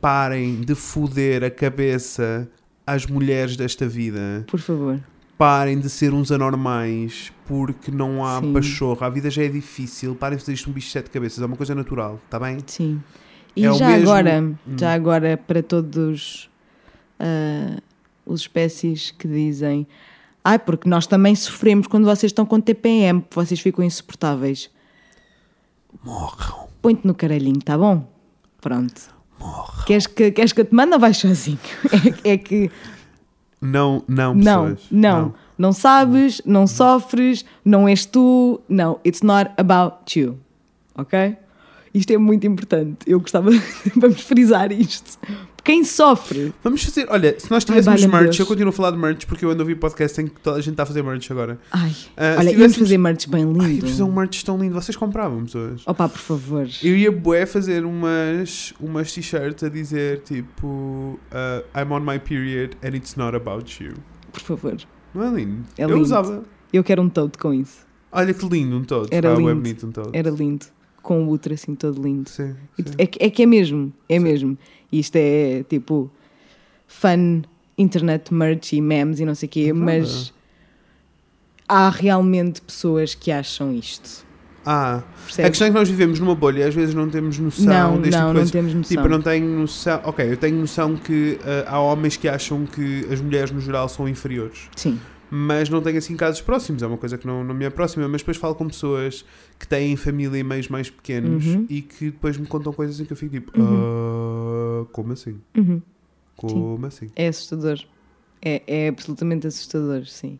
Parem 0.00 0.60
de 0.60 0.74
foder 0.74 1.42
a 1.44 1.50
cabeça 1.50 2.48
às 2.86 3.06
mulheres 3.06 3.56
desta 3.56 3.86
vida. 3.88 4.44
Por 4.46 4.60
favor. 4.60 5.00
Parem 5.36 5.78
de 5.78 5.90
ser 5.90 6.14
uns 6.14 6.30
anormais 6.32 7.30
porque 7.46 7.90
não 7.90 8.24
há 8.24 8.40
Sim. 8.40 8.52
pachorra. 8.52 9.06
A 9.06 9.10
vida 9.10 9.28
já 9.28 9.42
é 9.42 9.48
difícil. 9.48 10.14
Parem 10.14 10.38
de 10.38 10.44
fazer 10.44 10.54
isto 10.54 10.70
um 10.70 10.72
bicho 10.72 10.86
de 10.86 10.92
sete 10.94 11.10
cabeças. 11.10 11.42
É 11.42 11.46
uma 11.46 11.56
coisa 11.56 11.74
natural, 11.74 12.18
está 12.24 12.38
bem? 12.40 12.58
Sim. 12.66 13.02
E 13.54 13.66
É 13.66 13.72
já 13.74 13.88
mesmo- 13.88 14.10
agora, 14.10 14.40
Hum. 14.42 14.54
já 14.78 14.94
agora 14.94 15.36
para 15.36 15.62
todos 15.62 16.48
ah, 17.18 17.78
os 18.24 18.40
espécies 18.42 19.10
que 19.10 19.26
dizem 19.28 19.86
ai, 20.44 20.58
porque 20.58 20.88
nós 20.88 21.06
também 21.06 21.34
sofremos 21.34 21.86
quando 21.86 22.04
vocês 22.04 22.30
estão 22.30 22.46
com 22.46 22.60
TPM, 22.60 23.20
porque 23.22 23.34
vocês 23.34 23.58
ficam 23.60 23.84
insuportáveis. 23.84 24.70
Morram. 26.04 26.68
Põe-te 26.80 27.06
no 27.06 27.14
caralhinho, 27.14 27.58
tá 27.60 27.76
bom? 27.76 28.06
Pronto. 28.60 29.14
Morram. 29.38 29.84
Queres 29.86 30.06
que, 30.06 30.30
queres 30.30 30.52
que 30.52 30.60
eu 30.60 30.64
te 30.64 30.74
mande 30.74 30.92
ou 30.94 30.98
vais 31.00 31.16
sozinho? 31.16 31.58
É, 32.24 32.32
é 32.32 32.38
que 32.38 32.70
Não, 33.60 34.02
não, 34.08 34.34
não, 34.34 34.64
pessoas. 34.74 34.86
não, 34.90 35.34
não 35.58 35.72
sabes, 35.72 36.42
não 36.44 36.66
sofres, 36.66 37.44
não 37.64 37.88
és 37.88 38.04
tu, 38.04 38.60
não, 38.68 39.00
it's 39.04 39.22
not 39.22 39.50
about 39.56 40.18
you, 40.18 40.38
ok? 40.94 41.36
Isto 41.94 42.12
é 42.12 42.18
muito 42.18 42.46
importante, 42.46 42.98
eu 43.06 43.18
gostava, 43.20 43.50
vamos 43.96 44.20
frisar 44.20 44.70
isto. 44.72 45.18
Quem 45.66 45.82
sofre, 45.82 46.54
Vamos 46.62 46.84
fazer, 46.84 47.06
olha, 47.10 47.34
se 47.40 47.50
nós 47.50 47.64
Ai, 47.64 47.66
tivéssemos 47.66 48.00
valha-me 48.02 48.24
merch, 48.26 48.38
eu 48.38 48.46
continuo 48.46 48.68
a 48.68 48.72
falar 48.72 48.92
de 48.92 48.98
merch 48.98 49.26
porque 49.26 49.44
eu 49.44 49.50
ando 49.50 49.62
a 49.62 49.64
ouvir 49.64 49.74
podcast 49.74 50.20
em 50.20 50.28
que 50.28 50.40
toda 50.40 50.58
a 50.58 50.60
gente 50.60 50.70
está 50.74 50.84
a 50.84 50.86
fazer 50.86 51.02
merch 51.02 51.28
agora. 51.32 51.58
ai, 51.72 51.90
Ah, 52.16 52.34
se 52.34 52.38
olha, 52.38 52.50
íamos 52.52 52.76
fazer 52.76 52.96
merch 52.98 53.26
bem 53.28 53.42
Ai, 53.42 53.52
lindo. 53.52 53.80
preciso 53.80 54.04
de 54.04 54.10
um 54.10 54.14
merch 54.14 54.44
tão 54.44 54.56
lindo. 54.58 54.74
Vocês 54.74 54.94
compravam 54.96 55.44
pessoas? 55.44 55.82
Opa, 55.84 56.08
por 56.08 56.18
favor. 56.20 56.68
Eu 56.82 56.96
ia 56.96 57.10
bué 57.10 57.44
fazer 57.46 57.84
umas, 57.84 58.72
umas 58.80 59.12
t-shirts 59.12 59.64
a 59.64 59.68
dizer 59.68 60.20
tipo 60.20 61.18
uh, 61.32 61.64
I'm 61.76 61.92
on 61.92 62.00
my 62.00 62.20
period 62.20 62.76
and 62.84 62.94
it's 62.94 63.16
not 63.16 63.34
about 63.36 63.82
you. 63.82 63.94
Por 64.32 64.40
favor. 64.42 64.76
Não 65.12 65.24
é 65.24 65.30
lindo? 65.40 65.64
É 65.76 65.82
eu 65.84 65.88
lindo. 65.88 66.00
usava. 66.02 66.44
Eu 66.72 66.84
quero 66.84 67.02
um 67.02 67.08
todo 67.08 67.36
com 67.38 67.52
isso. 67.52 67.84
Olha 68.12 68.32
que 68.32 68.46
lindo 68.48 68.76
um 68.76 68.84
todo. 68.84 69.08
Era 69.10 69.34
bué 69.34 69.52
lindo. 69.52 69.54
bonito 69.56 69.86
um. 69.86 70.10
Era 70.12 70.30
lindo. 70.30 70.66
Com 71.02 71.24
o 71.24 71.30
útero 71.30 71.54
assim 71.54 71.74
todo 71.74 72.02
lindo. 72.02 72.28
Sim, 72.28 72.54
sim. 72.76 72.84
É, 72.98 73.26
é 73.26 73.30
que 73.30 73.42
é 73.42 73.46
mesmo, 73.46 73.92
é 74.08 74.18
mesmo. 74.18 74.58
Isto 74.90 75.16
é 75.16 75.64
tipo 75.68 76.10
fun 76.86 77.42
internet 77.76 78.32
merch 78.32 78.72
e 78.72 78.80
memes 78.80 79.20
e 79.20 79.24
não 79.24 79.34
sei 79.34 79.46
o 79.46 79.50
quê, 79.50 79.72
Nada. 79.72 79.84
mas 79.84 80.32
há 81.68 81.90
realmente 81.90 82.60
pessoas 82.62 83.14
que 83.14 83.30
acham 83.30 83.72
isto. 83.72 84.24
Ah, 84.68 85.04
a 85.38 85.48
questão 85.48 85.68
é 85.68 85.70
que 85.70 85.76
nós 85.76 85.88
vivemos 85.88 86.18
numa 86.18 86.34
bolha 86.34 86.60
e 86.60 86.62
às 86.64 86.74
vezes 86.74 86.92
não 86.92 87.08
temos 87.08 87.38
noção 87.38 87.92
não, 87.92 88.00
deste 88.00 88.18
tipo 88.18 88.24
não, 88.24 88.34
de 88.34 88.40
não 88.40 88.48
temos 88.48 88.74
noção. 88.74 88.96
Tipo, 88.96 89.08
não 89.08 89.22
tenho 89.22 89.46
noção. 89.60 90.00
Ok, 90.02 90.32
eu 90.32 90.36
tenho 90.36 90.56
noção 90.56 90.96
que 90.96 91.38
uh, 91.40 91.68
há 91.68 91.78
homens 91.78 92.16
que 92.16 92.26
acham 92.26 92.66
que 92.66 93.06
as 93.08 93.20
mulheres 93.20 93.52
no 93.52 93.60
geral 93.60 93.88
são 93.88 94.08
inferiores. 94.08 94.68
Sim, 94.74 94.98
mas 95.30 95.68
não 95.68 95.80
tenho 95.82 95.98
assim 95.98 96.16
casos 96.16 96.40
próximos, 96.40 96.82
é 96.82 96.86
uma 96.86 96.96
coisa 96.96 97.16
que 97.18 97.26
não, 97.26 97.42
não 97.42 97.54
me 97.54 97.68
próxima, 97.70 98.06
mas 98.08 98.20
depois 98.20 98.36
falo 98.36 98.54
com 98.54 98.66
pessoas 98.68 99.24
que 99.58 99.66
têm 99.66 99.96
família 99.96 100.38
em 100.38 100.42
meios 100.44 100.68
mais 100.68 100.88
pequenos 100.90 101.44
Uhum. 101.46 101.66
e 101.68 101.82
que 101.82 102.06
depois 102.06 102.36
me 102.36 102.46
contam 102.46 102.72
coisas 102.72 103.00
em 103.00 103.04
que 103.04 103.12
eu 103.12 103.16
fico 103.16 103.32
tipo, 103.32 103.52
"Ah, 103.60 104.86
como 104.92 105.12
assim? 105.12 105.38
Uhum. 105.56 105.82
Como 106.36 106.86
assim? 106.86 107.10
é 107.16 107.28
assustador. 107.28 107.78
É, 108.42 108.62
é 108.66 108.88
absolutamente 108.88 109.46
assustador, 109.46 110.06
sim. 110.06 110.38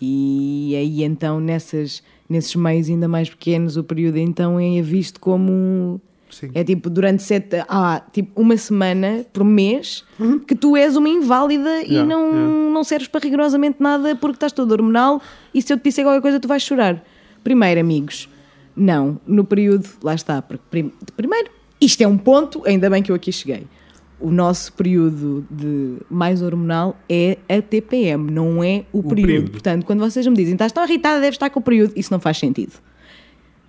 E 0.00 0.74
aí 0.76 1.02
então 1.04 1.40
nessas, 1.40 2.02
nesses 2.28 2.54
meios 2.54 2.88
ainda 2.90 3.08
mais 3.08 3.30
pequenos 3.30 3.76
o 3.76 3.84
período 3.84 4.18
então 4.18 4.60
é 4.60 4.82
visto 4.82 5.18
como 5.20 6.00
Sim. 6.30 6.50
É 6.54 6.62
tipo, 6.64 6.90
durante 6.90 7.22
sete, 7.22 7.56
ah, 7.68 8.02
tipo, 8.12 8.40
uma 8.40 8.56
semana 8.56 9.24
por 9.32 9.44
mês 9.44 10.04
que 10.46 10.54
tu 10.54 10.76
és 10.76 10.96
uma 10.96 11.08
inválida 11.08 11.82
e 11.82 11.92
Yeah, 11.94 12.04
não, 12.08 12.26
yeah. 12.28 12.70
não 12.72 12.84
serves 12.84 13.08
para 13.08 13.20
rigorosamente 13.22 13.76
nada 13.80 14.14
porque 14.16 14.36
estás 14.36 14.52
todo 14.52 14.72
hormonal 14.72 15.20
e 15.54 15.62
se 15.62 15.72
eu 15.72 15.76
te 15.78 15.84
disser 15.84 16.04
qualquer 16.04 16.20
coisa 16.22 16.40
tu 16.40 16.48
vais 16.48 16.62
chorar. 16.62 17.02
Primeiro, 17.44 17.80
amigos, 17.80 18.28
não, 18.76 19.20
no 19.26 19.44
período, 19.44 19.88
lá 20.02 20.14
está, 20.14 20.42
porque 20.42 20.62
prim- 20.70 20.92
primeiro, 21.16 21.48
isto 21.80 22.02
é 22.02 22.06
um 22.08 22.18
ponto, 22.18 22.62
ainda 22.66 22.90
bem 22.90 23.02
que 23.02 23.10
eu 23.12 23.16
aqui 23.16 23.30
cheguei. 23.32 23.66
O 24.18 24.30
nosso 24.30 24.72
período 24.72 25.46
de 25.50 25.96
mais 26.10 26.40
hormonal 26.42 26.96
é 27.08 27.36
a 27.48 27.60
TPM, 27.62 28.30
não 28.30 28.64
é 28.64 28.84
o, 28.92 29.02
período. 29.02 29.26
período. 29.26 29.50
Portanto, 29.52 29.84
quando 29.86 30.00
vocês 30.00 30.26
me 30.26 30.34
dizem 30.34 30.54
estás 30.54 30.72
tão 30.72 30.84
irritada, 30.84 31.20
deves 31.20 31.34
estar 31.34 31.50
com 31.50 31.60
o 31.60 31.62
período, 31.62 31.92
isso 31.94 32.10
não 32.12 32.18
faz 32.18 32.38
sentido. 32.38 32.72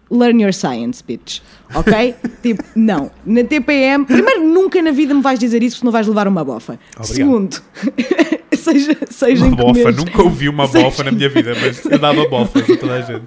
Learn 0.09 0.41
your 0.41 0.53
science, 0.53 1.03
bitch. 1.05 1.41
Ok? 1.75 2.15
tipo, 2.41 2.63
não. 2.75 3.11
Na 3.25 3.43
TPM, 3.43 4.05
primeiro, 4.05 4.43
nunca 4.47 4.81
na 4.81 4.91
vida 4.91 5.13
me 5.13 5.21
vais 5.21 5.37
dizer 5.39 5.61
isso, 5.63 5.79
senão 5.79 5.91
vais 5.91 6.07
levar 6.07 6.27
uma 6.27 6.43
bofa. 6.45 6.79
Obrigado. 6.95 7.07
Segundo, 7.15 7.61
seja, 8.55 8.97
seja 9.09 9.45
Uma 9.45 9.55
bofa, 9.55 9.91
nunca 9.91 10.23
ouvi 10.23 10.47
uma 10.49 10.67
Seja- 10.67 10.85
bofa 10.85 11.03
na 11.03 11.11
minha 11.11 11.29
vida, 11.29 11.53
mas 11.59 11.83
eu 11.85 11.99
dava 11.99 12.27
bofas 12.29 12.69
a 12.69 12.77
toda 12.77 12.93
a 12.93 13.01
gente. 13.01 13.25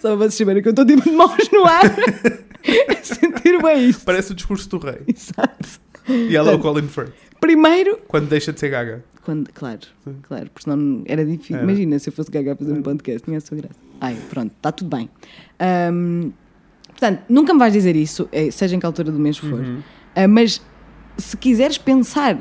Só 0.00 0.08
para 0.08 0.16
vocês 0.16 0.34
saberem 0.34 0.62
que 0.62 0.68
eu 0.68 0.70
estou 0.70 0.84
tipo 0.84 1.02
de 1.02 1.10
mãos 1.12 1.48
no 1.52 1.64
ar 1.64 1.84
a 1.86 2.94
sentir 3.02 3.62
bem 3.62 3.88
isto. 3.88 4.04
Parece 4.04 4.32
o 4.32 4.34
discurso 4.34 4.68
do 4.68 4.78
rei. 4.78 4.98
Exato. 5.06 5.80
E 6.08 6.34
ela 6.36 6.50
é 6.50 6.54
o 6.54 6.58
Colin 6.58 6.88
Firth, 6.88 7.12
Primeiro, 7.40 7.98
quando 8.06 8.28
deixa 8.28 8.52
de 8.52 8.60
ser 8.60 8.68
gaga. 8.68 9.04
quando, 9.24 9.50
claro, 9.52 9.80
claro, 10.22 10.50
porque 10.52 10.64
senão 10.70 11.02
era 11.06 11.24
difícil. 11.24 11.56
Era. 11.56 11.64
Imagina 11.64 11.98
se 11.98 12.08
eu 12.08 12.12
fosse 12.12 12.30
gaga 12.30 12.52
a 12.52 12.56
fazer 12.56 12.72
um 12.72 12.82
podcast, 12.82 13.22
tinha 13.24 13.38
a 13.38 13.40
sua 13.40 13.56
graça. 13.56 13.74
Ai, 14.00 14.16
pronto, 14.28 14.52
está 14.56 14.70
tudo 14.72 14.94
bem. 14.96 15.08
Ahm, 15.58 16.30
portanto, 16.88 17.22
nunca 17.28 17.52
me 17.52 17.58
vais 17.58 17.72
dizer 17.72 17.96
isso, 17.96 18.28
eh, 18.32 18.50
seja 18.50 18.76
em 18.76 18.80
que 18.80 18.86
altura 18.86 19.10
do 19.10 19.18
mês 19.18 19.36
for. 19.38 19.60
Uhum. 19.60 19.82
Ah, 20.14 20.26
mas 20.28 20.60
se 21.16 21.36
quiseres 21.36 21.78
pensar, 21.78 22.36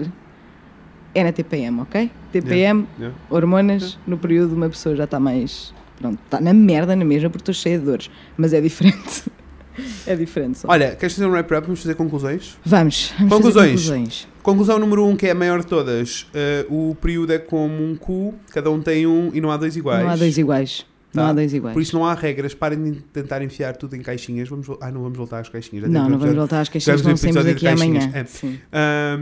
é 1.13 1.23
na 1.23 1.31
TPM, 1.31 1.81
ok? 1.81 2.11
TPM, 2.31 2.85
Yeah. 2.97 3.17
hormonas, 3.29 3.97
no 4.05 4.17
período 4.17 4.53
uma 4.55 4.69
pessoa 4.69 4.95
já 4.95 5.03
está 5.05 5.19
mais. 5.19 5.73
Pronto, 5.97 6.19
está 6.23 6.39
na 6.39 6.53
merda 6.53 6.95
na 6.95 7.03
mesma 7.03 7.29
porque 7.29 7.41
estou 7.41 7.53
cheia 7.53 7.77
de 7.77 7.85
dores. 7.85 8.09
Mas 8.37 8.53
é 8.53 8.61
diferente. 8.61 9.23
é 10.07 10.15
diferente 10.15 10.59
só. 10.59 10.67
Olha, 10.69 10.95
queres 10.95 11.13
fazer 11.15 11.27
um 11.27 11.31
wrap-up? 11.31 11.65
Vamos 11.67 11.81
fazer 11.81 11.95
conclusões? 11.95 12.57
Vamos, 12.63 13.13
vamos 13.17 13.33
Conclusões. 13.33 13.71
fazer 13.81 13.89
conclusões. 13.97 14.27
Conclusão 14.51 14.79
número 14.79 15.05
um, 15.05 15.15
que 15.15 15.27
é 15.27 15.31
a 15.31 15.35
maior 15.35 15.59
de 15.59 15.67
todas. 15.67 16.23
Uh, 16.69 16.89
o 16.91 16.95
período 16.95 17.31
é 17.33 17.37
como 17.39 17.83
um 17.83 17.95
cu, 17.95 18.33
cada 18.51 18.71
um 18.71 18.81
tem 18.81 19.05
um 19.05 19.29
e 19.33 19.39
não 19.39 19.51
há 19.51 19.57
dois 19.57 19.75
iguais. 19.77 20.03
Não 20.03 20.09
há 20.09 20.15
dois 20.15 20.37
iguais. 20.37 20.85
Não 21.13 21.23
Tá. 21.23 21.29
há 21.29 21.33
dois 21.33 21.53
iguais. 21.53 21.73
Por 21.73 21.81
isso 21.81 21.95
não 21.95 22.05
há 22.05 22.13
regras, 22.13 22.53
parem 22.53 22.83
de 22.91 23.01
tentar 23.01 23.41
enfiar 23.43 23.75
tudo 23.75 23.95
em 23.95 24.01
caixinhas. 24.01 24.47
Vamos, 24.49 24.67
ah, 24.81 24.91
não 24.91 25.01
vamos 25.03 25.17
voltar 25.17 25.39
às 25.39 25.49
caixinhas. 25.49 25.83
já 25.85 25.89
não, 25.89 26.09
não 26.09 26.17
vamos 26.19 26.35
voltar 26.35 26.61
às 26.61 26.69
questões, 26.69 26.99
Tivemos 26.99 27.21
não 27.23 27.31
um 27.31 27.33
saímos 27.35 27.45
episódio 27.47 27.69
aqui 27.69 27.77
de 27.77 27.83
amanhã. 27.83 28.11
caixinhas, 28.11 28.53
é. 28.53 28.57
Ah, 28.71 29.19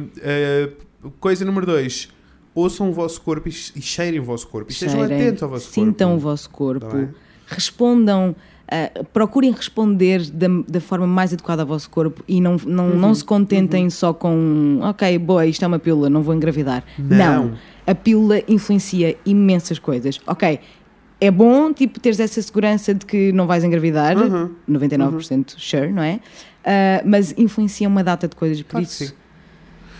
ah, 1.05 1.09
coisa 1.19 1.45
número 1.45 1.65
dois, 1.65 2.09
ouçam 2.55 2.89
o 2.89 2.93
vosso 2.93 3.21
corpo 3.21 3.47
e, 3.47 3.51
cheirem 3.51 4.19
o 4.19 4.23
vosso 4.23 4.47
corpo. 4.47 4.69
E 4.69 4.73
estejam 4.73 4.99
Cheirem, 4.99 5.17
atentos 5.21 5.43
ao 5.43 5.49
vosso 5.49 5.71
Sintam 5.71 6.09
corpo. 6.11 6.25
o 6.25 6.29
vosso 6.29 6.49
corpo. 6.49 6.85
Tá 6.87 7.07
respondam, 7.47 8.35
ah, 8.69 8.91
procurem 9.13 9.51
responder 9.51 10.29
da, 10.31 10.47
da 10.67 10.81
forma 10.81 11.07
mais 11.07 11.31
adequada 11.33 11.61
ao 11.63 11.67
vosso 11.67 11.89
corpo 11.89 12.23
e 12.27 12.39
não, 12.41 12.57
não, 12.65 12.89
Uhum, 12.89 12.95
não 12.97 13.15
se 13.15 13.23
contentem 13.23 13.89
só 13.89 14.13
com 14.13 14.79
ok, 14.81 15.17
boa, 15.19 15.45
isto 15.45 15.63
é 15.63 15.67
uma 15.67 15.79
pílula, 15.79 16.09
não 16.09 16.21
vou 16.21 16.33
engravidar. 16.33 16.83
Não. 16.97 17.53
A 17.85 17.95
pílula 17.95 18.41
influencia 18.47 19.15
imensas 19.25 19.79
coisas. 19.79 20.19
Ok, 20.27 20.59
é 21.19 21.31
bom 21.31 21.71
tipo 21.73 21.99
teres 21.99 22.19
essa 22.19 22.41
segurança 22.41 22.93
de 22.93 23.05
que 23.05 23.31
não 23.31 23.47
vais 23.47 23.63
engravidar, 23.63 24.17
Uhum. 24.17 24.51
99% 24.69 25.55
sure, 25.57 25.91
não 25.91 26.03
é? 26.03 26.19
Ah, 26.65 27.01
mas 27.05 27.33
influencia 27.37 27.87
uma 27.87 28.03
data 28.03 28.27
de 28.27 28.35
coisas, 28.35 28.61
por 28.61 28.71
Claro 28.71 28.85
que 28.85 28.91
isso 29.03 29.15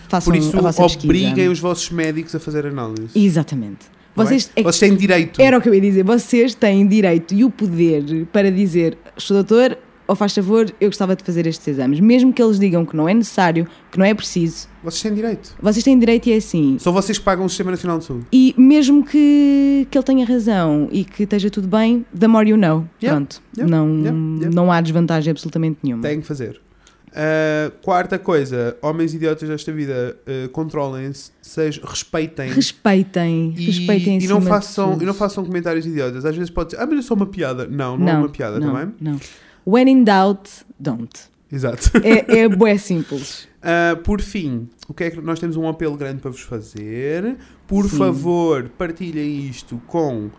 façam 0.10 0.32
Por 0.34 0.38
isso, 0.38 0.58
a 0.58 0.62
vossa 0.62 0.82
pesquisa. 0.84 1.06
obriguem 1.06 1.50
os 1.50 1.60
vossos 1.60 1.90
médicos 1.92 2.34
a 2.36 2.40
fazer 2.40 2.66
análise. 2.66 3.10
Exatamente. 3.18 3.86
Bem? 4.18 4.26
Vocês, 4.28 4.52
é 4.56 4.62
Vocês 4.64 4.80
têm 4.80 4.96
direito. 4.98 5.42
era 5.42 5.58
o 5.58 5.62
que 5.62 5.70
eu 5.70 5.74
ia 5.74 5.82
dizer. 5.82 6.04
Vocês 6.04 6.54
têm 6.56 6.86
direito 6.88 7.34
e 7.34 7.44
o 7.46 7.50
poder 7.50 8.26
para 8.32 8.52
dizer, 8.52 8.98
Sr. 9.18 9.34
doutor, 9.36 9.78
ou 10.10 10.16
faz 10.16 10.34
favor, 10.34 10.66
eu 10.80 10.88
gostava 10.88 11.16
de 11.18 11.24
fazer 11.24 11.46
estes 11.48 11.68
exames. 11.68 12.00
Mesmo 12.00 12.32
que 12.32 12.42
eles 12.42 12.58
digam 12.58 12.86
que 12.86 12.96
não 12.96 13.10
é 13.10 13.14
necessário, 13.14 13.68
que 13.92 13.98
não 14.00 14.06
é 14.06 14.14
preciso, 14.14 14.68
Vocês 14.82 15.02
têm 15.02 15.14
direito. 15.14 15.54
vocês 15.62 15.84
têm 15.84 16.00
direito 16.00 16.28
e 16.28 16.32
é 16.32 16.38
assim. 16.38 16.78
São 16.80 16.94
vocês 16.94 17.18
que 17.18 17.26
pagam 17.26 17.46
o 17.46 17.50
Sistema 17.50 17.72
Nacional 17.72 17.98
de 18.00 18.06
Saúde. 18.06 18.26
E 18.32 18.56
mesmo 18.58 19.04
que, 19.04 19.86
que 19.92 19.98
ele 19.98 20.06
tenha 20.06 20.26
razão 20.26 20.88
e 20.94 21.04
que 21.04 21.24
esteja 21.24 21.50
tudo 21.50 21.68
bem, 21.68 22.06
the 22.18 22.28
more 22.28 22.50
you 22.50 22.56
know. 22.56 22.86
Yeah, 23.04 23.18
Pronto. 23.18 23.42
yeah, 23.58 23.70
não, 23.78 24.00
yeah, 24.00 24.56
não 24.56 24.72
há 24.72 24.80
desvantagem 24.80 25.30
absolutamente 25.32 25.80
nenhuma. 25.84 26.04
Têm 26.04 26.22
que 26.22 26.28
fazer. 26.28 26.62
Uh, 27.18 27.72
quarta 27.82 28.20
coisa, 28.20 28.78
homens 28.80 29.12
idiotas 29.12 29.50
desta 29.50 29.72
vida, 29.72 30.16
uh, 30.22 30.50
controlem-se, 30.50 31.32
respeitem. 31.84 32.52
Respeitem, 32.52 33.56
e, 33.58 33.66
respeitem 33.66 34.20
e 34.20 34.28
não 34.28 34.40
façam 34.40 35.02
e 35.02 35.04
não 35.04 35.16
façam 35.16 35.44
comentários 35.44 35.88
idiotas. 35.88 36.26
Às 36.26 36.36
vezes 36.36 36.52
pode 36.52 36.70
dizer, 36.70 36.84
ah, 36.84 36.86
mas 36.86 37.00
é 37.00 37.02
só 37.02 37.16
uma 37.16 37.26
piada. 37.26 37.66
Não, 37.66 37.98
não, 37.98 38.08
é 38.08 38.18
uma 38.20 38.30
piada 38.30 38.60
não, 38.60 38.72
também. 38.72 38.94
Não. 39.02 39.20
When 39.66 39.90
in 39.90 40.04
doubt, 40.04 40.48
don't. 40.80 41.10
Exato. 41.52 41.92
É, 42.04 42.42
é 42.42 42.48
bué 42.48 42.78
simples. 42.78 43.48
Uh, 43.64 43.98
por 44.06 44.22
fim, 44.22 44.70
o 44.88 44.94
que 44.94 45.06
é 45.06 45.10
que 45.10 45.20
nós 45.20 45.40
temos 45.40 45.58
um 45.58 45.68
apelo 45.68 45.98
grande 45.98 46.22
para 46.22 46.30
vos 46.30 46.42
fazer? 46.42 47.36
Por 47.66 47.90
Sim. 47.90 47.98
favor, 47.98 48.70
partilhem 48.78 49.48
isto 49.48 49.82
com 49.88 50.30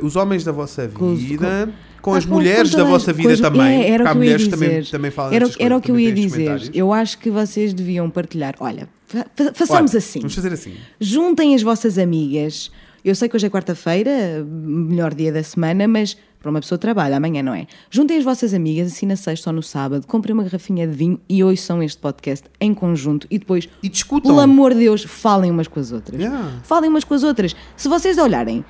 uh, 0.00 0.04
os 0.06 0.16
homens 0.16 0.44
da 0.44 0.52
vossa 0.52 0.88
Com 0.94 1.12
os- 1.12 1.20
vida, 1.20 1.68
com, 2.00 2.14
Ah, 2.14 2.18
as 2.18 2.24
com- 2.24 2.34
mulheres 2.34 2.70
com 2.70 2.76
da 2.76 2.84
vossa 2.84 3.12
com 3.12 3.18
vida 3.18 3.32
as- 3.34 3.40
também. 3.40 3.82
é, 3.82 3.90
era 3.90 4.10
há 4.10 4.14
mulheres 4.14 4.44
que 4.44 4.50
também, 4.50 4.82
também 4.84 5.10
falam 5.10 5.32
Era, 5.32 5.46
era 5.58 5.76
o 5.76 5.80
que 5.80 5.90
eu 5.90 5.98
ia 5.98 6.12
dizer. 6.12 6.70
Eu 6.74 6.92
acho 6.92 7.18
que 7.18 7.30
vocês 7.30 7.72
deviam 7.74 8.08
partilhar. 8.10 8.54
Olha, 8.60 8.88
fa- 9.06 9.26
fa- 9.34 9.52
façamos 9.54 9.92
Olha, 9.92 9.98
assim. 9.98 10.20
Vamos 10.20 10.34
fazer 10.34 10.52
assim. 10.52 10.74
Juntem 11.00 11.54
as 11.54 11.62
vossas 11.62 11.98
amigas. 11.98 12.70
Eu 13.04 13.14
sei 13.14 13.28
que 13.28 13.36
hoje 13.36 13.46
é 13.46 13.50
quarta-feira, 13.50 14.10
melhor 14.48 15.12
dia 15.14 15.30
da 15.30 15.42
semana, 15.42 15.86
mas 15.86 16.16
para 16.40 16.50
uma 16.50 16.60
pessoa 16.60 16.78
trabalha, 16.78 17.16
amanhã 17.16 17.42
não 17.42 17.54
é. 17.54 17.66
Juntem 17.90 18.18
as 18.18 18.24
vossas 18.24 18.52
amigas 18.54 18.92
assim 18.92 19.06
na 19.06 19.16
sexta 19.16 19.48
ou 19.50 19.56
no 19.56 19.62
sábado, 19.62 20.06
comprem 20.06 20.32
uma 20.34 20.42
garrafinha 20.42 20.86
de 20.86 20.94
vinho 20.94 21.18
e 21.28 21.42
ouçam 21.44 21.82
este 21.82 21.98
podcast 21.98 22.46
em 22.60 22.72
conjunto 22.74 23.26
e 23.30 23.38
depois, 23.38 23.66
E 23.82 23.88
discutam. 23.88 24.30
pelo 24.30 24.40
amor 24.42 24.72
de 24.74 24.80
Deus, 24.80 25.04
falem 25.04 25.50
umas 25.50 25.68
com 25.68 25.80
as 25.80 25.90
outras. 25.92 26.20
Yeah. 26.20 26.60
Falem 26.62 26.88
umas 26.90 27.02
com 27.04 27.14
as 27.14 27.22
outras. 27.22 27.54
Se 27.76 27.88
vocês 27.88 28.18
olharem 28.18 28.62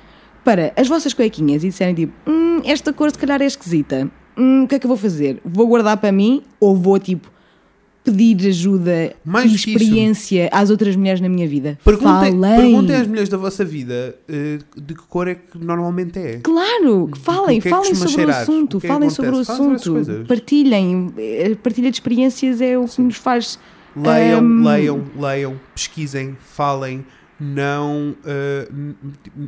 para 0.45 0.71
as 0.77 0.87
vossas 0.87 1.13
cuequinhas 1.13 1.63
e 1.63 1.69
disserem 1.69 1.95
tipo, 1.95 2.13
hum, 2.29 2.61
esta 2.63 2.93
cor 2.93 3.09
se 3.11 3.17
calhar 3.17 3.41
é 3.41 3.45
esquisita, 3.45 4.09
hum, 4.37 4.63
o 4.63 4.67
que 4.67 4.75
é 4.75 4.79
que 4.79 4.85
eu 4.85 4.89
vou 4.89 4.97
fazer? 4.97 5.41
Vou 5.43 5.67
guardar 5.67 5.97
para 5.97 6.11
mim 6.11 6.43
ou 6.59 6.75
vou 6.75 6.99
tipo 6.99 7.33
pedir 8.03 8.47
ajuda 8.47 9.15
Mais 9.25 9.51
e 9.51 9.55
experiência 9.55 10.47
às 10.51 10.69
outras 10.69 10.95
mulheres 10.95 11.19
na 11.19 11.27
minha 11.27 11.47
vida? 11.47 11.79
Perguntem, 11.83 12.39
Falem. 12.39 12.61
perguntem 12.61 12.95
às 12.95 13.07
mulheres 13.07 13.29
da 13.29 13.37
vossa 13.37 13.65
vida 13.65 14.15
uh, 14.29 14.79
de 14.79 14.93
que 14.93 15.01
cor 15.09 15.27
é 15.27 15.33
que 15.33 15.57
normalmente 15.57 16.19
é. 16.19 16.39
Claro, 16.43 17.09
que 17.11 17.17
falem, 17.17 17.59
que 17.59 17.67
é 17.67 17.71
que 17.71 17.77
falem 17.77 17.95
sobre 17.95 18.25
o 18.25 18.29
assunto, 18.29 18.79
que 18.79 18.85
é 18.85 18.89
falem 18.89 19.09
sobre 19.09 19.31
o? 19.31 19.43
Falem 19.43 19.45
sobre 19.45 19.73
assunto, 19.75 19.91
coisas. 19.93 20.27
partilhem, 20.27 21.13
eh, 21.17 21.55
partilha 21.63 21.89
de 21.89 21.97
experiências 21.97 22.61
é 22.61 22.77
o 22.77 22.85
que 22.85 23.01
nos 23.01 23.15
faz 23.17 23.57
Leiam, 23.95 24.39
Ahm, 24.39 24.63
leiam, 24.63 25.03
leiam, 25.17 25.59
pesquisem, 25.73 26.35
falem, 26.41 27.05
não 27.53 28.15
uh, 28.25 28.95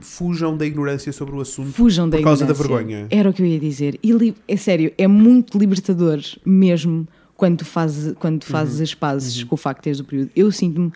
fujam 0.01 0.55
da 0.55 0.65
ignorância 0.65 1.11
sobre 1.11 1.35
o 1.35 1.41
assunto. 1.41 1.71
Fujam 1.73 2.07
da 2.09 2.17
Por 2.17 2.23
causa 2.23 2.45
da 2.45 2.53
vergonha. 2.53 3.07
Era 3.09 3.29
o 3.29 3.33
que 3.33 3.41
eu 3.41 3.45
ia 3.45 3.59
dizer. 3.59 3.99
E 4.03 4.33
é 4.47 4.57
sério, 4.57 4.91
é 4.97 5.07
muito 5.07 5.57
libertador 5.57 6.19
mesmo 6.45 7.07
quando 7.35 7.57
tu 7.59 7.65
fazes, 7.65 8.13
quando 8.19 8.39
tu 8.39 8.45
Uhum. 8.45 8.51
fazes 8.51 8.81
as 8.81 8.93
pazes 8.93 9.43
com 9.43 9.55
o 9.55 9.57
facto 9.57 9.79
de 9.79 9.83
teres 9.83 9.99
o 9.99 10.03
período. 10.03 10.31
Eu 10.35 10.51
sinto-me 10.51 10.91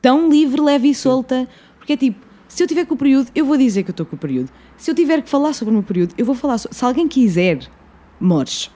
tão 0.00 0.28
livre, 0.30 0.60
leve 0.60 0.88
e 0.88 0.94
solta, 0.94 1.48
porque 1.78 1.92
é 1.94 1.96
tipo, 1.96 2.18
se 2.48 2.62
eu 2.62 2.66
tiver 2.66 2.84
com 2.86 2.94
o 2.94 2.98
período, 2.98 3.28
eu 3.34 3.44
vou 3.44 3.56
dizer 3.56 3.82
que 3.82 3.90
eu 3.90 3.92
estou 3.92 4.06
com 4.06 4.16
o 4.16 4.18
período. 4.18 4.50
Se 4.76 4.90
eu 4.90 4.94
tiver 4.94 5.22
que 5.22 5.28
falar 5.30 5.52
sobre 5.52 5.70
o 5.70 5.74
meu 5.74 5.82
período, 5.82 6.14
eu 6.18 6.24
vou 6.24 6.34
falar. 6.34 6.58
so- 6.58 6.68
Se 6.70 6.84
alguém 6.84 7.06
quiser, 7.08 7.58
mores. 8.20 8.70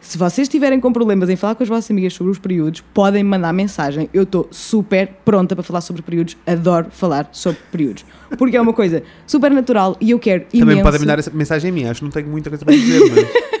Se 0.00 0.16
vocês 0.16 0.46
estiverem 0.46 0.80
com 0.80 0.92
problemas 0.92 1.28
em 1.28 1.36
falar 1.36 1.54
com 1.54 1.62
as 1.62 1.68
vossas 1.68 1.90
amigas 1.90 2.14
sobre 2.14 2.32
os 2.32 2.38
períodos, 2.38 2.80
podem 2.94 3.22
mandar 3.22 3.52
mensagem. 3.52 4.08
Eu 4.14 4.22
estou 4.22 4.48
super 4.50 5.08
pronta 5.24 5.54
para 5.54 5.62
falar 5.62 5.82
sobre 5.82 6.00
períodos. 6.00 6.36
Adoro 6.46 6.86
falar 6.90 7.28
sobre 7.32 7.60
períodos. 7.70 8.04
Porque 8.38 8.56
é 8.56 8.60
uma 8.60 8.72
coisa 8.72 9.02
super 9.26 9.50
natural 9.50 9.96
e 10.00 10.10
eu 10.10 10.18
quero 10.18 10.44
Também 10.44 10.62
imenso... 10.62 10.82
podem 10.82 11.00
me 11.00 11.06
dar 11.06 11.18
essa 11.18 11.30
mensagem 11.30 11.70
a 11.70 11.74
mim, 11.74 11.84
acho 11.84 12.00
que 12.00 12.04
não 12.04 12.10
tenho 12.10 12.28
muita 12.28 12.48
coisa 12.48 12.64
para 12.64 12.74
dizer, 12.74 13.00
mas. 13.10 13.60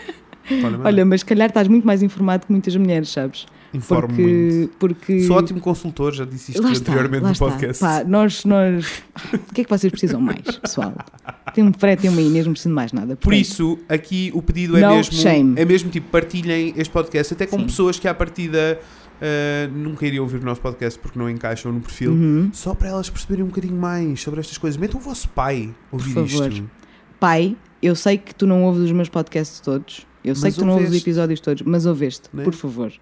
Podem 0.50 0.62
mandar. 0.62 0.86
Olha, 0.86 1.04
mas 1.04 1.20
se 1.20 1.26
calhar 1.26 1.48
estás 1.48 1.68
muito 1.68 1.86
mais 1.86 2.02
informado 2.02 2.44
que 2.44 2.50
muitas 2.50 2.74
mulheres, 2.74 3.10
sabes? 3.10 3.46
Informo 3.72 4.08
porque, 4.08 4.22
muito. 4.22 4.76
porque... 4.78 5.20
Sou 5.24 5.36
ótimo 5.36 5.60
consultor, 5.60 6.12
já 6.12 6.24
disse 6.24 6.50
isto 6.50 6.62
Lá 6.62 6.72
está, 6.72 6.90
anteriormente 6.92 7.22
lá 7.22 7.28
no 7.28 7.32
está. 7.32 7.44
podcast. 7.46 7.80
Pá, 7.80 8.04
nós, 8.04 8.44
nós... 8.44 9.02
O 9.32 9.54
que 9.54 9.60
é 9.60 9.64
que 9.64 9.70
vocês 9.70 9.90
precisam 9.90 10.20
mais, 10.20 10.42
pessoal? 10.60 10.92
Tem 11.54 11.62
um 11.62 11.72
Fred, 11.72 12.02
tem 12.02 12.10
uma 12.10 12.20
Inês, 12.20 12.46
não 12.46 12.52
preciso 12.52 12.70
de 12.70 12.74
mais 12.74 12.92
nada. 12.92 13.14
Por 13.16 13.32
isso, 13.32 13.78
aqui 13.88 14.30
o 14.34 14.42
pedido 14.42 14.76
é 14.76 14.88
mesmo. 14.88 15.12
shame. 15.12 15.54
É 15.56 15.64
mesmo 15.64 15.88
tipo, 15.90 16.08
partilhem 16.10 16.74
este 16.76 16.92
podcast, 16.92 17.32
até 17.34 17.46
com 17.46 17.58
Sim. 17.58 17.66
pessoas 17.66 17.98
que 17.98 18.08
à 18.08 18.14
partida 18.14 18.80
uh, 19.20 19.72
nunca 19.76 20.04
iriam 20.06 20.22
ouvir 20.24 20.40
o 20.40 20.44
nosso 20.44 20.60
podcast 20.60 20.98
porque 20.98 21.18
não 21.18 21.30
encaixam 21.30 21.72
no 21.72 21.80
perfil. 21.80 22.12
Uhum. 22.12 22.50
Só 22.52 22.74
para 22.74 22.88
elas 22.88 23.08
perceberem 23.08 23.44
um 23.44 23.48
bocadinho 23.48 23.76
mais 23.76 24.20
sobre 24.20 24.40
estas 24.40 24.58
coisas. 24.58 24.76
Metam 24.80 24.98
o 25.00 25.02
vosso 25.02 25.28
pai 25.28 25.72
a 25.92 25.96
ouvir 25.96 26.12
Por 26.14 26.28
favor. 26.28 26.50
isto. 26.52 26.70
Pai, 27.20 27.56
eu 27.82 27.94
sei 27.94 28.18
que 28.18 28.34
tu 28.34 28.46
não 28.46 28.64
ouves 28.64 28.82
os 28.82 28.92
meus 28.92 29.08
podcasts 29.08 29.60
todos. 29.60 30.06
Eu 30.24 30.34
sei 30.34 30.48
Mas 30.48 30.54
que 30.54 30.60
tu 30.60 30.66
não 30.66 30.74
ouves 30.74 30.90
os 30.90 30.96
episódios 31.00 31.40
todos, 31.40 31.62
mas 31.62 31.86
ouveste, 31.86 32.28
Né? 32.32 32.44
por 32.44 32.52
favor. 32.52 32.92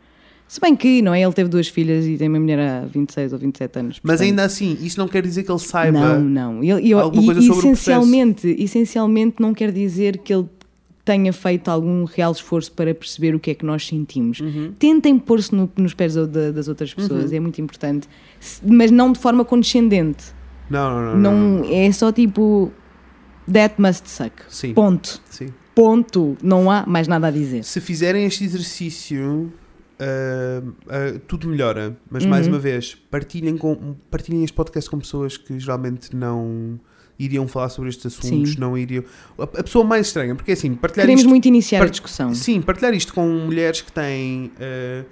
Se 0.49 0.59
bem 0.61 0.75
que, 0.75 1.03
não 1.03 1.13
é? 1.13 1.21
Ele 1.23 1.33
teve 1.33 1.51
duas 1.51 1.69
filhas 1.69 2.07
e 2.07 2.17
tem 2.17 2.27
uma 2.29 2.41
mulher 2.41 2.59
há 2.59 2.87
26 2.87 3.35
ou 3.35 3.39
27 3.39 3.79
anos. 3.79 4.01
Mas 4.03 4.13
portanto- 4.19 4.27
ainda 4.27 4.45
assim, 4.45 4.79
isso 4.81 4.99
não 4.99 5.07
quer 5.07 5.23
dizer 5.23 5.43
que 5.43 5.53
ele 5.53 5.59
saiba. 5.59 5.99
Não, 6.19 6.21
não. 6.21 6.65
Ele, 6.65 6.89
eu, 6.91 6.99
alguma 6.99 7.23
e, 7.23 7.27
coisa 7.27 7.41
sobre 7.43 7.55
o 7.55 7.59
essencialmente, 7.59 8.57
essencialmente 8.59 9.37
não 9.41 9.53
quer 9.53 9.71
dizer 9.71 10.17
que 10.19 10.33
ele 10.33 10.47
tenha 11.05 11.33
feito 11.33 11.69
algum 11.71 12.05
real 12.05 12.33
esforço 12.33 12.73
para 12.73 12.95
perceber 12.95 13.35
o 13.35 13.39
que 13.41 13.51
é 13.51 13.55
que 13.55 13.65
nós 13.65 13.87
sentimos. 13.87 14.41
Uhum. 14.41 14.73
Tentem 14.79 15.19
pôr-se 15.19 15.55
no- 15.55 15.71
nos 15.77 15.93
pés 15.95 16.15
da- 16.15 16.51
das 16.51 16.67
outras 16.69 16.93
pessoas, 16.95 17.31
é 17.33 17.41
muito 17.41 17.61
importante. 17.61 18.09
Mas 18.63 18.91
não 18.91 19.13
de 19.13 19.19
forma 19.19 19.45
condescendente. 19.45 20.25
Não, 20.71 20.91
não, 20.91 21.15
não. 21.15 21.17
não, 21.33 21.59
Não, 21.61 21.71
é 21.73 21.91
só 21.93 22.11
tipo. 22.13 22.73
That 23.51 23.75
must 23.81 24.09
suck. 24.11 24.33
Sim. 24.51 24.75
Ponto. 24.75 25.23
Sim. 25.31 25.49
Ponto. 25.75 26.37
Não 26.43 26.71
há 26.71 26.85
mais 26.87 27.09
nada 27.09 27.29
a 27.29 27.31
dizer. 27.31 27.65
Se 27.65 27.81
fizerem 27.81 28.27
este 28.27 28.45
exercício, 28.45 29.51
ah, 30.01 30.63
ah, 30.89 31.21
tudo 31.27 31.49
melhora. 31.49 31.97
Mas 32.11 32.25
mais 32.27 32.47
Uhum. 32.47 32.53
uma 32.55 32.59
vez, 32.59 32.95
partilhem, 33.11 33.57
com, 33.57 33.95
partilhem 34.11 34.45
este 34.45 34.55
podcast 34.55 34.89
com 34.91 34.99
pessoas 34.99 35.37
que 35.37 35.59
geralmente 35.59 36.15
não 36.15 36.79
iriam 37.19 37.49
falar 37.49 37.69
sobre 37.69 37.91
estes 37.91 38.07
assuntos, 38.07 38.53
Sim. 38.53 38.61
não 38.61 38.79
iriam. 38.79 39.03
A, 39.39 39.43
a 39.43 39.47
pessoa 39.65 39.85
mais 39.85 40.07
estranha, 40.07 40.35
porque 40.37 40.53
assim, 40.53 40.75
partilhar 40.75 41.05
Queremos 41.07 41.23
isto. 41.23 41.29
muito 41.29 41.47
iniciar 41.49 41.79
a 41.79 41.83
par- 41.83 41.91
discussão. 41.91 42.35
Sim, 42.35 42.61
partilhar 42.63 42.95
isto 42.95 43.13
com 43.13 43.27
mulheres 43.29 43.81
que 43.81 43.91
têm. 43.93 44.53
ah, 44.61 45.05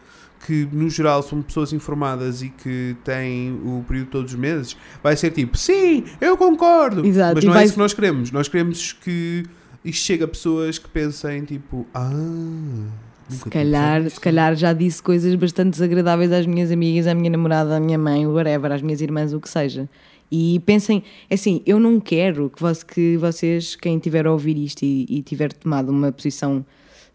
que 0.47 0.69
no 0.71 0.89
geral 0.89 1.23
são 1.25 1.43
pessoas 1.43 1.73
informadas 1.73 2.41
e 2.43 2.51
que 2.51 2.95
têm 3.03 3.53
o 3.65 3.83
período 3.89 4.11
todos 4.11 4.33
os 4.33 4.39
meses, 4.39 4.77
vai 5.03 5.17
ser 5.17 5.33
tipo, 5.33 5.57
sim, 5.57 6.05
eu 6.21 6.37
concordo. 6.37 7.05
Exato, 7.05 7.35
Mas 7.37 7.45
não 7.45 7.51
é 7.53 7.55
vai- 7.55 7.65
isso 7.65 7.73
que 7.73 7.79
nós 7.81 7.93
queremos. 7.95 8.31
Nós 8.31 8.47
queremos 8.47 8.93
que 8.93 9.45
isto 9.85 10.05
chegue 10.05 10.23
a 10.23 10.29
pessoas 10.29 10.79
que 10.79 10.89
pensem 10.89 11.43
tipo, 11.45 11.85
ah. 11.93 12.13
Se 13.29 13.49
calhar, 13.51 13.99
se 14.01 14.05
nisso." 14.05 14.21
calhar 14.21 14.55
já 14.55 14.73
disse 14.73 15.03
coisas 15.03 15.35
bastante 15.35 15.71
desagradáveis 15.71 16.31
às 16.33 16.47
minhas 16.47 16.71
amigas, 16.71 17.07
à 17.07 17.15
minha 17.15 17.31
namorada, 17.31 17.77
à 17.77 17.81
minha 17.81 17.99
mãe, 17.99 18.27
whatever, 18.27 18.73
às 18.73 18.83
minhas 18.83 19.01
irmãs, 19.01 19.33
o 19.33 19.41
que 19.41 19.49
seja. 19.49 19.89
E 20.31 20.61
pensem, 20.67 21.03
assim, 21.31 21.63
eu 21.65 21.79
não 21.79 22.01
quero 22.01 22.51
que, 22.51 22.61
vos- 22.61 22.83
que 22.83 23.17
vocês, 23.17 23.77
quem 23.77 23.99
tiver 23.99 24.27
a 24.27 24.33
ouvir 24.33 24.57
isto 24.59 24.83
e, 24.85 25.07
e 25.09 25.23
tiver 25.23 25.53
tomado 25.53 25.91
uma 25.91 26.11
posição 26.11 26.65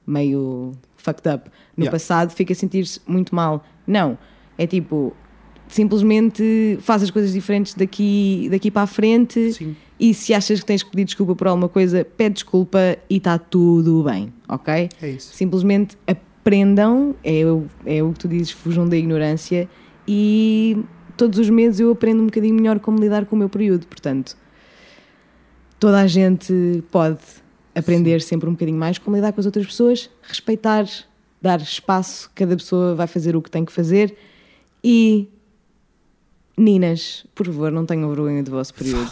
meio 0.07 0.71
fucked 0.97 1.27
up 1.29 1.49
no 1.75 1.83
Yeah. 1.83 1.91
passado, 1.91 2.31
fique 2.31 2.53
a 2.53 2.55
sentir-se 2.55 2.99
muito 3.07 3.33
mal. 3.35 3.63
Não. 3.85 4.17
É 4.57 4.65
tipo, 4.67 5.13
simplesmente 5.73 6.77
faz 6.81 7.01
as 7.01 7.09
coisas 7.09 7.33
diferentes 7.33 7.73
daqui, 7.73 8.47
daqui 8.51 8.69
para 8.69 8.83
a 8.83 8.87
frente. 8.87 9.53
Sim. 9.53 9.75
E 9.99 10.13
se 10.13 10.33
achas 10.33 10.59
que 10.59 10.65
tens 10.65 10.83
que 10.83 10.89
pedir 10.89 11.05
desculpa 11.05 11.35
por 11.35 11.47
alguma 11.47 11.69
coisa, 11.69 12.03
pede 12.03 12.35
desculpa 12.35 12.97
e 13.09 13.17
está 13.17 13.37
tudo 13.37 14.03
bem, 14.03 14.33
ok? 14.49 14.89
É 15.01 15.09
isso. 15.09 15.33
Simplesmente 15.33 15.95
aprendam, 16.07 17.15
é, 17.23 17.41
é 17.85 18.03
o 18.03 18.11
que 18.11 18.19
tu 18.19 18.27
dizes, 18.27 18.51
fujam 18.51 18.87
da 18.87 18.97
ignorância 18.97 19.69
e 20.07 20.83
todos 21.15 21.37
os 21.37 21.49
meses 21.49 21.79
eu 21.79 21.91
aprendo 21.91 22.23
um 22.23 22.25
bocadinho 22.25 22.55
melhor 22.55 22.79
como 22.79 22.99
lidar 22.99 23.25
com 23.25 23.35
o 23.35 23.39
meu 23.39 23.47
período. 23.47 23.85
Portanto, 23.85 24.35
toda 25.79 26.01
a 26.01 26.07
gente 26.07 26.83
pode 26.89 27.19
aprender 27.75 28.21
sempre 28.21 28.49
um 28.49 28.53
bocadinho 28.53 28.77
mais 28.77 28.97
como 28.97 29.15
lidar 29.15 29.31
com 29.31 29.39
as 29.39 29.45
outras 29.45 29.67
pessoas, 29.67 30.09
respeitar, 30.23 30.85
dar 31.39 31.61
espaço, 31.61 32.29
cada 32.33 32.55
pessoa 32.55 32.95
vai 32.95 33.07
fazer 33.07 33.35
o 33.35 33.41
que 33.41 33.51
tem 33.51 33.63
que 33.63 33.71
fazer 33.71 34.15
e. 34.83 35.29
Ninas, 36.61 37.25
por 37.33 37.45
favor, 37.45 37.71
não 37.71 37.85
tenham 37.85 38.09
vergonha 38.09 38.43
do 38.43 38.51
vosso 38.51 38.73
período. 38.73 39.11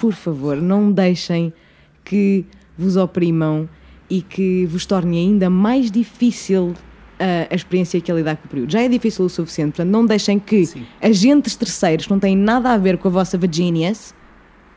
Por 0.00 0.12
favor, 0.12 0.56
não 0.56 0.92
deixem 0.92 1.52
que 2.04 2.44
vos 2.76 2.96
oprimam 2.96 3.68
e 4.08 4.22
que 4.22 4.66
vos 4.66 4.86
torne 4.86 5.18
ainda 5.18 5.50
mais 5.50 5.90
difícil 5.90 6.74
ah, 7.18 7.46
a 7.50 7.54
experiência 7.54 8.00
que 8.00 8.10
é 8.10 8.14
lidar 8.14 8.36
com 8.36 8.46
o 8.46 8.48
período. 8.48 8.72
Já 8.72 8.82
é 8.82 8.88
difícil 8.88 9.24
o 9.24 9.28
suficiente, 9.28 9.72
portanto, 9.72 9.90
não 9.90 10.06
deixem 10.06 10.38
que 10.38 10.66
Sim. 10.66 10.86
agentes 11.02 11.56
terceiros 11.56 12.06
que 12.06 12.12
não 12.12 12.20
têm 12.20 12.36
nada 12.36 12.70
a 12.70 12.78
ver 12.78 12.96
com 12.98 13.08
a 13.08 13.10
vossa 13.10 13.36
Virginias 13.36 14.14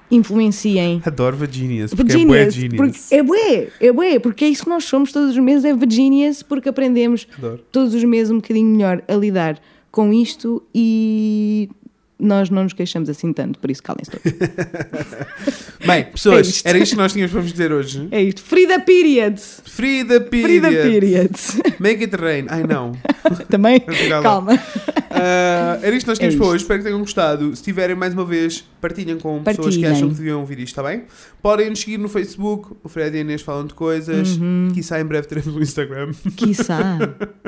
influenciem. 0.10 1.02
Adoro 1.06 1.38
Virginias, 1.38 1.94
porque 1.94 2.12
é 2.12 2.26
bué 2.26 2.44
Virginias, 2.44 2.54
genius. 2.54 2.78
porque 2.78 3.16
é 3.16 3.24
bué, 3.24 3.68
é 3.80 3.92
bué, 3.94 4.20
porque 4.20 4.46
é 4.46 4.50
isso 4.50 4.64
que 4.64 4.70
nós 4.70 4.84
somos 4.84 5.12
todos 5.12 5.30
os 5.32 5.38
meses, 5.38 5.64
é 5.64 5.74
Virginias, 5.74 6.44
porque 6.44 6.68
aprendemos 6.68 7.28
Adoro. 7.38 7.64
todos 7.72 7.94
os 7.94 8.04
meses 8.04 8.30
um 8.30 8.36
bocadinho 8.36 8.68
melhor 8.68 9.02
a 9.08 9.14
lidar 9.14 9.58
com 9.90 10.12
isto 10.12 10.62
e 10.76 11.70
nós 12.22 12.50
não 12.50 12.64
nos 12.64 12.74
queixamos 12.74 13.10
assim 13.10 13.34
tanto, 13.34 13.60
por 13.60 13.70
isso 13.72 13.82
calem-se 13.84 14.12
todos. 14.12 14.32
Bem, 15.86 16.06
pessoas, 16.06 16.48
É 16.48 16.50
isto. 16.50 16.68
era 16.68 16.78
isto 16.78 16.92
que 16.96 16.98
nós 17.02 17.12
tínhamos 17.14 17.32
para 17.32 17.42
vos 17.42 17.52
dizer 17.52 17.72
hoje. 17.72 18.08
É 18.12 18.22
isto, 18.22 18.42
Frida 18.42 18.80
Periods! 18.80 19.62
Frida 19.66 20.22
Frida 20.30 20.70
Period. 20.70 21.32
Make 21.80 22.04
it 22.04 22.16
rain. 22.16 22.46
Ai 22.50 22.64
não. 22.64 22.92
Também? 23.50 23.80
Calma. 24.22 24.54
Ah, 25.10 25.80
era 25.82 25.96
isto 25.96 26.06
que 26.06 26.10
nós 26.10 26.18
tínhamos 26.20 26.36
É 26.36 26.38
para 26.38 26.48
hoje. 26.48 26.64
Espero 26.64 26.80
que 26.80 26.86
tenham 26.86 27.00
gostado. 27.00 27.56
Se 27.56 27.64
tiverem 27.64 27.96
mais 27.96 28.14
uma 28.14 28.24
vez, 28.26 28.64
partilhem 28.80 29.18
com 29.18 29.42
pessoas 29.44 29.76
que 29.76 29.82
Partilhem. 29.82 29.92
acham 29.92 30.10
que 30.10 30.16
deviam 30.16 30.40
ouvir 30.40 30.60
isto, 30.60 30.68
está 30.70 30.84
bem? 30.84 31.04
Podem 31.42 31.70
nos 31.70 31.80
seguir 31.80 31.98
no 31.98 32.08
Facebook. 32.08 32.76
O 32.84 32.90
Fred 32.90 33.16
e 33.16 33.20
a 33.20 33.22
Inês 33.22 33.42
falam 33.42 33.66
de 33.66 33.74
coisas. 33.74 34.38
Uhum. 34.38 34.70
Quiçá 34.74 35.02
em 35.02 35.06
breve 35.06 35.28
teremos 35.28 35.54
no 35.54 35.62
Instagram. 35.62 36.12
Quiçá. 36.36 36.98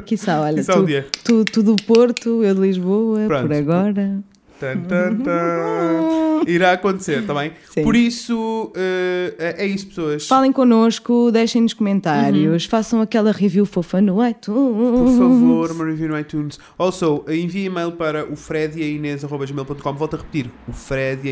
Quiçá, 0.05 0.41
olha. 0.41 0.55
Quiçá 0.57 0.74
tu, 0.74 0.80
um 0.80 0.86
dia. 0.86 1.05
Tu, 1.24 1.45
tu 1.45 1.63
do 1.63 1.76
Porto, 1.86 2.43
eu 2.43 2.53
de 2.55 2.61
Lisboa, 2.61 3.26
Pronto. 3.28 3.47
por 3.47 3.53
agora. 3.55 4.19
Tan, 4.64 4.80
tan, 4.84 5.18
tan. 5.18 6.43
Irá 6.47 6.72
acontecer, 6.72 7.20
está 7.20 7.34
bem? 7.34 7.51
Sim. 7.70 7.84
Por 7.84 7.97
isso, 7.97 8.72
eh, 8.76 9.55
é 9.57 9.66
isso, 9.66 9.88
pessoas. 9.88 10.26
Falem 10.26 10.53
connosco, 10.53 11.30
deixem-nos 11.32 11.74
comentários, 11.74 12.64
façam 12.64 13.01
aquela 13.01 13.34
review 13.34 13.66
fofa 13.66 13.99
no 13.99 14.26
iTunes. 14.26 15.18
Por 15.18 15.18
favor, 15.18 15.72
uma 15.72 15.86
review 15.86 16.07
no 16.07 16.18
iTunes. 16.18 16.57
Also, 16.78 17.26
envie 17.28 17.66
e-mail 17.66 17.91
para 17.91 18.26
o 18.26 18.38
fred 18.38 18.80
e 18.80 18.84
a 18.84 18.88
Inês.gmail.com. 18.88 19.93
Volto 19.93 20.14
a 20.16 20.18
repetir, 20.20 20.49
o 20.66 20.72
fred 20.72 21.28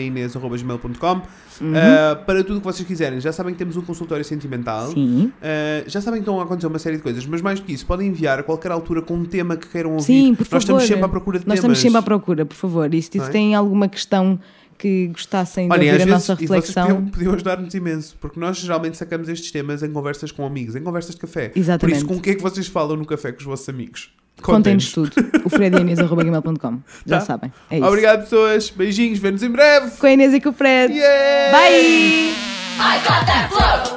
Inês.gmail.com. 1.61 2.21
Uh, 2.21 2.25
para 2.25 2.43
tudo 2.43 2.57
o 2.57 2.59
que 2.59 2.65
vocês 2.65 2.87
quiserem. 2.87 3.19
Já 3.19 3.31
sabem 3.31 3.53
que 3.53 3.59
temos 3.59 3.77
um 3.77 3.81
consultório 3.81 4.23
sentimental. 4.25 4.87
Sim. 4.91 5.25
Uh, 5.25 5.89
já 5.89 6.01
sabem 6.01 6.19
que 6.19 6.29
estão 6.29 6.39
a 6.39 6.43
acontecer 6.43 6.67
uma 6.67 6.79
série 6.79 6.97
de 6.97 7.03
coisas, 7.03 7.25
mas 7.25 7.41
mais 7.41 7.59
do 7.59 7.65
que 7.65 7.73
isso, 7.73 7.85
podem 7.85 8.07
enviar 8.07 8.39
a 8.39 8.43
qualquer 8.43 8.71
altura 8.71 9.01
com 9.01 9.15
um 9.15 9.25
tema 9.25 9.55
que 9.55 9.67
queiram 9.67 9.91
ouvir. 9.91 10.03
Sim, 10.05 10.35
por 10.35 10.41
Nós 10.41 10.47
favor. 10.47 10.59
estamos 10.59 10.83
sempre 10.83 11.03
à 11.05 11.09
procura 11.09 11.39
de 11.39 11.47
Nós 11.47 11.59
temas. 11.59 11.77
estamos 11.77 11.79
sempre 11.79 11.97
à 11.97 12.01
procura, 12.01 12.45
por 12.45 12.55
favor. 12.55 12.93
E 12.93 13.01
se 13.01 13.19
é? 13.19 13.27
têm 13.29 13.55
alguma 13.55 13.87
questão 13.87 14.39
que 14.77 15.07
gostassem 15.09 15.67
de 15.67 15.73
Olha, 15.73 15.83
e 15.83 15.87
ouvir 15.87 16.01
a 16.01 16.05
vezes, 16.05 16.11
nossa 16.27 16.33
reflexão. 16.33 16.87
podiam, 16.87 17.05
podiam 17.07 17.33
ajudar-nos 17.35 17.73
imenso, 17.75 18.17
porque 18.19 18.39
nós 18.39 18.57
geralmente 18.57 18.97
sacamos 18.97 19.29
estes 19.29 19.51
temas 19.51 19.83
em 19.83 19.91
conversas 19.91 20.31
com 20.31 20.43
amigos, 20.43 20.75
em 20.75 20.81
conversas 20.81 21.13
de 21.13 21.21
café. 21.21 21.51
Exatamente. 21.55 21.79
Por 21.79 21.97
isso, 21.97 22.07
com 22.07 22.19
o 22.19 22.21
que 22.21 22.31
é 22.31 22.35
que 22.35 22.41
vocês 22.41 22.65
falam 22.67 22.97
no 22.97 23.05
café 23.05 23.31
com 23.31 23.37
os 23.37 23.45
vossos 23.45 23.69
amigos? 23.69 24.11
Contem-nos 24.41 24.91
tudo. 24.91 25.11
O 25.45 25.49
frediinês.com. 25.49 26.79
Já 27.05 27.19
Tá. 27.19 27.25
sabem. 27.25 27.53
É 27.69 27.77
isso. 27.77 27.85
Obrigado, 27.87 28.21
pessoas. 28.23 28.69
Beijinhos. 28.69 29.19
Vemo-nos 29.19 29.43
em 29.43 29.49
breve. 29.51 29.91
Com 29.97 30.07
a 30.07 30.11
Inês 30.11 30.33
e 30.33 30.41
com 30.41 30.49
o 30.49 30.53
Fred. 30.53 30.93
Yeah! 30.93 31.51
Bye! 31.57 32.33
I 32.79 32.97
got 33.07 33.25
that 33.27 33.49
flow. 33.49 33.95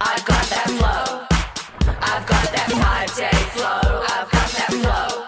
I've 0.00 0.24
got 0.24 0.48
that 0.48 0.70
flow. 0.70 1.26
I've 2.00 2.26
got 2.26 2.52
that 2.52 2.70
five 2.70 3.14
day 3.16 3.36
flow. 3.52 4.02
I've 4.02 4.30
got 4.30 4.48
that 4.56 4.72
flow. 4.72 5.24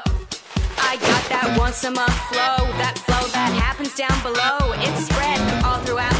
I 0.78 0.96
got 0.96 1.28
that 1.28 1.58
once 1.58 1.84
a 1.84 1.90
month 1.90 2.16
flow, 2.30 2.66
that 2.78 2.96
flow 3.04 3.28
that 3.32 3.52
happens 3.52 3.94
down 3.94 4.16
below. 4.22 4.72
It's 4.80 5.04
spread 5.06 5.40
all 5.64 5.78
throughout 5.84 6.11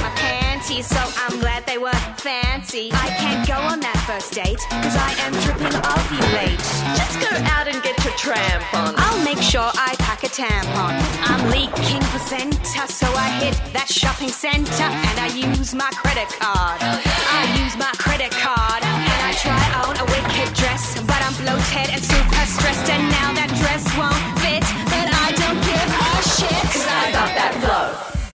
so 0.80 0.96
I'm 0.96 1.38
glad 1.40 1.66
they 1.66 1.76
were 1.76 1.92
fancy. 2.16 2.88
I 2.92 3.12
can't 3.20 3.44
go 3.46 3.58
on 3.60 3.80
that 3.80 3.98
first 4.08 4.32
date, 4.32 4.56
cause 4.80 4.96
I 4.96 5.12
am 5.26 5.34
tripping 5.44 5.74
off 5.84 6.06
you 6.08 6.22
late. 6.32 6.64
Just 6.96 7.20
go 7.20 7.28
out 7.52 7.68
and 7.68 7.76
get 7.82 7.98
your 8.00 8.14
tampon. 8.16 8.94
I'll 8.96 9.20
make 9.20 9.42
sure 9.42 9.68
I 9.76 9.92
pack 9.98 10.24
a 10.24 10.32
tampon. 10.32 10.96
I'm 11.28 11.42
leaking 11.52 12.00
placenta, 12.08 12.88
so 12.88 13.04
I 13.12 13.28
hit 13.44 13.58
that 13.76 13.88
shopping 13.90 14.32
center 14.32 14.88
and 14.88 15.16
I 15.20 15.28
use 15.34 15.74
my 15.74 15.90
credit 15.92 16.30
card. 16.40 16.80
I 16.80 17.42
use 17.60 17.76
my 17.76 17.92
credit 18.00 18.32
card 18.32 18.80
and 18.80 19.20
I 19.28 19.36
try 19.36 19.60
on 19.84 20.00
a 20.00 20.06
wicked 20.08 20.56
dress, 20.56 20.96
but 21.04 21.20
I'm 21.20 21.36
bloated 21.42 21.92
and 21.92 22.00
super 22.00 22.44
stressed, 22.48 22.88
and 22.88 23.04
now 23.12 23.28
that 23.36 23.52
dress 23.60 23.84
won't 24.00 24.24
fit, 24.40 24.64
but 24.88 25.08
I 25.10 25.36
don't 25.36 25.60
give 25.60 25.90
a 26.00 26.12
shit, 26.32 26.64
cause 26.72 26.86
I 26.88 27.12
got 27.12 27.30
that 27.36 27.52
flow. 27.60 28.11